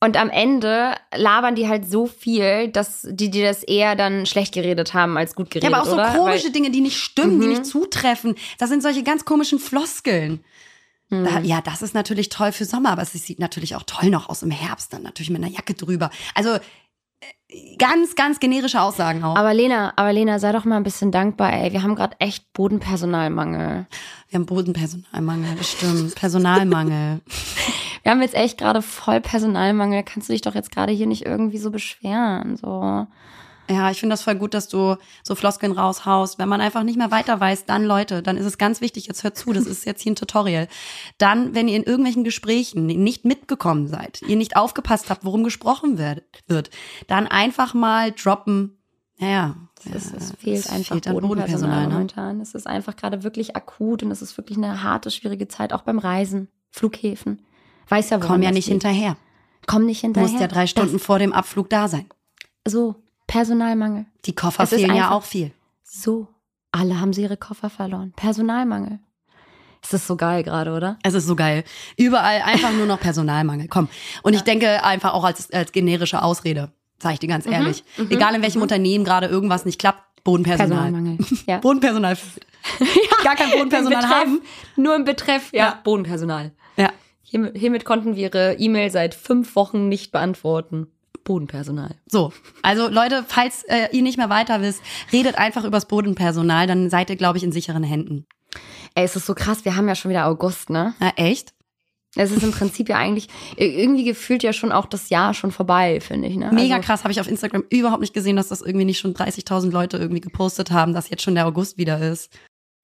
Und 0.00 0.16
am 0.16 0.30
Ende 0.30 0.94
labern 1.14 1.56
die 1.56 1.66
halt 1.68 1.90
so 1.90 2.06
viel, 2.06 2.68
dass 2.68 3.04
die 3.10 3.30
dir 3.30 3.46
das 3.48 3.64
eher 3.64 3.96
dann 3.96 4.26
schlecht 4.26 4.54
geredet 4.54 4.94
haben 4.94 5.16
als 5.18 5.34
gut 5.34 5.52
Ja, 5.54 5.60
geredet, 5.60 5.74
aber 5.74 5.82
auch 5.82 5.86
so 5.88 5.94
oder? 5.94 6.12
komische 6.16 6.44
Weil, 6.46 6.52
Dinge, 6.52 6.70
die 6.70 6.80
nicht 6.80 6.98
stimmen, 6.98 7.40
die 7.40 7.46
Mhm. 7.48 7.52
nicht 7.54 7.66
zutreffen. 7.66 8.36
Das 8.58 8.68
sind 8.70 8.82
solche 8.82 9.02
ganz 9.02 9.24
komischen 9.24 9.58
Floskeln. 9.58 10.44
Mhm. 11.10 11.24
Da, 11.24 11.40
ja, 11.40 11.60
das 11.60 11.82
ist 11.82 11.94
natürlich 11.94 12.28
toll 12.28 12.52
für 12.52 12.64
Sommer, 12.64 12.90
aber 12.90 13.02
es 13.02 13.12
sieht 13.12 13.40
natürlich 13.40 13.74
auch 13.74 13.82
toll 13.84 14.10
noch 14.10 14.28
aus 14.28 14.42
im 14.44 14.52
Herbst, 14.52 14.92
dann 14.92 15.02
natürlich 15.02 15.30
mit 15.30 15.42
einer 15.42 15.52
Jacke 15.52 15.74
drüber. 15.74 16.10
Also 16.36 16.50
äh, 17.50 17.76
ganz, 17.78 18.14
ganz 18.14 18.38
generische 18.38 18.80
Aussagen 18.80 19.24
auch. 19.24 19.34
aber 19.34 19.52
Lena, 19.52 19.94
aber 19.96 20.12
Lena, 20.12 20.38
sei 20.38 20.52
doch 20.52 20.64
mal 20.64 20.76
ein 20.76 20.84
bisschen 20.84 21.10
dankbar, 21.10 21.52
ey. 21.52 21.72
Wir 21.72 21.82
haben 21.82 21.96
gerade 21.96 22.14
echt 22.20 22.52
Bodenpersonalmangel. 22.52 23.86
Wir 24.28 24.38
haben 24.38 24.46
Bodenpersonalmangel, 24.46 25.60
stimmt. 25.64 26.14
Personalmangel. 26.14 27.20
Wir 28.02 28.12
haben 28.12 28.22
jetzt 28.22 28.34
echt 28.34 28.58
gerade 28.58 28.82
voll 28.82 29.20
Personalmangel. 29.20 30.02
Kannst 30.02 30.28
du 30.28 30.32
dich 30.32 30.42
doch 30.42 30.54
jetzt 30.54 30.70
gerade 30.70 30.92
hier 30.92 31.06
nicht 31.06 31.26
irgendwie 31.26 31.58
so 31.58 31.70
beschweren, 31.70 32.56
so. 32.56 33.06
Ja, 33.70 33.90
ich 33.90 34.00
finde 34.00 34.14
das 34.14 34.22
voll 34.22 34.36
gut, 34.36 34.54
dass 34.54 34.68
du 34.68 34.96
so 35.22 35.34
Floskeln 35.34 35.72
raushaust. 35.72 36.38
Wenn 36.38 36.48
man 36.48 36.62
einfach 36.62 36.84
nicht 36.84 36.96
mehr 36.96 37.10
weiter 37.10 37.38
weiß, 37.38 37.66
dann 37.66 37.84
Leute, 37.84 38.22
dann 38.22 38.38
ist 38.38 38.46
es 38.46 38.56
ganz 38.56 38.80
wichtig, 38.80 39.06
jetzt 39.06 39.24
hört 39.24 39.36
zu, 39.36 39.52
das 39.52 39.66
ist 39.66 39.84
jetzt 39.84 40.00
hier 40.00 40.12
ein 40.12 40.16
Tutorial. 40.16 40.68
Dann, 41.18 41.54
wenn 41.54 41.68
ihr 41.68 41.76
in 41.76 41.82
irgendwelchen 41.82 42.24
Gesprächen 42.24 42.86
nicht 42.86 43.26
mitgekommen 43.26 43.86
seid, 43.86 44.22
ihr 44.22 44.36
nicht 44.36 44.56
aufgepasst 44.56 45.10
habt, 45.10 45.24
worum 45.24 45.44
gesprochen 45.44 45.98
wird, 45.98 46.22
wird 46.46 46.70
dann 47.08 47.26
einfach 47.26 47.74
mal 47.74 48.12
droppen, 48.12 48.78
naja, 49.18 49.56
Es, 49.92 50.12
es 50.12 50.30
ja, 50.30 50.36
fehlt 50.38 50.70
einfach 50.70 50.94
fehlt 50.94 51.08
an 51.08 51.20
Bodenpersonal, 51.20 51.88
ne? 51.88 51.92
momentan. 51.92 52.40
Es 52.40 52.54
ist 52.54 52.66
einfach 52.66 52.96
gerade 52.96 53.22
wirklich 53.24 53.56
akut 53.56 54.02
und 54.02 54.10
es 54.10 54.22
ist 54.22 54.36
wirklich 54.38 54.56
eine 54.56 54.82
harte, 54.82 55.10
schwierige 55.10 55.48
Zeit, 55.48 55.72
auch 55.72 55.82
beim 55.82 55.98
Reisen, 55.98 56.48
Flughäfen. 56.70 57.44
Weiß 57.88 58.10
ja, 58.10 58.18
Komm 58.18 58.42
ja 58.42 58.48
das 58.50 58.56
nicht 58.56 58.68
liegt. 58.68 58.82
hinterher. 58.82 59.16
Komm 59.66 59.84
nicht 59.86 60.02
Du 60.02 60.06
hinterher. 60.06 60.28
musst 60.28 60.40
ja 60.40 60.46
drei 60.46 60.66
Stunden 60.66 60.98
vor 60.98 61.18
dem 61.18 61.32
Abflug 61.32 61.68
da 61.70 61.88
sein. 61.88 62.06
Das, 62.64 62.72
so, 62.74 62.96
Personalmangel. 63.26 64.06
Die 64.24 64.34
Koffer 64.34 64.64
Es 64.64 64.70
fehlen 64.70 64.94
ja 64.94 65.10
auch 65.10 65.22
viel. 65.24 65.52
So, 65.82 66.28
alle 66.72 67.00
haben 67.00 67.12
sie 67.12 67.22
ihre 67.22 67.36
Koffer 67.36 67.70
verloren. 67.70 68.12
Personalmangel. 68.16 68.98
Es 69.82 69.92
ist 69.92 70.06
so 70.06 70.16
geil 70.16 70.42
gerade, 70.42 70.72
oder? 70.74 70.98
Es 71.02 71.14
ist 71.14 71.26
so 71.26 71.36
geil. 71.36 71.62
Überall 71.96 72.42
einfach 72.42 72.72
nur 72.72 72.86
noch 72.86 72.98
Personalmangel. 72.98 73.68
Komm. 73.68 73.88
Und 74.22 74.34
ich 74.34 74.42
denke 74.42 74.82
einfach 74.84 75.14
auch 75.14 75.24
als, 75.24 75.50
als 75.52 75.70
generische 75.72 76.20
Ausrede, 76.22 76.72
sage 77.00 77.14
ich 77.14 77.20
dir 77.20 77.26
Mhm, 77.28 77.30
ganz 77.30 77.46
ehrlich. 77.46 77.84
Egal 78.10 78.34
in 78.34 78.42
welchem 78.42 78.60
Unternehmen 78.62 79.04
gerade 79.04 79.26
irgendwas 79.28 79.64
nicht 79.64 79.78
klappt, 79.78 80.02
Bodenpersonal. 80.24 80.90
Personalmangel. 80.90 81.18
Ja. 81.46 81.58
Bodenpersonal. 81.60 82.18
Gar 83.24 83.36
kein 83.36 83.50
Bodenpersonal 83.52 84.02
Betreff, 84.02 84.16
haben. 84.18 84.42
Nur 84.76 84.96
im 84.96 85.04
Betreff, 85.04 85.52
ja. 85.52 85.58
Ja. 85.66 85.80
Bodenpersonal. 85.84 86.52
Ja. 86.76 86.90
Hiermit, 87.30 87.84
konnten 87.84 88.16
wir 88.16 88.22
ihre 88.22 88.54
E-Mail 88.54 88.90
seit 88.90 89.14
fünf 89.14 89.54
Wochen 89.54 89.88
nicht 89.88 90.12
beantworten. 90.12 90.86
Bodenpersonal. 91.24 91.94
So, 92.06 92.32
also 92.62 92.88
Leute, 92.88 93.22
falls 93.26 93.62
äh, 93.64 93.88
ihr 93.92 94.02
nicht 94.02 94.16
mehr 94.16 94.30
weiter 94.30 94.62
wisst, 94.62 94.82
redet 95.12 95.36
einfach 95.36 95.64
übers 95.64 95.86
Bodenpersonal, 95.86 96.66
dann 96.66 96.88
seid 96.88 97.10
ihr, 97.10 97.16
glaube 97.16 97.36
ich, 97.36 97.44
in 97.44 97.52
sicheren 97.52 97.82
Händen. 97.82 98.26
Ey, 98.94 99.04
es 99.04 99.14
ist 99.14 99.26
so 99.26 99.34
krass, 99.34 99.66
wir 99.66 99.76
haben 99.76 99.88
ja 99.88 99.94
schon 99.94 100.10
wieder 100.10 100.26
August, 100.26 100.70
ne? 100.70 100.94
Na, 101.00 101.12
echt? 101.16 101.52
Es 102.16 102.30
ist 102.30 102.42
im 102.42 102.52
Prinzip 102.52 102.88
ja 102.88 102.96
eigentlich 102.96 103.28
irgendwie 103.56 104.04
gefühlt 104.04 104.42
ja 104.42 104.54
schon 104.54 104.72
auch 104.72 104.86
das 104.86 105.10
Jahr 105.10 105.34
schon 105.34 105.52
vorbei, 105.52 106.00
finde 106.00 106.28
ich. 106.28 106.36
Ne? 106.36 106.50
Mega 106.52 106.76
also, 106.76 106.86
krass, 106.86 107.04
habe 107.04 107.12
ich 107.12 107.20
auf 107.20 107.28
Instagram 107.28 107.64
überhaupt 107.68 108.00
nicht 108.00 108.14
gesehen, 108.14 108.36
dass 108.36 108.48
das 108.48 108.62
irgendwie 108.62 108.86
nicht 108.86 108.98
schon 108.98 109.14
30.000 109.14 109.70
Leute 109.70 109.98
irgendwie 109.98 110.22
gepostet 110.22 110.70
haben, 110.70 110.94
dass 110.94 111.10
jetzt 111.10 111.22
schon 111.22 111.34
der 111.34 111.46
August 111.46 111.76
wieder 111.76 112.00
ist. 112.00 112.32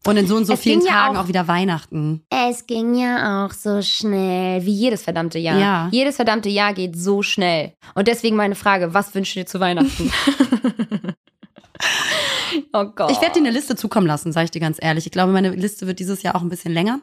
Und 0.07 0.17
in 0.19 0.27
so 0.27 0.37
und 0.37 0.45
so 0.45 0.53
Es 0.53 0.61
vielen 0.61 0.81
ging 0.81 0.89
ja 0.89 0.93
Tagen 0.95 1.17
auch- 1.17 1.25
auch, 1.25 1.29
wieder 1.29 1.49
Weihnachten. 1.49 2.23
Es 2.31 2.67
ging 2.67 2.95
ja 2.95 3.47
auch 3.47 3.53
so 3.53 3.81
schnell, 3.81 4.65
wie 4.67 4.73
jedes 4.73 5.03
verdammte 5.03 5.39
Jahr. 5.39 5.59
Ja. 5.59 5.89
Jedes 5.93 6.17
verdammte 6.17 6.51
Jahr 6.51 6.75
geht 6.75 6.97
so 6.97 7.23
schnell. 7.23 7.73
Und 7.95 8.07
deswegen 8.09 8.37
meine 8.37 8.55
Frage, 8.55 8.93
was 8.93 9.15
wünschst 9.15 9.35
du 9.37 9.41
dir 9.41 9.47
zu 9.47 9.61
Weihnachten? 9.61 10.13
oh 12.73 12.85
Gott. 12.95 13.11
Ich 13.11 13.21
werde 13.21 13.35
dir 13.35 13.41
eine 13.41 13.51
Liste 13.51 13.77
zukommen 13.77 14.07
lassen, 14.07 14.33
sage 14.33 14.45
ich 14.47 14.51
dir 14.51 14.61
ganz 14.61 14.79
ehrlich. 14.81 15.07
Ich 15.07 15.13
glaube, 15.13 15.33
meine 15.33 15.51
Liste 15.51 15.87
wird 15.87 15.99
dieses 15.99 16.23
Jahr 16.23 16.35
auch 16.35 16.43
ein 16.43 16.49
bisschen 16.49 16.73
länger. 16.73 17.01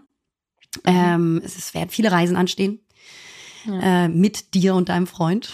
Ähm, 0.85 1.41
es 1.43 1.57
ist, 1.57 1.73
werden 1.73 1.89
viele 1.89 2.11
Reisen 2.11 2.35
anstehen. 2.37 2.79
Äh, 3.67 4.07
mit 4.07 4.53
dir 4.55 4.73
und 4.75 4.89
deinem 4.89 5.05
Freund. 5.07 5.49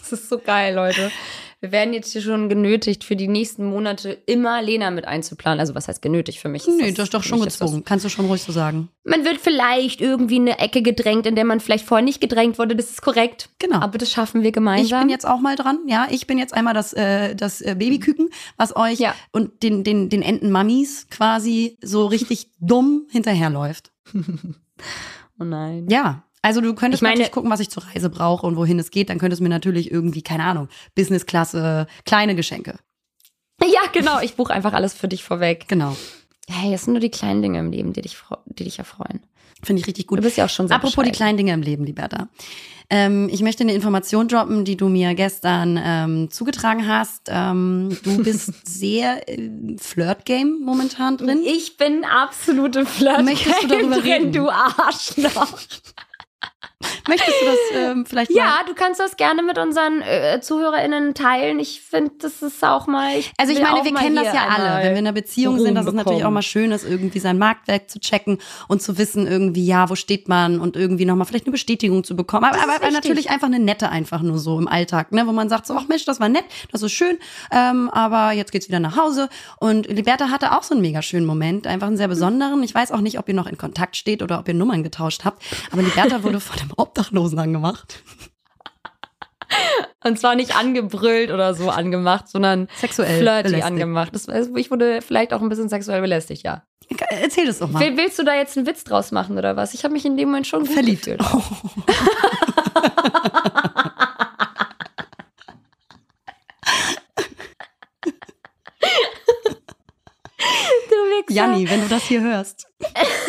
Das 0.00 0.12
ist 0.12 0.28
so 0.28 0.38
geil, 0.38 0.74
Leute. 0.74 1.10
Wir 1.64 1.72
werden 1.72 1.94
jetzt 1.94 2.12
hier 2.12 2.20
schon 2.20 2.50
genötigt, 2.50 3.04
für 3.04 3.16
die 3.16 3.26
nächsten 3.26 3.64
Monate 3.64 4.10
immer 4.26 4.60
Lena 4.60 4.90
mit 4.90 5.06
einzuplanen. 5.08 5.60
Also 5.60 5.74
was 5.74 5.88
heißt 5.88 6.02
genötigt 6.02 6.38
für 6.38 6.50
mich? 6.50 6.66
Nee, 6.66 6.92
das 6.92 7.04
ist 7.06 7.14
doch 7.14 7.22
schon 7.22 7.38
ist 7.38 7.46
das- 7.46 7.58
gezwungen. 7.58 7.84
Kannst 7.86 8.04
du 8.04 8.10
schon 8.10 8.26
ruhig 8.26 8.42
so 8.42 8.52
sagen. 8.52 8.90
Man 9.02 9.24
wird 9.24 9.38
vielleicht 9.38 10.02
irgendwie 10.02 10.36
in 10.36 10.42
eine 10.42 10.58
Ecke 10.58 10.82
gedrängt, 10.82 11.24
in 11.24 11.36
der 11.36 11.46
man 11.46 11.60
vielleicht 11.60 11.86
vorher 11.86 12.04
nicht 12.04 12.20
gedrängt 12.20 12.58
wurde. 12.58 12.76
Das 12.76 12.90
ist 12.90 13.00
korrekt. 13.00 13.48
Genau. 13.58 13.78
Aber 13.78 13.96
das 13.96 14.10
schaffen 14.12 14.42
wir 14.42 14.48
Ich 14.48 14.52
gemeinsam. 14.54 15.00
bin 15.00 15.08
jetzt 15.08 15.26
auch 15.26 15.40
mal 15.40 15.56
dran. 15.56 15.78
Ja, 15.86 16.06
ich 16.10 16.26
bin 16.26 16.36
jetzt 16.36 16.52
einmal 16.52 16.74
das, 16.74 16.92
äh, 16.92 17.34
das 17.34 17.62
äh, 17.62 17.74
Babyküken, 17.78 18.28
was 18.58 18.76
euch 18.76 18.98
Ja. 18.98 19.14
und 19.32 19.62
den, 19.62 19.84
den, 19.84 20.10
den 20.10 20.20
Entenmammis 20.20 21.08
quasi 21.08 21.78
so 21.82 22.04
richtig 22.04 22.50
dumm 22.60 23.06
hinterherläuft. 23.10 23.90
oh 25.40 25.44
nein. 25.44 25.86
Ja. 25.88 26.24
Also 26.44 26.60
du 26.60 26.74
könntest 26.74 27.00
Ich 27.00 27.02
meine- 27.02 27.14
natürlich 27.14 27.32
gucken, 27.32 27.50
was 27.50 27.60
ich 27.60 27.70
zur 27.70 27.84
Reise 27.84 28.10
brauche 28.10 28.46
und 28.46 28.56
wohin 28.56 28.78
es 28.78 28.90
geht. 28.90 29.08
Dann 29.08 29.18
könntest 29.18 29.40
du 29.40 29.44
mir 29.44 29.48
natürlich 29.48 29.90
irgendwie, 29.90 30.22
keine 30.22 30.44
Ahnung, 30.44 30.68
Businessklasse, 30.94 31.86
kleine 32.04 32.34
Geschenke. 32.34 32.76
Ja, 33.62 33.80
genau. 33.92 34.20
Ich 34.20 34.34
buche 34.34 34.52
einfach 34.52 34.74
alles 34.74 34.92
für 34.94 35.08
dich 35.08 35.24
vorweg. 35.24 35.66
Genau. 35.68 35.96
Hey, 36.48 36.74
es 36.74 36.84
sind 36.84 36.92
nur 36.92 37.00
die 37.00 37.10
kleinen 37.10 37.40
Dinge 37.40 37.58
im 37.60 37.70
Leben, 37.70 37.92
die 37.94 38.02
dich, 38.02 38.16
die 38.46 38.64
dich 38.64 38.78
erfreuen. 38.78 39.20
Finde 39.62 39.80
ich 39.80 39.86
richtig 39.86 40.06
gut. 40.06 40.18
Du 40.18 40.22
bist 40.22 40.36
ja 40.36 40.44
auch 40.44 40.50
schon 40.50 40.68
sehr 40.68 40.76
Apropos 40.76 40.92
die 40.96 40.98
bescheiden. 41.10 41.16
kleinen 41.16 41.36
Dinge 41.38 41.52
im 41.54 41.62
Leben, 41.62 41.84
Liberta. 41.84 42.28
Ähm, 42.90 43.30
ich 43.32 43.40
möchte 43.40 43.62
eine 43.62 43.72
Information 43.72 44.28
droppen, 44.28 44.66
die 44.66 44.76
du 44.76 44.90
mir 44.90 45.14
gestern 45.14 45.80
ähm, 45.82 46.30
zugetragen 46.30 46.86
hast. 46.86 47.28
Ähm, 47.28 47.96
du 48.02 48.18
bist 48.22 48.52
sehr 48.68 49.26
äh, 49.26 49.48
Flirt-Game 49.78 50.60
momentan 50.62 51.16
drin. 51.16 51.40
Ich 51.46 51.78
bin 51.78 52.04
absolute 52.04 52.84
Flirt 52.84 53.24
Möchtest 53.24 53.62
du 53.62 53.68
darüber 53.68 53.96
drin, 54.00 54.12
reden? 54.12 54.32
du 54.32 54.50
Arschloch. 54.50 55.58
Möchtest 57.08 57.40
du 57.40 57.46
das 57.46 57.90
ähm, 57.90 58.06
vielleicht 58.06 58.30
mal? 58.30 58.36
Ja, 58.36 58.60
du 58.66 58.74
kannst 58.74 59.00
das 59.00 59.16
gerne 59.16 59.42
mit 59.42 59.58
unseren 59.58 60.02
äh, 60.02 60.40
ZuhörerInnen 60.40 61.14
teilen. 61.14 61.58
Ich 61.58 61.80
finde, 61.80 62.12
das 62.18 62.42
ist 62.42 62.64
auch 62.64 62.86
mal. 62.86 63.16
Ich 63.18 63.32
Also 63.38 63.52
ich 63.52 63.60
meine, 63.60 63.84
wir 63.84 63.92
mal 63.92 64.00
kennen 64.00 64.16
das 64.16 64.32
ja 64.32 64.48
alle. 64.48 64.84
Wenn 64.84 64.92
wir 64.92 64.98
in 64.98 65.06
einer 65.06 65.12
Beziehung 65.12 65.58
sind, 65.58 65.74
dass 65.74 65.86
es 65.86 65.92
natürlich 65.92 66.24
auch 66.24 66.30
mal 66.30 66.42
schön 66.42 66.72
ist, 66.72 66.84
irgendwie 66.84 67.18
sein 67.18 67.38
Marktwerk 67.38 67.90
zu 67.90 68.00
checken 68.00 68.38
und 68.68 68.82
zu 68.82 68.98
wissen, 68.98 69.26
irgendwie, 69.26 69.64
ja, 69.64 69.90
wo 69.90 69.94
steht 69.94 70.28
man 70.28 70.60
und 70.60 70.76
irgendwie 70.76 71.04
nochmal 71.04 71.26
vielleicht 71.26 71.46
eine 71.46 71.52
Bestätigung 71.52 72.04
zu 72.04 72.16
bekommen. 72.16 72.44
Aber, 72.44 72.74
aber, 72.74 72.90
natürlich 72.90 73.30
einfach 73.30 73.46
eine 73.46 73.58
nette, 73.58 73.88
einfach 73.88 74.22
nur 74.22 74.38
so 74.38 74.58
im 74.58 74.68
Alltag, 74.68 75.12
ne, 75.12 75.26
wo 75.26 75.32
man 75.32 75.48
sagt 75.48 75.66
so, 75.66 75.74
ach 75.74 75.88
Mensch, 75.88 76.04
das 76.04 76.20
war 76.20 76.28
nett, 76.28 76.44
das 76.72 76.82
ist 76.82 76.92
schön, 76.92 77.18
ähm, 77.50 77.90
aber 77.90 78.32
jetzt 78.32 78.52
geht's 78.52 78.68
wieder 78.68 78.80
nach 78.80 78.96
Hause. 78.96 79.28
Und 79.58 79.86
Liberta 79.86 80.30
hatte 80.30 80.52
auch 80.52 80.62
so 80.62 80.74
einen 80.74 80.82
mega 80.82 81.02
schönen 81.02 81.26
Moment, 81.26 81.66
einfach 81.66 81.86
einen 81.86 81.96
sehr 81.96 82.08
besonderen. 82.08 82.62
Ich 82.62 82.74
weiß 82.74 82.92
auch 82.92 83.00
nicht, 83.00 83.18
ob 83.18 83.28
ihr 83.28 83.34
noch 83.34 83.46
in 83.46 83.58
Kontakt 83.58 83.96
steht 83.96 84.22
oder 84.22 84.38
ob 84.38 84.48
ihr 84.48 84.54
Nummern 84.54 84.82
getauscht 84.82 85.24
habt, 85.24 85.42
aber 85.70 85.82
Liberta 85.82 86.22
wurde 86.22 86.40
von 86.44 86.58
einem 86.60 86.72
Obdachlosen 86.84 87.38
angemacht. 87.38 88.02
Und 90.04 90.18
zwar 90.18 90.34
nicht 90.34 90.54
angebrüllt 90.56 91.30
oder 91.30 91.54
so 91.54 91.70
angemacht, 91.70 92.28
sondern 92.28 92.68
Sexuell 92.76 93.18
flirty 93.20 93.42
belästigt. 93.44 93.64
angemacht. 93.64 94.14
Das, 94.14 94.28
also 94.28 94.54
ich 94.56 94.70
wurde 94.70 95.00
vielleicht 95.00 95.32
auch 95.32 95.40
ein 95.40 95.48
bisschen 95.48 95.68
sexuell 95.70 96.00
belästigt, 96.02 96.42
ja. 96.44 96.62
Erzähl 97.08 97.46
das 97.46 97.60
doch 97.60 97.70
mal. 97.70 97.80
Will, 97.80 97.96
willst 97.96 98.18
du 98.18 98.24
da 98.24 98.34
jetzt 98.34 98.58
einen 98.58 98.66
Witz 98.66 98.84
draus 98.84 99.12
machen 99.12 99.38
oder 99.38 99.56
was? 99.56 99.72
Ich 99.72 99.84
habe 99.84 99.94
mich 99.94 100.04
in 100.04 100.16
dem 100.18 100.28
Moment 100.28 100.46
schon 100.46 100.66
Verliebt. 100.66 101.04
gefühlt. 101.06 101.22
Du 110.88 110.94
Wichser. 110.96 111.34
Janni, 111.34 111.68
wenn 111.70 111.80
du 111.82 111.88
das 111.88 112.02
hier 112.04 112.20
hörst. 112.20 112.66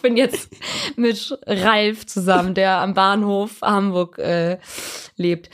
Ich 0.00 0.02
bin 0.02 0.16
jetzt 0.16 0.48
mit 0.96 1.38
Ralf 1.46 2.06
zusammen, 2.06 2.54
der 2.54 2.78
am 2.78 2.94
Bahnhof 2.94 3.60
Hamburg 3.60 4.18
äh, 4.18 4.56
lebt. 5.16 5.50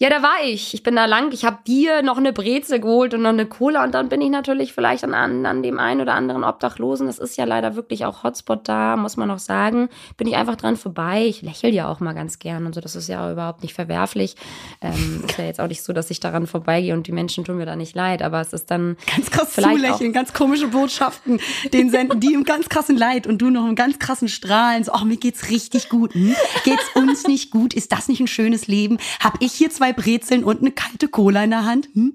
Ja, 0.00 0.10
da 0.10 0.22
war 0.22 0.44
ich. 0.44 0.74
Ich 0.74 0.84
bin 0.84 0.94
da 0.94 1.06
lang. 1.06 1.32
Ich 1.32 1.44
habe 1.44 1.58
dir 1.66 2.02
noch 2.02 2.18
eine 2.18 2.32
Brezel 2.32 2.78
geholt 2.78 3.14
und 3.14 3.22
noch 3.22 3.30
eine 3.30 3.46
Cola 3.46 3.82
und 3.82 3.94
dann 3.94 4.08
bin 4.08 4.20
ich 4.20 4.30
natürlich 4.30 4.72
vielleicht 4.72 5.02
an, 5.02 5.14
an, 5.14 5.62
dem 5.62 5.80
einen 5.80 6.00
oder 6.00 6.14
anderen 6.14 6.44
Obdachlosen. 6.44 7.08
Das 7.08 7.18
ist 7.18 7.36
ja 7.36 7.44
leider 7.44 7.74
wirklich 7.74 8.04
auch 8.04 8.22
Hotspot 8.22 8.68
da, 8.68 8.96
muss 8.96 9.16
man 9.16 9.28
auch 9.30 9.40
sagen. 9.40 9.88
Bin 10.16 10.28
ich 10.28 10.36
einfach 10.36 10.54
dran 10.54 10.76
vorbei. 10.76 11.26
Ich 11.26 11.42
lächle 11.42 11.70
ja 11.70 11.90
auch 11.90 11.98
mal 11.98 12.12
ganz 12.14 12.38
gern 12.38 12.64
und 12.64 12.76
so. 12.76 12.80
Das 12.80 12.94
ist 12.94 13.08
ja 13.08 13.32
überhaupt 13.32 13.62
nicht 13.62 13.74
verwerflich. 13.74 14.36
Ähm, 14.80 15.24
ist 15.26 15.36
ja 15.36 15.44
jetzt 15.44 15.60
auch 15.60 15.66
nicht 15.66 15.82
so, 15.82 15.92
dass 15.92 16.10
ich 16.10 16.20
daran 16.20 16.46
vorbeigehe 16.46 16.94
und 16.94 17.08
die 17.08 17.12
Menschen 17.12 17.44
tun 17.44 17.56
mir 17.56 17.66
da 17.66 17.74
nicht 17.74 17.96
leid. 17.96 18.22
Aber 18.22 18.40
es 18.40 18.52
ist 18.52 18.70
dann 18.70 18.96
Ganz 19.18 19.30
krass 19.30 19.54
zulächeln, 19.54 20.12
ganz 20.12 20.32
komische 20.32 20.68
Botschaften, 20.68 21.40
den 21.72 21.90
senden 21.90 22.20
die 22.20 22.34
im 22.34 22.44
ganz 22.44 22.68
krassen 22.68 22.96
Leid 22.96 23.26
und 23.26 23.38
du 23.38 23.50
noch 23.50 23.66
im 23.66 23.74
ganz 23.74 23.98
krassen 23.98 24.28
Strahlen. 24.28 24.84
So, 24.84 24.92
ach, 24.92 25.04
mir 25.04 25.16
geht's 25.16 25.50
richtig 25.50 25.88
gut. 25.88 26.14
Hm? 26.14 26.34
Geht's 26.64 26.84
uns 26.94 27.26
nicht 27.26 27.50
gut? 27.50 27.74
Ist 27.74 27.90
das 27.92 28.08
nicht 28.08 28.20
ein 28.20 28.26
schönes 28.26 28.66
Leben? 28.66 28.98
Hab 29.20 29.40
ich 29.40 29.52
hier 29.52 29.70
zwei 29.70 29.87
Brezeln 29.92 30.44
und 30.44 30.60
eine 30.60 30.72
kalte 30.72 31.08
Cola 31.08 31.44
in 31.44 31.50
der 31.50 31.64
Hand? 31.64 31.88
Hm? 31.94 32.14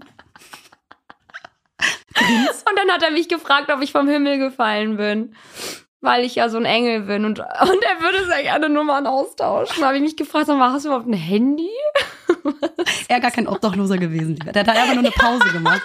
Und 2.15 2.77
dann 2.77 2.91
hat 2.91 3.03
er 3.03 3.11
mich 3.11 3.27
gefragt, 3.27 3.71
ob 3.71 3.81
ich 3.81 3.91
vom 3.91 4.07
Himmel 4.07 4.37
gefallen 4.37 4.97
bin. 4.97 5.35
Weil 6.01 6.25
ich 6.25 6.35
ja 6.35 6.49
so 6.49 6.57
ein 6.57 6.65
Engel 6.65 7.01
bin 7.01 7.23
und, 7.23 7.39
und 7.39 7.83
er 7.83 8.01
würde 8.01 8.25
sehr 8.25 8.43
gerne 8.43 8.67
Nummern 8.67 9.07
austauschen. 9.07 9.77
Da 9.79 9.87
habe 9.87 9.95
ich 9.97 10.03
mich 10.03 10.17
gefragt, 10.17 10.47
sag 10.47 10.57
mal, 10.57 10.71
hast 10.73 10.83
du 10.83 10.89
überhaupt 10.89 11.07
ein 11.07 11.13
Handy? 11.13 11.69
Er 13.07 13.19
gar 13.19 13.31
kein 13.31 13.47
Obdachloser 13.47 13.97
gewesen. 13.97 14.35
lieber. 14.35 14.51
Der 14.51 14.65
hat 14.65 14.69
einfach 14.69 14.95
nur 14.95 15.03
eine 15.03 15.11
Pause 15.11 15.51
gemacht. 15.51 15.81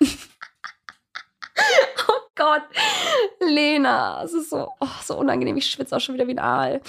Gott, 2.38 2.62
Lena, 3.40 4.22
es 4.22 4.32
ist 4.32 4.50
so, 4.50 4.68
oh, 4.80 4.86
so 5.04 5.18
unangenehm. 5.18 5.56
Ich 5.56 5.68
schwitze 5.70 5.96
auch 5.96 6.00
schon 6.00 6.14
wieder 6.14 6.28
wie 6.28 6.34
ein 6.34 6.38
Aal. 6.38 6.80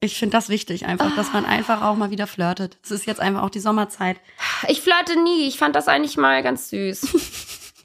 Ich 0.00 0.18
finde 0.18 0.36
das 0.36 0.48
wichtig, 0.48 0.86
einfach, 0.86 1.14
dass 1.14 1.32
man 1.32 1.46
einfach 1.46 1.82
auch 1.82 1.94
mal 1.94 2.10
wieder 2.10 2.26
flirtet. 2.26 2.78
Es 2.82 2.90
ist 2.90 3.06
jetzt 3.06 3.20
einfach 3.20 3.42
auch 3.42 3.50
die 3.50 3.60
Sommerzeit. 3.60 4.20
Ich 4.66 4.80
flirte 4.80 5.22
nie. 5.22 5.46
Ich 5.46 5.56
fand 5.56 5.76
das 5.76 5.86
eigentlich 5.86 6.16
mal 6.16 6.42
ganz 6.42 6.70
süß. 6.70 7.84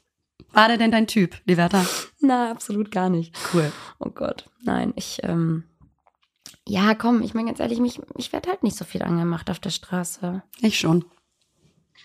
War 0.52 0.66
der 0.68 0.76
denn 0.76 0.90
dein 0.90 1.06
Typ, 1.06 1.36
Liberta? 1.44 1.86
Na, 2.20 2.50
absolut 2.50 2.90
gar 2.90 3.08
nicht. 3.08 3.32
Cool. 3.52 3.72
Oh 4.00 4.10
Gott, 4.10 4.50
nein, 4.62 4.92
ich, 4.96 5.20
ähm, 5.22 5.64
ja, 6.66 6.94
komm, 6.94 7.22
ich 7.22 7.34
meine 7.34 7.48
ganz 7.48 7.60
ehrlich, 7.60 7.80
mich, 7.80 8.00
ich 8.16 8.32
werde 8.32 8.50
halt 8.50 8.62
nicht 8.62 8.76
so 8.76 8.84
viel 8.84 9.02
angemacht 9.02 9.50
auf 9.50 9.58
der 9.58 9.70
Straße. 9.70 10.42
Ich 10.60 10.78
schon. 10.78 11.04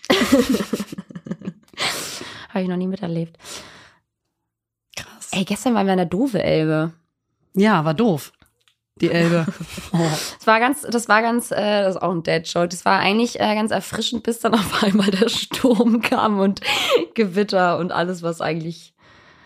Habe 2.48 2.62
ich 2.62 2.68
noch 2.68 2.76
nie 2.76 2.88
miterlebt. 2.88 3.38
Ey, 5.32 5.44
gestern 5.44 5.74
waren 5.74 5.86
wir 5.86 5.92
an 5.92 5.98
der 5.98 6.06
Dove 6.06 6.42
Elbe. 6.42 6.92
Ja, 7.54 7.84
war 7.84 7.94
doof. 7.94 8.32
Die 9.00 9.10
Elbe. 9.10 9.46
Oh. 9.92 9.98
Das 10.38 10.46
war 10.46 10.60
ganz, 10.60 10.82
das 10.82 11.08
war 11.08 11.22
ganz, 11.22 11.50
äh, 11.50 11.82
das 11.82 11.96
ist 11.96 12.02
auch 12.02 12.10
ein 12.10 12.22
Dad-Joke. 12.22 12.68
Das 12.68 12.84
war 12.84 12.98
eigentlich 12.98 13.38
äh, 13.38 13.54
ganz 13.54 13.70
erfrischend, 13.70 14.22
bis 14.22 14.40
dann 14.40 14.54
auf 14.54 14.82
einmal 14.82 15.10
der 15.10 15.28
Sturm 15.28 16.00
kam 16.00 16.38
und 16.38 16.60
Gewitter 17.14 17.78
und 17.78 17.92
alles, 17.92 18.22
was 18.22 18.40
eigentlich. 18.40 18.94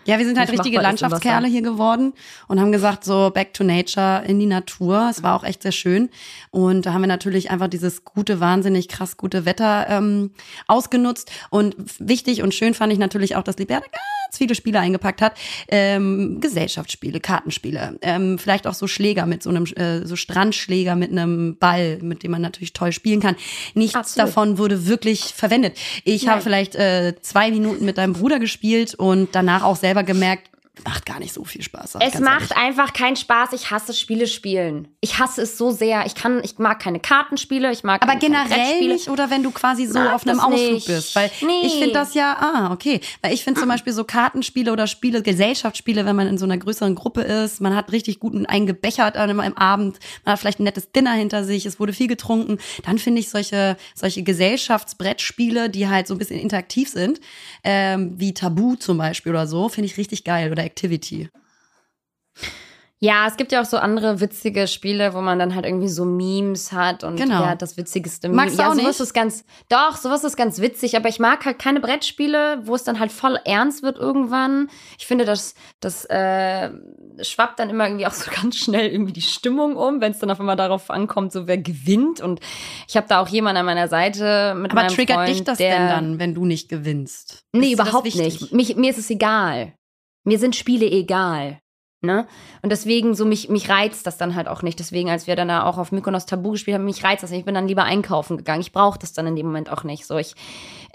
Ja, 0.05 0.19
wir 0.19 0.25
sind 0.25 0.37
halt 0.37 0.51
richtige 0.51 0.79
Landschaftskerle 0.79 1.47
hier 1.47 1.63
geworden 1.63 2.13
und 2.47 2.59
haben 2.59 2.71
gesagt, 2.71 3.03
so 3.03 3.31
back 3.33 3.55
to 3.55 3.63
nature, 3.63 4.23
in 4.27 4.39
die 4.39 4.45
Natur. 4.45 5.07
Es 5.09 5.23
war 5.23 5.35
auch 5.35 5.43
echt 5.43 5.63
sehr 5.63 5.71
schön. 5.71 6.09
Und 6.51 6.85
da 6.85 6.93
haben 6.93 7.01
wir 7.01 7.07
natürlich 7.07 7.49
einfach 7.49 7.67
dieses 7.67 8.05
gute, 8.05 8.39
wahnsinnig 8.39 8.87
krass 8.87 9.17
gute 9.17 9.45
Wetter 9.45 9.87
ähm, 9.89 10.31
ausgenutzt. 10.67 11.31
Und 11.49 11.75
wichtig 11.97 12.43
und 12.43 12.53
schön 12.53 12.75
fand 12.75 12.93
ich 12.93 12.99
natürlich 12.99 13.35
auch, 13.35 13.43
dass 13.43 13.57
Liberta 13.57 13.87
ganz 14.35 14.37
viele 14.37 14.55
Spiele 14.55 14.79
eingepackt 14.79 15.21
hat. 15.21 15.37
Ähm, 15.69 16.39
Gesellschaftsspiele, 16.41 17.19
Kartenspiele, 17.19 17.97
ähm, 18.01 18.37
vielleicht 18.37 18.67
auch 18.67 18.73
so 18.73 18.87
Schläger 18.87 19.25
mit 19.25 19.41
so 19.43 19.49
einem, 19.49 19.65
äh, 19.75 20.05
so 20.05 20.15
Strandschläger 20.15 20.95
mit 20.95 21.11
einem 21.11 21.57
Ball, 21.57 21.99
mit 22.01 22.23
dem 22.23 22.31
man 22.31 22.41
natürlich 22.41 22.73
toll 22.73 22.91
spielen 22.91 23.21
kann. 23.21 23.35
Nichts 23.73 23.95
Absolut. 23.95 24.27
davon 24.27 24.57
wurde 24.57 24.87
wirklich 24.87 25.33
verwendet. 25.33 25.77
Ich 26.03 26.27
habe 26.27 26.37
Nein. 26.37 26.43
vielleicht 26.43 26.75
äh, 26.75 27.15
zwei 27.21 27.51
Minuten 27.51 27.85
mit 27.85 27.97
deinem 27.97 28.13
Bruder 28.13 28.39
gespielt 28.39 28.93
und 28.95 29.29
danach 29.33 29.63
auch 29.63 29.77
selber 29.77 30.03
gemerkt, 30.03 30.49
macht 30.83 31.05
gar 31.05 31.19
nicht 31.19 31.33
so 31.33 31.43
viel 31.43 31.61
Spaß. 31.61 31.95
Es 32.01 32.19
macht 32.19 32.51
ehrlich. 32.51 32.57
einfach 32.57 32.93
keinen 32.93 33.15
Spaß. 33.15 33.53
Ich 33.53 33.71
hasse 33.71 33.93
Spiele 33.93 34.27
spielen. 34.27 34.87
Ich 35.01 35.19
hasse 35.19 35.41
es 35.43 35.57
so 35.57 35.71
sehr. 35.71 36.05
Ich 36.05 36.15
kann, 36.15 36.41
ich 36.43 36.57
mag 36.57 36.79
keine 36.79 36.99
Kartenspiele. 36.99 37.71
Ich 37.71 37.83
mag 37.83 38.03
Aber 38.03 38.15
generell 38.17 38.79
nicht 38.87 39.07
oder 39.09 39.29
wenn 39.29 39.43
du 39.43 39.51
quasi 39.51 39.85
so 39.85 39.99
auf 39.99 40.27
einem 40.27 40.39
Ausflug 40.39 40.73
nicht. 40.73 40.87
bist. 40.87 41.15
Weil 41.15 41.31
Nee. 41.41 41.61
ich 41.67 41.73
finde 41.73 41.93
das 41.93 42.13
ja, 42.13 42.35
ah, 42.39 42.71
okay. 42.73 42.99
Weil 43.21 43.33
ich 43.33 43.43
finde 43.43 43.59
zum 43.59 43.69
Beispiel 43.69 43.93
so 43.93 44.03
Kartenspiele 44.03 44.71
oder 44.71 44.87
Spiele, 44.87 45.21
Gesellschaftsspiele, 45.21 46.05
wenn 46.05 46.15
man 46.15 46.27
in 46.27 46.37
so 46.37 46.45
einer 46.45 46.57
größeren 46.57 46.95
Gruppe 46.95 47.21
ist, 47.21 47.61
man 47.61 47.75
hat 47.75 47.91
richtig 47.91 48.19
guten 48.19 48.45
eingebechert 48.45 49.15
an 49.17 49.29
einem 49.29 49.53
Abend, 49.53 49.99
man 50.25 50.33
hat 50.33 50.39
vielleicht 50.39 50.59
ein 50.59 50.63
nettes 50.63 50.91
Dinner 50.91 51.13
hinter 51.13 51.43
sich, 51.43 51.65
es 51.65 51.79
wurde 51.79 51.93
viel 51.93 52.07
getrunken, 52.07 52.57
dann 52.85 52.97
finde 52.97 53.19
ich 53.21 53.29
solche, 53.29 53.77
solche 53.93 54.23
Gesellschaftsbrettspiele, 54.23 55.69
die 55.69 55.87
halt 55.87 56.07
so 56.07 56.13
ein 56.13 56.17
bisschen 56.17 56.39
interaktiv 56.39 56.89
sind, 56.89 57.19
ähm, 57.63 58.13
wie 58.17 58.33
Tabu 58.33 58.75
zum 58.75 58.97
Beispiel 58.97 59.31
oder 59.31 59.47
so, 59.47 59.69
finde 59.69 59.87
ich 59.89 59.97
richtig 59.97 60.23
geil 60.23 60.51
oder 60.51 60.64
Activity. 60.65 61.29
Ja, 62.99 63.27
es 63.27 63.35
gibt 63.35 63.51
ja 63.51 63.61
auch 63.61 63.65
so 63.65 63.77
andere 63.77 64.21
witzige 64.21 64.67
Spiele, 64.67 65.13
wo 65.13 65.19
man 65.19 65.37
dann 65.37 65.53
halt 65.53 65.65
irgendwie 65.65 65.89
so 65.89 66.05
Memes 66.05 66.71
hat 66.71 67.03
und 67.03 67.17
Genau. 67.17 67.41
ja, 67.43 67.55
das 67.55 67.75
witzigste 67.75 68.29
Meme. 68.29 68.43
Magst 68.43 68.57
du 68.57 68.63
ja, 68.63 68.69
auch 68.69 68.73
sowas 68.73 68.85
nicht? 68.85 68.99
ist 69.01 69.13
ganz, 69.13 69.43
doch, 69.67 69.97
sowas 69.97 70.23
ist 70.23 70.37
ganz 70.37 70.59
witzig, 70.59 70.95
aber 70.95 71.09
ich 71.09 71.19
mag 71.19 71.45
halt 71.45 71.59
keine 71.59 71.81
Brettspiele, 71.81 72.61
wo 72.63 72.73
es 72.73 72.83
dann 72.83 72.99
halt 72.99 73.11
voll 73.11 73.37
ernst 73.43 73.83
wird 73.83 73.97
irgendwann. 73.97 74.69
Ich 74.97 75.05
finde, 75.05 75.25
das, 75.25 75.55
das 75.81 76.05
äh, 76.05 76.71
schwappt 77.21 77.59
dann 77.59 77.69
immer 77.69 77.85
irgendwie 77.85 78.07
auch 78.07 78.11
so 78.13 78.31
ganz 78.31 78.55
schnell 78.55 78.89
irgendwie 78.89 79.13
die 79.13 79.21
Stimmung 79.21 79.75
um, 79.75 79.99
wenn 79.99 80.13
es 80.13 80.19
dann 80.19 80.31
auf 80.31 80.39
einmal 80.39 80.55
darauf 80.55 80.89
ankommt, 80.89 81.33
so 81.33 81.47
wer 81.47 81.57
gewinnt. 81.57 82.21
Und 82.21 82.39
ich 82.87 82.95
habe 82.95 83.07
da 83.09 83.21
auch 83.21 83.27
jemanden 83.27 83.59
an 83.59 83.65
meiner 83.65 83.89
Seite 83.89 84.55
mit 84.55 84.71
Aber 84.71 84.83
meinem 84.83 84.95
triggert 84.95 85.17
Freund, 85.17 85.29
dich 85.29 85.43
das 85.43 85.57
der, 85.57 85.77
denn 85.77 85.89
dann, 85.89 86.19
wenn 86.19 86.33
du 86.33 86.45
nicht 86.45 86.69
gewinnst? 86.69 87.43
Nee, 87.51 87.67
Ist 87.67 87.73
überhaupt 87.73 88.15
nicht. 88.15 88.53
Mich, 88.53 88.77
mir 88.77 88.89
ist 88.89 88.99
es 88.99 89.09
egal. 89.09 89.73
Mir 90.25 90.39
sind 90.39 90.55
Spiele 90.55 90.85
egal. 90.85 91.59
Ne? 92.01 92.27
Und 92.61 92.71
deswegen, 92.71 93.15
so 93.15 93.25
mich, 93.25 93.49
mich 93.49 93.69
reizt 93.69 94.05
das 94.05 94.17
dann 94.17 94.35
halt 94.35 94.47
auch 94.47 94.61
nicht. 94.61 94.79
Deswegen, 94.79 95.09
als 95.09 95.27
wir 95.27 95.35
dann 95.35 95.47
da 95.47 95.63
auch 95.63 95.77
auf 95.77 95.91
Mykonos 95.91 96.25
Tabu 96.25 96.51
gespielt 96.51 96.75
haben, 96.75 96.85
mich 96.85 97.03
reizt 97.03 97.23
das 97.23 97.31
nicht. 97.31 97.39
Ich 97.39 97.45
bin 97.45 97.55
dann 97.55 97.67
lieber 97.67 97.83
einkaufen 97.83 98.37
gegangen. 98.37 98.61
Ich 98.61 98.71
brauche 98.71 98.99
das 98.99 99.13
dann 99.13 99.27
in 99.27 99.35
dem 99.35 99.47
Moment 99.47 99.71
auch 99.71 99.83
nicht. 99.83 100.05
So, 100.05 100.17
ich 100.17 100.35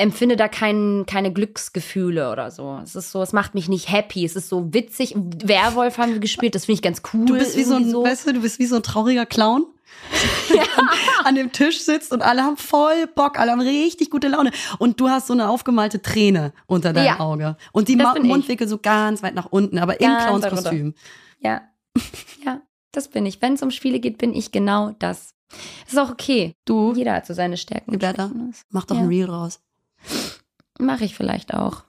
empfinde 0.00 0.36
da 0.36 0.48
kein, 0.48 1.04
keine 1.06 1.32
Glücksgefühle 1.32 2.30
oder 2.32 2.50
so. 2.50 2.80
Es 2.82 2.96
ist 2.96 3.12
so, 3.12 3.22
es 3.22 3.32
macht 3.32 3.54
mich 3.54 3.68
nicht 3.68 3.90
happy. 3.92 4.24
Es 4.24 4.34
ist 4.36 4.48
so 4.48 4.72
witzig. 4.72 5.14
Werwolf 5.16 5.98
haben 5.98 6.12
wir 6.12 6.20
gespielt, 6.20 6.54
das 6.54 6.64
finde 6.64 6.76
ich 6.76 6.82
ganz 6.82 7.02
cool. 7.12 7.26
Du 7.26 7.34
bist 7.34 7.56
wie 7.56 7.64
so 7.64 7.74
ein, 7.74 7.88
irgendwie 7.88 8.08
weißt 8.10 8.26
du, 8.26 8.32
du 8.32 8.40
bist 8.40 8.58
wie 8.58 8.66
so 8.66 8.76
ein 8.76 8.82
trauriger 8.82 9.26
Clown. 9.26 9.66
an, 10.76 10.88
an 11.24 11.34
dem 11.34 11.52
Tisch 11.52 11.80
sitzt 11.80 12.12
und 12.12 12.22
alle 12.22 12.42
haben 12.42 12.56
voll 12.56 13.06
Bock, 13.14 13.38
alle 13.38 13.50
haben 13.50 13.60
richtig 13.60 14.08
gute 14.10 14.28
Laune. 14.28 14.50
Und 14.78 15.00
du 15.00 15.08
hast 15.08 15.26
so 15.26 15.32
eine 15.32 15.48
aufgemalte 15.48 16.00
Träne 16.00 16.52
unter 16.66 16.92
deinem 16.92 17.06
Ja. 17.06 17.20
Auge. 17.20 17.56
Und 17.72 17.88
die. 17.88 17.96
Mundwinkel 17.96 18.66
so 18.68 18.78
ganz 18.78 19.22
weit 19.22 19.34
nach 19.34 19.46
unten, 19.50 19.78
aber 19.78 20.00
im 20.00 20.06
Ganz 20.06 20.24
Clownskostüm. 20.24 20.94
Ja. 21.40 21.62
Ja, 22.46 22.62
das 22.92 23.08
bin 23.08 23.26
ich. 23.26 23.42
Wenn 23.42 23.54
es 23.54 23.62
um 23.62 23.70
Spiele 23.70 24.00
geht, 24.00 24.18
bin 24.18 24.32
ich 24.32 24.52
genau 24.52 24.94
das. 24.98 25.34
Ist 25.86 25.98
auch 25.98 26.10
okay. 26.10 26.54
Du, 26.64 26.94
Jeder 26.94 27.14
hat 27.14 27.26
so 27.26 27.34
seine 27.34 27.56
Stärken. 27.56 27.98
Schwächen. 28.00 28.54
mach 28.70 28.84
doch 28.86 28.94
Ja. 28.96 29.02
ein 29.02 29.08
Reel 29.08 29.28
raus. 29.28 29.60
Mache 30.78 31.04
ich 31.04 31.14
vielleicht 31.14 31.54
auch. 31.54 31.84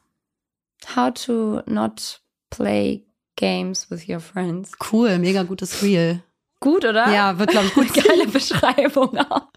How 0.95 1.13
to 1.13 1.61
not 1.65 2.21
play 2.49 3.05
games 3.35 3.89
with 3.89 4.07
your 4.07 4.19
friends. 4.19 4.71
Cool, 4.91 5.17
mega 5.19 5.43
gutes 5.43 5.81
Reel. 5.81 6.21
Gut, 6.59 6.85
oder? 6.85 7.11
Ja, 7.11 7.39
wird, 7.39 7.51
glaube 7.51 7.67
ich, 7.67 7.73
gut 7.73 7.93
Geile 8.03 8.27
Beschreibung 8.31 9.17
auch. 9.17 9.47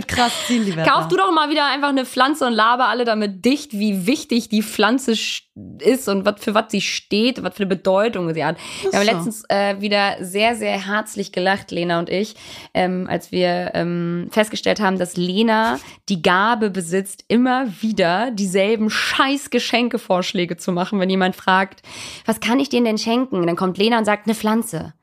Wird 0.00 0.08
krass 0.08 0.32
ziehen, 0.46 0.64
Liberta. 0.64 0.90
Kauf 0.90 1.08
du 1.08 1.16
doch 1.16 1.30
mal 1.30 1.50
wieder 1.50 1.66
einfach 1.66 1.90
eine 1.90 2.06
Pflanze 2.06 2.46
und 2.46 2.54
laber 2.54 2.88
alle 2.88 3.04
damit 3.04 3.44
dicht, 3.44 3.74
wie 3.74 4.06
wichtig 4.06 4.48
die 4.48 4.62
Pflanze 4.62 5.12
ist 5.12 6.08
und 6.08 6.24
was 6.24 6.42
für 6.42 6.54
was 6.54 6.70
sie 6.70 6.80
steht, 6.80 7.42
was 7.42 7.54
für 7.54 7.64
eine 7.64 7.74
Bedeutung 7.74 8.32
sie 8.32 8.42
hat. 8.42 8.56
Wir 8.88 8.98
haben 8.98 9.04
letztens 9.04 9.44
äh, 9.50 9.78
wieder 9.80 10.16
sehr, 10.20 10.56
sehr 10.56 10.86
herzlich 10.86 11.32
gelacht, 11.32 11.70
Lena 11.70 11.98
und 11.98 12.08
ich, 12.08 12.34
ähm, 12.72 13.08
als 13.10 13.30
wir 13.30 13.72
ähm, 13.74 14.28
festgestellt 14.30 14.80
haben, 14.80 14.98
dass 14.98 15.18
Lena 15.18 15.78
die 16.08 16.22
Gabe 16.22 16.70
besitzt, 16.70 17.24
immer 17.28 17.66
wieder 17.82 18.30
dieselben 18.30 18.88
scheiß 18.88 19.50
Geschenkevorschläge 19.50 20.56
zu 20.56 20.72
machen, 20.72 20.98
wenn 20.98 21.10
jemand 21.10 21.36
fragt, 21.36 21.82
was 22.24 22.40
kann 22.40 22.58
ich 22.58 22.70
dir 22.70 22.82
denn 22.82 22.96
schenken? 22.96 23.46
Dann 23.46 23.56
kommt 23.56 23.76
Lena 23.76 23.98
und 23.98 24.06
sagt, 24.06 24.26
eine 24.26 24.34
Pflanze. 24.34 24.94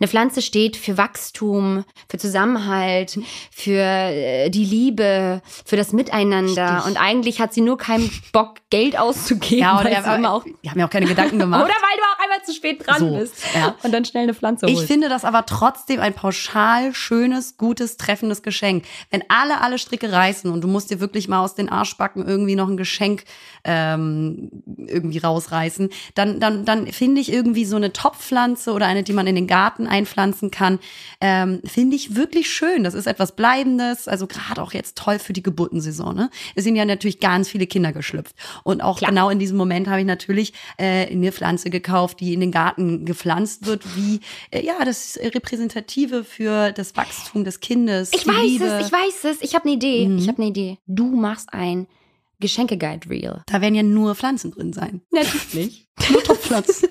Eine 0.00 0.08
Pflanze 0.08 0.42
steht 0.42 0.76
für 0.76 0.96
Wachstum, 0.98 1.84
für 2.08 2.18
Zusammenhalt, 2.18 3.18
für 3.50 3.78
äh, 3.80 4.50
die 4.50 4.64
Liebe, 4.64 5.42
für 5.64 5.76
das 5.76 5.92
Miteinander. 5.92 6.76
Richtig. 6.76 6.86
Und 6.90 7.00
eigentlich 7.00 7.40
hat 7.40 7.54
sie 7.54 7.60
nur 7.60 7.78
keinen 7.78 8.10
Bock, 8.32 8.56
Geld 8.70 8.98
auszugeben. 8.98 9.58
ja, 9.60 9.78
oder 9.78 9.88
weil 9.90 10.02
sie 10.02 10.14
immer 10.16 10.32
auch, 10.32 10.44
wir 10.44 10.70
haben 10.70 10.80
ja 10.80 10.86
auch 10.86 10.90
keine 10.90 11.06
Gedanken 11.06 11.38
gemacht. 11.38 11.62
oder 11.64 11.72
weil 11.74 11.96
du 11.96 12.02
auch 12.12 12.22
einmal 12.24 12.42
zu 12.44 12.52
spät 12.52 12.84
dran 12.84 12.98
So, 12.98 13.16
bist. 13.16 13.36
ja. 13.54 13.76
Und 13.84 13.92
dann 13.92 14.04
schnell 14.04 14.24
eine 14.24 14.34
Pflanze 14.34 14.66
holst. 14.66 14.80
Ich 14.82 14.86
finde 14.88 15.08
das 15.08 15.24
aber 15.24 15.46
trotzdem 15.46 16.00
ein 16.00 16.12
pauschal 16.12 16.92
schönes, 16.92 17.56
gutes, 17.56 17.96
treffendes 17.98 18.42
Geschenk. 18.42 18.84
Wenn 19.10 19.22
alle 19.28 19.60
alle 19.60 19.78
Stricke 19.78 20.10
reißen 20.10 20.50
und 20.50 20.60
du 20.62 20.66
musst 20.66 20.90
dir 20.90 20.98
wirklich 20.98 21.28
mal 21.28 21.38
aus 21.40 21.54
den 21.54 21.68
Arschbacken 21.68 22.26
irgendwie 22.26 22.56
noch 22.56 22.68
ein 22.68 22.76
Geschenk 22.76 23.24
ähm, 23.62 24.50
irgendwie 24.76 25.18
rausreißen, 25.18 25.90
dann, 26.16 26.40
dann, 26.40 26.64
dann 26.64 26.88
finde 26.88 27.20
ich 27.20 27.32
irgendwie 27.32 27.64
so 27.66 27.76
eine 27.76 27.92
Topfpflanze 27.92 28.72
oder 28.72 28.86
eine, 28.86 29.04
die 29.04 29.12
man 29.12 29.28
in 29.28 29.36
den 29.36 29.46
Garten 29.46 29.83
einpflanzen 29.86 30.50
kann, 30.50 30.78
ähm, 31.20 31.60
finde 31.64 31.96
ich 31.96 32.16
wirklich 32.16 32.50
schön. 32.50 32.84
Das 32.84 32.94
ist 32.94 33.06
etwas 33.06 33.36
Bleibendes, 33.36 34.08
also 34.08 34.26
gerade 34.26 34.62
auch 34.62 34.72
jetzt 34.72 34.96
toll 34.96 35.18
für 35.18 35.32
die 35.32 35.42
Geburtensaison. 35.42 36.14
Ne? 36.14 36.30
Es 36.54 36.64
sind 36.64 36.76
ja 36.76 36.84
natürlich 36.84 37.20
ganz 37.20 37.48
viele 37.48 37.66
Kinder 37.66 37.92
geschlüpft. 37.92 38.34
Und 38.62 38.82
auch 38.82 38.98
Klar. 38.98 39.10
genau 39.10 39.30
in 39.30 39.38
diesem 39.38 39.56
Moment 39.56 39.88
habe 39.88 40.00
ich 40.00 40.06
natürlich 40.06 40.52
äh, 40.76 41.06
eine 41.06 41.32
Pflanze 41.32 41.70
gekauft, 41.70 42.20
die 42.20 42.34
in 42.34 42.40
den 42.40 42.52
Garten 42.52 43.04
gepflanzt 43.04 43.66
wird, 43.66 43.84
wie 43.96 44.20
äh, 44.50 44.64
ja 44.64 44.84
das 44.84 45.18
Repräsentative 45.20 46.24
für 46.24 46.72
das 46.72 46.96
Wachstum 46.96 47.44
des 47.44 47.60
Kindes. 47.60 48.10
Ich 48.14 48.26
weiß 48.26 48.42
Liebe. 48.42 48.64
es, 48.64 48.86
ich 48.86 48.92
weiß 48.92 49.24
es. 49.24 49.42
Ich 49.42 49.54
habe 49.54 49.64
eine 49.64 49.74
Idee. 49.74 50.08
Mhm. 50.08 50.18
Ich 50.18 50.28
habe 50.28 50.38
eine 50.38 50.50
Idee. 50.50 50.78
Du 50.86 51.06
machst 51.14 51.52
ein 51.52 51.86
Geschenke-Guide-Reel. 52.40 53.42
Da 53.46 53.60
werden 53.60 53.74
ja 53.74 53.82
nur 53.82 54.14
Pflanzen 54.14 54.50
drin 54.50 54.72
sein. 54.72 55.00
Natürlich. 55.10 55.88
Nur 56.10 56.22
Topfpflanzen. 56.24 56.88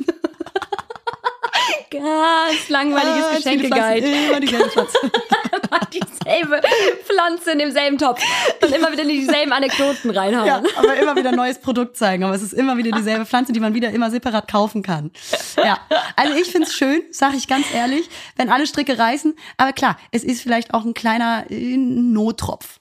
Ganz 1.90 2.70
langweiliges 2.70 3.24
Ah, 3.26 3.36
Geschenke-Guide. 3.36 4.08
Pflanzen, 4.08 4.30
Immer 4.30 4.40
dieselbe 4.40 4.70
Pflanze. 4.70 4.98
dieselbe 5.94 6.62
Pflanze 7.04 7.52
in 7.52 7.60
demselben 7.60 7.98
Topf. 7.98 8.22
Und 8.62 8.72
immer 8.76 8.92
wieder 8.92 9.04
dieselben 9.06 9.52
Anekdoten 9.54 10.10
reinhauen. 10.12 10.48
Ja, 10.48 10.64
aber 10.78 10.96
immer 10.96 11.16
wieder 11.16 11.30
ein 11.30 11.36
neues 11.36 11.60
Produkt 11.60 11.98
zeigen. 11.98 12.24
Aber 12.24 12.34
es 12.36 12.42
ist 12.42 12.54
immer 12.54 12.78
wieder 12.78 12.92
dieselbe 12.92 13.26
Pflanze, 13.26 13.54
die 13.54 13.60
man 13.60 13.74
wieder 13.74 13.92
immer 13.92 14.10
separat 14.12 14.48
kaufen 14.52 14.82
kann. 14.82 15.12
Ja, 15.58 15.80
also 16.16 16.34
ich 16.36 16.52
find's 16.52 16.74
schön, 16.74 17.04
sage 17.12 17.38
ich 17.38 17.48
ganz 17.48 17.66
ehrlich, 17.74 18.10
wenn 18.36 18.50
alle 18.50 18.66
Stricke 18.68 18.98
reißen. 18.98 19.36
Aber 19.58 19.74
klar, 19.74 19.98
es 20.12 20.24
ist 20.24 20.42
vielleicht 20.42 20.74
auch 20.74 20.86
ein 20.86 20.94
kleiner 20.94 21.46
äh, 21.50 21.78
Nottropf. 21.78 22.80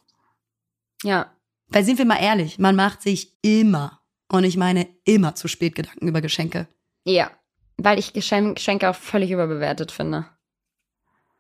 ja. 1.02 1.26
Weil 1.74 1.84
sind 1.84 1.96
wir 1.96 2.04
mal 2.04 2.16
ehrlich, 2.20 2.58
man 2.58 2.76
macht 2.76 3.00
sich 3.00 3.32
immer, 3.40 4.02
und 4.30 4.44
ich 4.44 4.58
meine 4.58 4.88
immer 5.06 5.34
zu 5.34 5.48
spät 5.48 5.74
Gedanken 5.74 6.06
über 6.06 6.20
Geschenke. 6.20 6.68
Ja, 7.04 7.30
weil 7.84 7.98
ich 7.98 8.12
Geschenk 8.12 8.56
Geschenke 8.56 8.88
auch 8.88 8.94
völlig 8.94 9.30
überbewertet 9.30 9.92
finde. 9.92 10.26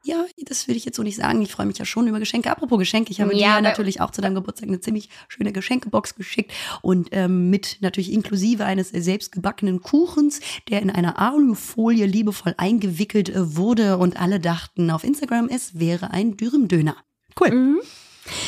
Ja, 0.04 0.24
das 0.38 0.66
will 0.66 0.76
ich 0.76 0.84
jetzt 0.84 0.96
so 0.96 1.04
nicht 1.04 1.16
sagen. 1.16 1.40
Ich 1.42 1.52
freue 1.52 1.66
mich 1.66 1.78
ja 1.78 1.84
schon 1.84 2.08
über 2.08 2.18
Geschenke. 2.18 2.50
Apropos 2.50 2.78
Geschenke, 2.78 3.12
ich 3.12 3.20
habe 3.20 3.36
Ja, 3.36 3.56
dir 3.56 3.62
natürlich 3.62 4.00
auch 4.00 4.10
zu 4.10 4.20
deinem 4.20 4.34
Geburtstag 4.34 4.68
eine 4.68 4.80
ziemlich 4.80 5.08
schöne 5.28 5.52
Geschenkebox 5.52 6.16
geschickt 6.16 6.52
und 6.82 7.10
ähm, 7.12 7.50
mit 7.50 7.78
natürlich 7.80 8.12
inklusive 8.12 8.64
eines 8.64 8.88
selbstgebackenen 8.90 9.80
Kuchens, 9.80 10.40
der 10.68 10.82
in 10.82 10.90
einer 10.90 11.20
Alufolie 11.20 12.06
liebevoll 12.06 12.54
eingewickelt 12.56 13.28
äh, 13.28 13.56
wurde 13.56 13.96
und 13.96 14.20
alle 14.20 14.40
dachten 14.40 14.90
auf 14.90 15.04
Instagram, 15.04 15.48
es 15.48 15.78
wäre 15.78 16.10
ein 16.10 16.36
Dürümdöner. 16.36 16.96
Cool. 17.40 17.52
Mhm. 17.52 17.80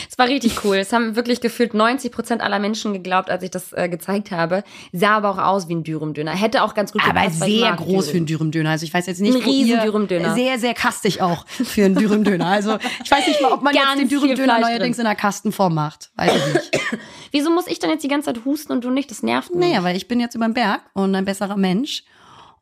Es 0.09 0.19
war 0.19 0.29
richtig 0.29 0.65
cool. 0.65 0.77
Es 0.77 0.93
haben 0.93 1.17
wirklich 1.17 1.41
gefühlt 1.41 1.75
90 1.75 2.13
Prozent 2.13 2.43
aller 2.43 2.59
Menschen 2.59 2.93
geglaubt, 2.93 3.31
als 3.31 3.43
ich 3.43 3.51
das 3.51 3.73
äh, 3.73 3.89
gezeigt 3.89 4.31
habe. 4.31 4.63
Sah 4.93 5.17
aber 5.17 5.31
auch 5.31 5.39
aus 5.39 5.69
wie 5.69 5.75
ein 5.75 5.83
Dürümdöner. 5.83 6.33
Hätte 6.33 6.63
auch 6.63 6.75
ganz 6.75 6.93
gut 6.93 7.03
Aber 7.03 7.21
gepasst, 7.21 7.43
ich 7.47 7.61
sehr 7.61 7.73
groß 7.73 8.11
für 8.11 8.17
einen 8.17 8.27
Dürüm. 8.27 8.45
Dürümdöner. 8.45 8.71
Also 8.71 8.85
ich 8.85 8.95
weiß 8.95 9.07
jetzt 9.07 9.21
nicht, 9.21 9.35
Ein 9.35 9.43
riesen 9.43 9.81
Dürümdöner. 9.81 10.35
Sehr, 10.35 10.59
sehr 10.59 10.75
kastig 10.75 11.23
auch 11.23 11.47
für 11.49 11.85
einen 11.85 11.95
Dürümdöner. 11.95 12.47
Also 12.47 12.79
ich 13.03 13.11
weiß 13.11 13.27
nicht 13.27 13.41
mal, 13.41 13.53
ob 13.53 13.63
man 13.63 13.75
Ganz 13.75 14.01
jetzt 14.01 14.23
den 14.23 14.37
Fleisch 14.37 14.61
neuerdings 14.61 14.99
in 14.99 15.07
einer 15.07 15.15
Kastenform 15.15 15.75
macht. 15.75 16.11
Weiß 16.17 16.33
ich 16.35 16.55
nicht. 16.55 16.81
Wieso 17.33 17.51
muss 17.51 17.67
ich 17.67 17.79
dann 17.79 17.91
jetzt 17.91 18.05
die 18.05 18.09
ganze 18.09 18.33
Zeit 18.33 18.45
husten 18.45 18.73
und 18.73 18.85
du 18.85 18.91
nicht? 18.91 19.11
Das 19.11 19.23
nervt 19.23 19.55
mich. 19.55 19.69
Naja, 19.69 19.83
weil 19.83 19.97
ich 19.97 20.09
bin 20.09 20.21
jetzt 20.21 20.35
über 20.35 20.47
den 20.47 20.55
Berg 20.55 20.83
und 20.95 21.15
ein 21.15 21.25
besserer 21.25 21.57
Mensch. 21.57 22.05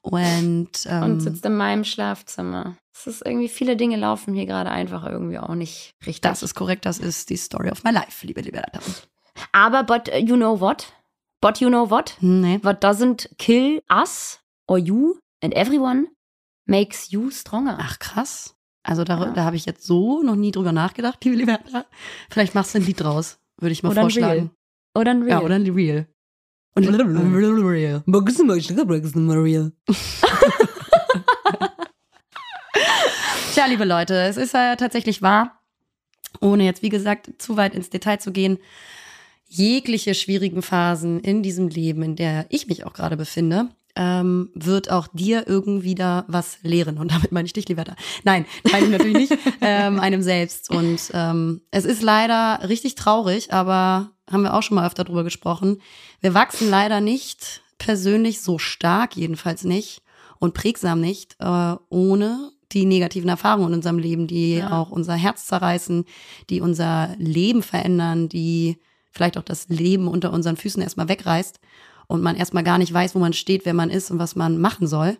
Und, 0.00 0.70
ähm, 0.86 1.02
und 1.02 1.20
sitzt 1.20 1.44
in 1.46 1.56
meinem 1.56 1.84
Schlafzimmer. 1.84 2.76
Es 3.04 3.16
ist 3.16 3.26
irgendwie, 3.26 3.48
viele 3.48 3.76
Dinge 3.76 3.96
laufen 3.96 4.32
hier 4.32 4.46
gerade 4.46 4.70
einfach 4.70 5.04
irgendwie 5.04 5.38
auch 5.38 5.54
nicht 5.56 5.90
richtig. 6.06 6.20
das 6.20 6.42
ist 6.44 6.54
korrekt, 6.54 6.86
das 6.86 6.98
ist 6.98 7.30
die 7.30 7.36
Story 7.36 7.68
of 7.70 7.82
my 7.82 7.90
life, 7.90 8.24
liebe 8.26 8.40
Liberta. 8.42 8.78
aber, 9.52 9.82
but 9.82 10.08
uh, 10.08 10.16
you 10.18 10.36
know 10.36 10.60
what? 10.60 10.92
But 11.40 11.58
you 11.58 11.68
know 11.68 11.90
what? 11.90 12.16
Nee. 12.20 12.60
What 12.62 12.82
doesn't 12.84 13.28
kill 13.38 13.80
us 13.90 14.38
or 14.68 14.78
you 14.78 15.18
and 15.42 15.52
everyone 15.54 16.06
makes 16.66 17.10
you 17.10 17.30
stronger. 17.32 17.76
Ach, 17.80 17.98
krass. 17.98 18.54
Also 18.84 19.02
da, 19.02 19.18
Ja. 19.18 19.30
da 19.32 19.44
habe 19.44 19.56
ich 19.56 19.66
jetzt 19.66 19.84
so 19.84 20.22
noch 20.22 20.36
nie 20.36 20.52
drüber 20.52 20.70
nachgedacht, 20.70 21.24
liebe 21.24 21.36
Liberta. 21.36 21.86
Vielleicht 22.30 22.54
machst 22.54 22.74
du 22.74 22.78
ein 22.78 22.84
Lied 22.84 23.00
draus, 23.00 23.40
würde 23.58 23.72
ich 23.72 23.82
mal 23.82 23.90
Oder 23.90 24.00
ein 24.02 24.04
vorschlagen. 24.04 24.40
Reel. 24.40 24.50
Oder 25.00 25.10
ein 25.10 25.22
Reel. 25.22 25.30
Ja, 25.30 25.40
oder 25.40 25.54
ein 25.56 25.66
Reel. 25.68 26.06
Und 26.74 26.86
Tja, 33.52 33.66
liebe 33.66 33.84
Leute, 33.84 34.14
es 34.14 34.38
ist 34.38 34.54
ja 34.54 34.76
tatsächlich 34.76 35.20
wahr, 35.20 35.60
ohne 36.40 36.64
jetzt, 36.64 36.80
wie 36.80 36.88
gesagt, 36.88 37.30
zu 37.36 37.58
weit 37.58 37.74
ins 37.74 37.90
Detail 37.90 38.16
zu 38.16 38.32
gehen, 38.32 38.56
jegliche 39.46 40.14
schwierigen 40.14 40.62
Phasen 40.62 41.20
in 41.20 41.42
diesem 41.42 41.68
Leben, 41.68 42.02
in 42.02 42.16
der 42.16 42.46
ich 42.48 42.66
mich 42.66 42.86
auch 42.86 42.94
gerade 42.94 43.18
befinde, 43.18 43.68
ähm, 43.94 44.48
wird 44.54 44.90
auch 44.90 45.06
dir 45.12 45.46
irgendwie 45.46 45.94
da 45.94 46.24
was 46.28 46.60
lehren. 46.62 46.96
Und 46.96 47.12
damit 47.12 47.30
meine 47.30 47.44
ich 47.44 47.52
dich, 47.52 47.68
Liberta. 47.68 47.94
Nein, 48.24 48.46
meine 48.72 48.86
ich 48.86 48.90
natürlich 48.90 49.30
nicht, 49.30 49.38
ähm, 49.60 50.00
einem 50.00 50.22
selbst. 50.22 50.70
Und 50.70 51.10
ähm, 51.12 51.60
es 51.70 51.84
ist 51.84 52.00
leider 52.00 52.66
richtig 52.66 52.94
traurig, 52.94 53.52
aber 53.52 54.12
haben 54.30 54.44
wir 54.44 54.54
auch 54.54 54.62
schon 54.62 54.76
mal 54.76 54.86
öfter 54.86 55.04
drüber 55.04 55.24
gesprochen. 55.24 55.82
Wir 56.22 56.32
wachsen 56.32 56.70
leider 56.70 57.02
nicht 57.02 57.60
persönlich 57.76 58.40
so 58.40 58.58
stark, 58.58 59.14
jedenfalls 59.14 59.64
nicht, 59.64 60.00
und 60.38 60.54
prägsam 60.54 61.02
nicht, 61.02 61.36
äh, 61.38 61.74
ohne 61.90 62.51
die 62.72 62.84
negativen 62.86 63.28
Erfahrungen 63.28 63.68
in 63.68 63.74
unserem 63.74 63.98
Leben, 63.98 64.26
die 64.26 64.56
Ja. 64.56 64.78
auch 64.78 64.90
unser 64.90 65.14
Herz 65.14 65.46
zerreißen, 65.46 66.04
die 66.50 66.60
unser 66.60 67.14
Leben 67.18 67.62
verändern, 67.62 68.28
die 68.28 68.78
vielleicht 69.10 69.36
auch 69.38 69.42
das 69.42 69.68
Leben 69.68 70.08
unter 70.08 70.32
unseren 70.32 70.56
Füßen 70.56 70.82
erstmal 70.82 71.08
wegreißt 71.08 71.60
und 72.06 72.22
man 72.22 72.36
erstmal 72.36 72.64
gar 72.64 72.78
nicht 72.78 72.92
weiß, 72.92 73.14
wo 73.14 73.18
man 73.18 73.32
steht, 73.32 73.64
wer 73.64 73.74
man 73.74 73.90
ist 73.90 74.10
und 74.10 74.18
was 74.18 74.36
man 74.36 74.58
machen 74.58 74.86
soll. 74.86 75.18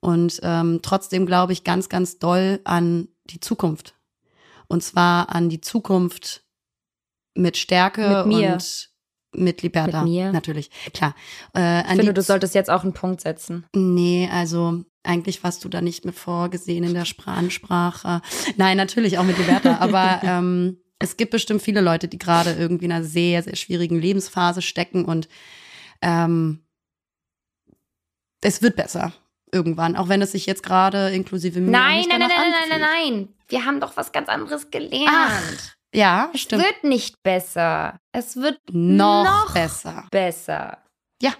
Und 0.00 0.40
ähm, 0.42 0.80
trotzdem 0.82 1.26
glaube 1.26 1.52
ich 1.52 1.64
ganz, 1.64 1.88
ganz 1.88 2.18
doll 2.18 2.60
an 2.64 3.08
die 3.30 3.40
Zukunft. 3.40 3.94
Und 4.68 4.82
zwar 4.82 5.34
an 5.34 5.48
die 5.48 5.60
Zukunft 5.60 6.44
mit 7.34 7.56
Stärke 7.56 8.24
Mit 8.26 8.36
und 8.52 8.90
mit 9.34 9.62
Liberta. 9.62 10.02
Mit 10.02 10.10
mir. 10.12 10.32
Natürlich, 10.32 10.70
klar. 10.94 11.14
Äh, 11.56 11.82
Ich 11.82 11.96
finde, 11.96 12.14
du 12.14 12.22
solltest 12.22 12.54
jetzt 12.54 12.70
auch 12.70 12.82
einen 12.82 12.94
Punkt 12.94 13.20
setzen. 13.20 13.66
Nee, 13.74 14.28
also 14.32 14.84
eigentlich 15.02 15.42
warst 15.44 15.64
du 15.64 15.68
da 15.68 15.80
nicht 15.80 16.04
mit 16.04 16.14
vorgesehen 16.14 16.84
in 16.84 16.94
der 16.94 17.04
Spra- 17.06 17.34
Ansprache. 17.36 18.20
Nein, 18.56 18.76
natürlich 18.76 19.18
auch 19.18 19.24
mit 19.24 19.38
Liberta, 19.38 19.76
aber 19.80 20.20
ähm, 20.24 20.78
es 20.98 21.16
gibt 21.16 21.30
bestimmt 21.30 21.62
viele 21.62 21.80
Leute, 21.80 22.08
die 22.08 22.18
gerade 22.18 22.52
irgendwie 22.54 22.86
in 22.86 22.92
einer 22.92 23.04
sehr, 23.04 23.42
sehr 23.42 23.54
schwierigen 23.56 24.00
Lebensphase 24.00 24.62
stecken 24.62 25.04
und 25.04 25.28
ähm, 26.02 26.64
es 28.40 28.62
wird 28.62 28.76
besser 28.76 29.12
irgendwann, 29.52 29.96
auch 29.96 30.08
wenn 30.08 30.20
es 30.22 30.32
sich 30.32 30.46
jetzt 30.46 30.62
gerade 30.62 31.10
inklusive 31.10 31.60
mir 31.60 31.70
Nein, 31.70 31.96
nicht 31.98 32.08
nein, 32.10 32.20
nein, 32.20 32.28
nein, 32.28 32.38
nein, 32.50 32.80
nein, 32.80 32.82
anfühlt. 32.82 33.14
nein. 33.28 33.34
Wir 33.48 33.64
haben 33.64 33.80
doch 33.80 33.96
was 33.96 34.12
ganz 34.12 34.28
anderes 34.28 34.70
gelernt. 34.70 35.08
Ach, 35.08 35.74
Ja, 35.94 36.30
es 36.34 36.42
stimmt. 36.42 36.62
wird 36.62 36.84
nicht 36.84 37.22
besser. 37.22 37.98
Es 38.12 38.36
wird 38.36 38.60
Noch, 38.70 39.24
noch 39.24 39.54
besser. 39.54 40.04
besser. 40.10 40.78
Ja. 41.20 41.32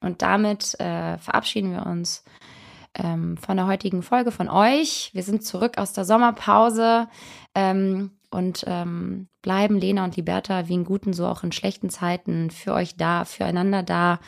Und 0.00 0.22
damit 0.22 0.78
äh, 0.78 1.18
verabschieden 1.18 1.72
wir 1.72 1.86
uns 1.86 2.22
ähm, 2.94 3.36
von 3.36 3.56
der 3.56 3.66
heutigen 3.66 4.02
Folge 4.02 4.30
von 4.30 4.48
euch. 4.48 5.10
Wir 5.12 5.22
sind 5.22 5.44
zurück 5.44 5.78
aus 5.78 5.92
der 5.92 6.04
Sommerpause 6.04 7.08
ähm, 7.54 8.12
und 8.30 8.64
ähm, 8.66 9.28
bleiben 9.42 9.78
Lena 9.78 10.04
und 10.04 10.16
Liberta 10.16 10.68
wie 10.68 10.74
in 10.74 10.84
guten, 10.84 11.12
so 11.12 11.26
auch 11.26 11.42
in 11.42 11.52
schlechten 11.52 11.90
Zeiten 11.90 12.50
für 12.50 12.74
euch 12.74 12.96
da, 12.96 13.24
füreinander 13.24 13.82
da 13.82 14.20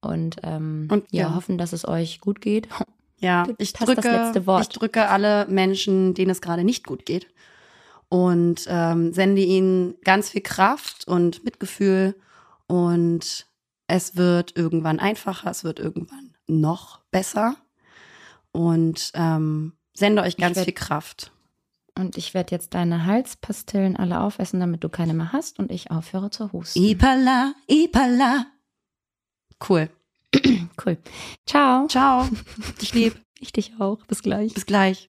und, 0.00 0.36
ähm, 0.44 0.88
Und 0.90 1.04
ja, 1.12 1.28
ja. 1.28 1.34
hoffen, 1.34 1.58
dass 1.58 1.72
es 1.72 1.86
euch 1.86 2.20
gut 2.20 2.40
geht. 2.40 2.68
Ja, 3.18 3.46
ich 3.58 3.72
drücke, 3.72 4.10
letzte 4.10 4.46
Wort. 4.46 4.62
ich 4.62 4.68
drücke 4.68 5.08
alle 5.08 5.46
Menschen, 5.48 6.12
denen 6.14 6.30
es 6.30 6.40
gerade 6.42 6.64
nicht 6.64 6.86
gut 6.86 7.06
geht 7.06 7.26
und 8.08 8.66
ähm, 8.68 9.12
sende 9.12 9.42
ihnen 9.42 9.94
ganz 10.04 10.30
viel 10.30 10.42
Kraft 10.42 11.06
und 11.08 11.44
Mitgefühl 11.44 12.14
und 12.66 13.46
es 13.88 14.16
wird 14.16 14.56
irgendwann 14.56 14.98
einfacher, 14.98 15.50
es 15.50 15.64
wird 15.64 15.78
irgendwann 15.78 16.34
noch 16.46 17.00
besser 17.10 17.56
und 18.52 19.10
ähm, 19.14 19.72
sende 19.94 20.22
euch 20.22 20.36
ganz 20.36 20.56
werd- 20.56 20.64
viel 20.64 20.74
Kraft. 20.74 21.32
Und 21.98 22.18
ich 22.18 22.34
werde 22.34 22.50
jetzt 22.54 22.74
deine 22.74 23.06
Halspastillen 23.06 23.96
alle 23.96 24.20
aufessen, 24.20 24.60
damit 24.60 24.84
du 24.84 24.90
keine 24.90 25.14
mehr 25.14 25.32
hast 25.32 25.58
und 25.58 25.72
ich 25.72 25.90
aufhöre 25.90 26.28
zu 26.28 26.52
husten. 26.52 26.82
Ipala, 26.84 27.54
Ipala. 27.68 28.46
Cool. 29.68 29.88
Cool. 30.84 30.98
Ciao. 31.46 31.86
Ciao. 31.88 32.28
Dich 32.82 32.92
lieb. 32.92 33.18
Ich 33.40 33.50
dich 33.50 33.72
auch. 33.80 34.04
Bis 34.04 34.22
gleich. 34.22 34.52
Bis 34.52 34.66
gleich. 34.66 35.08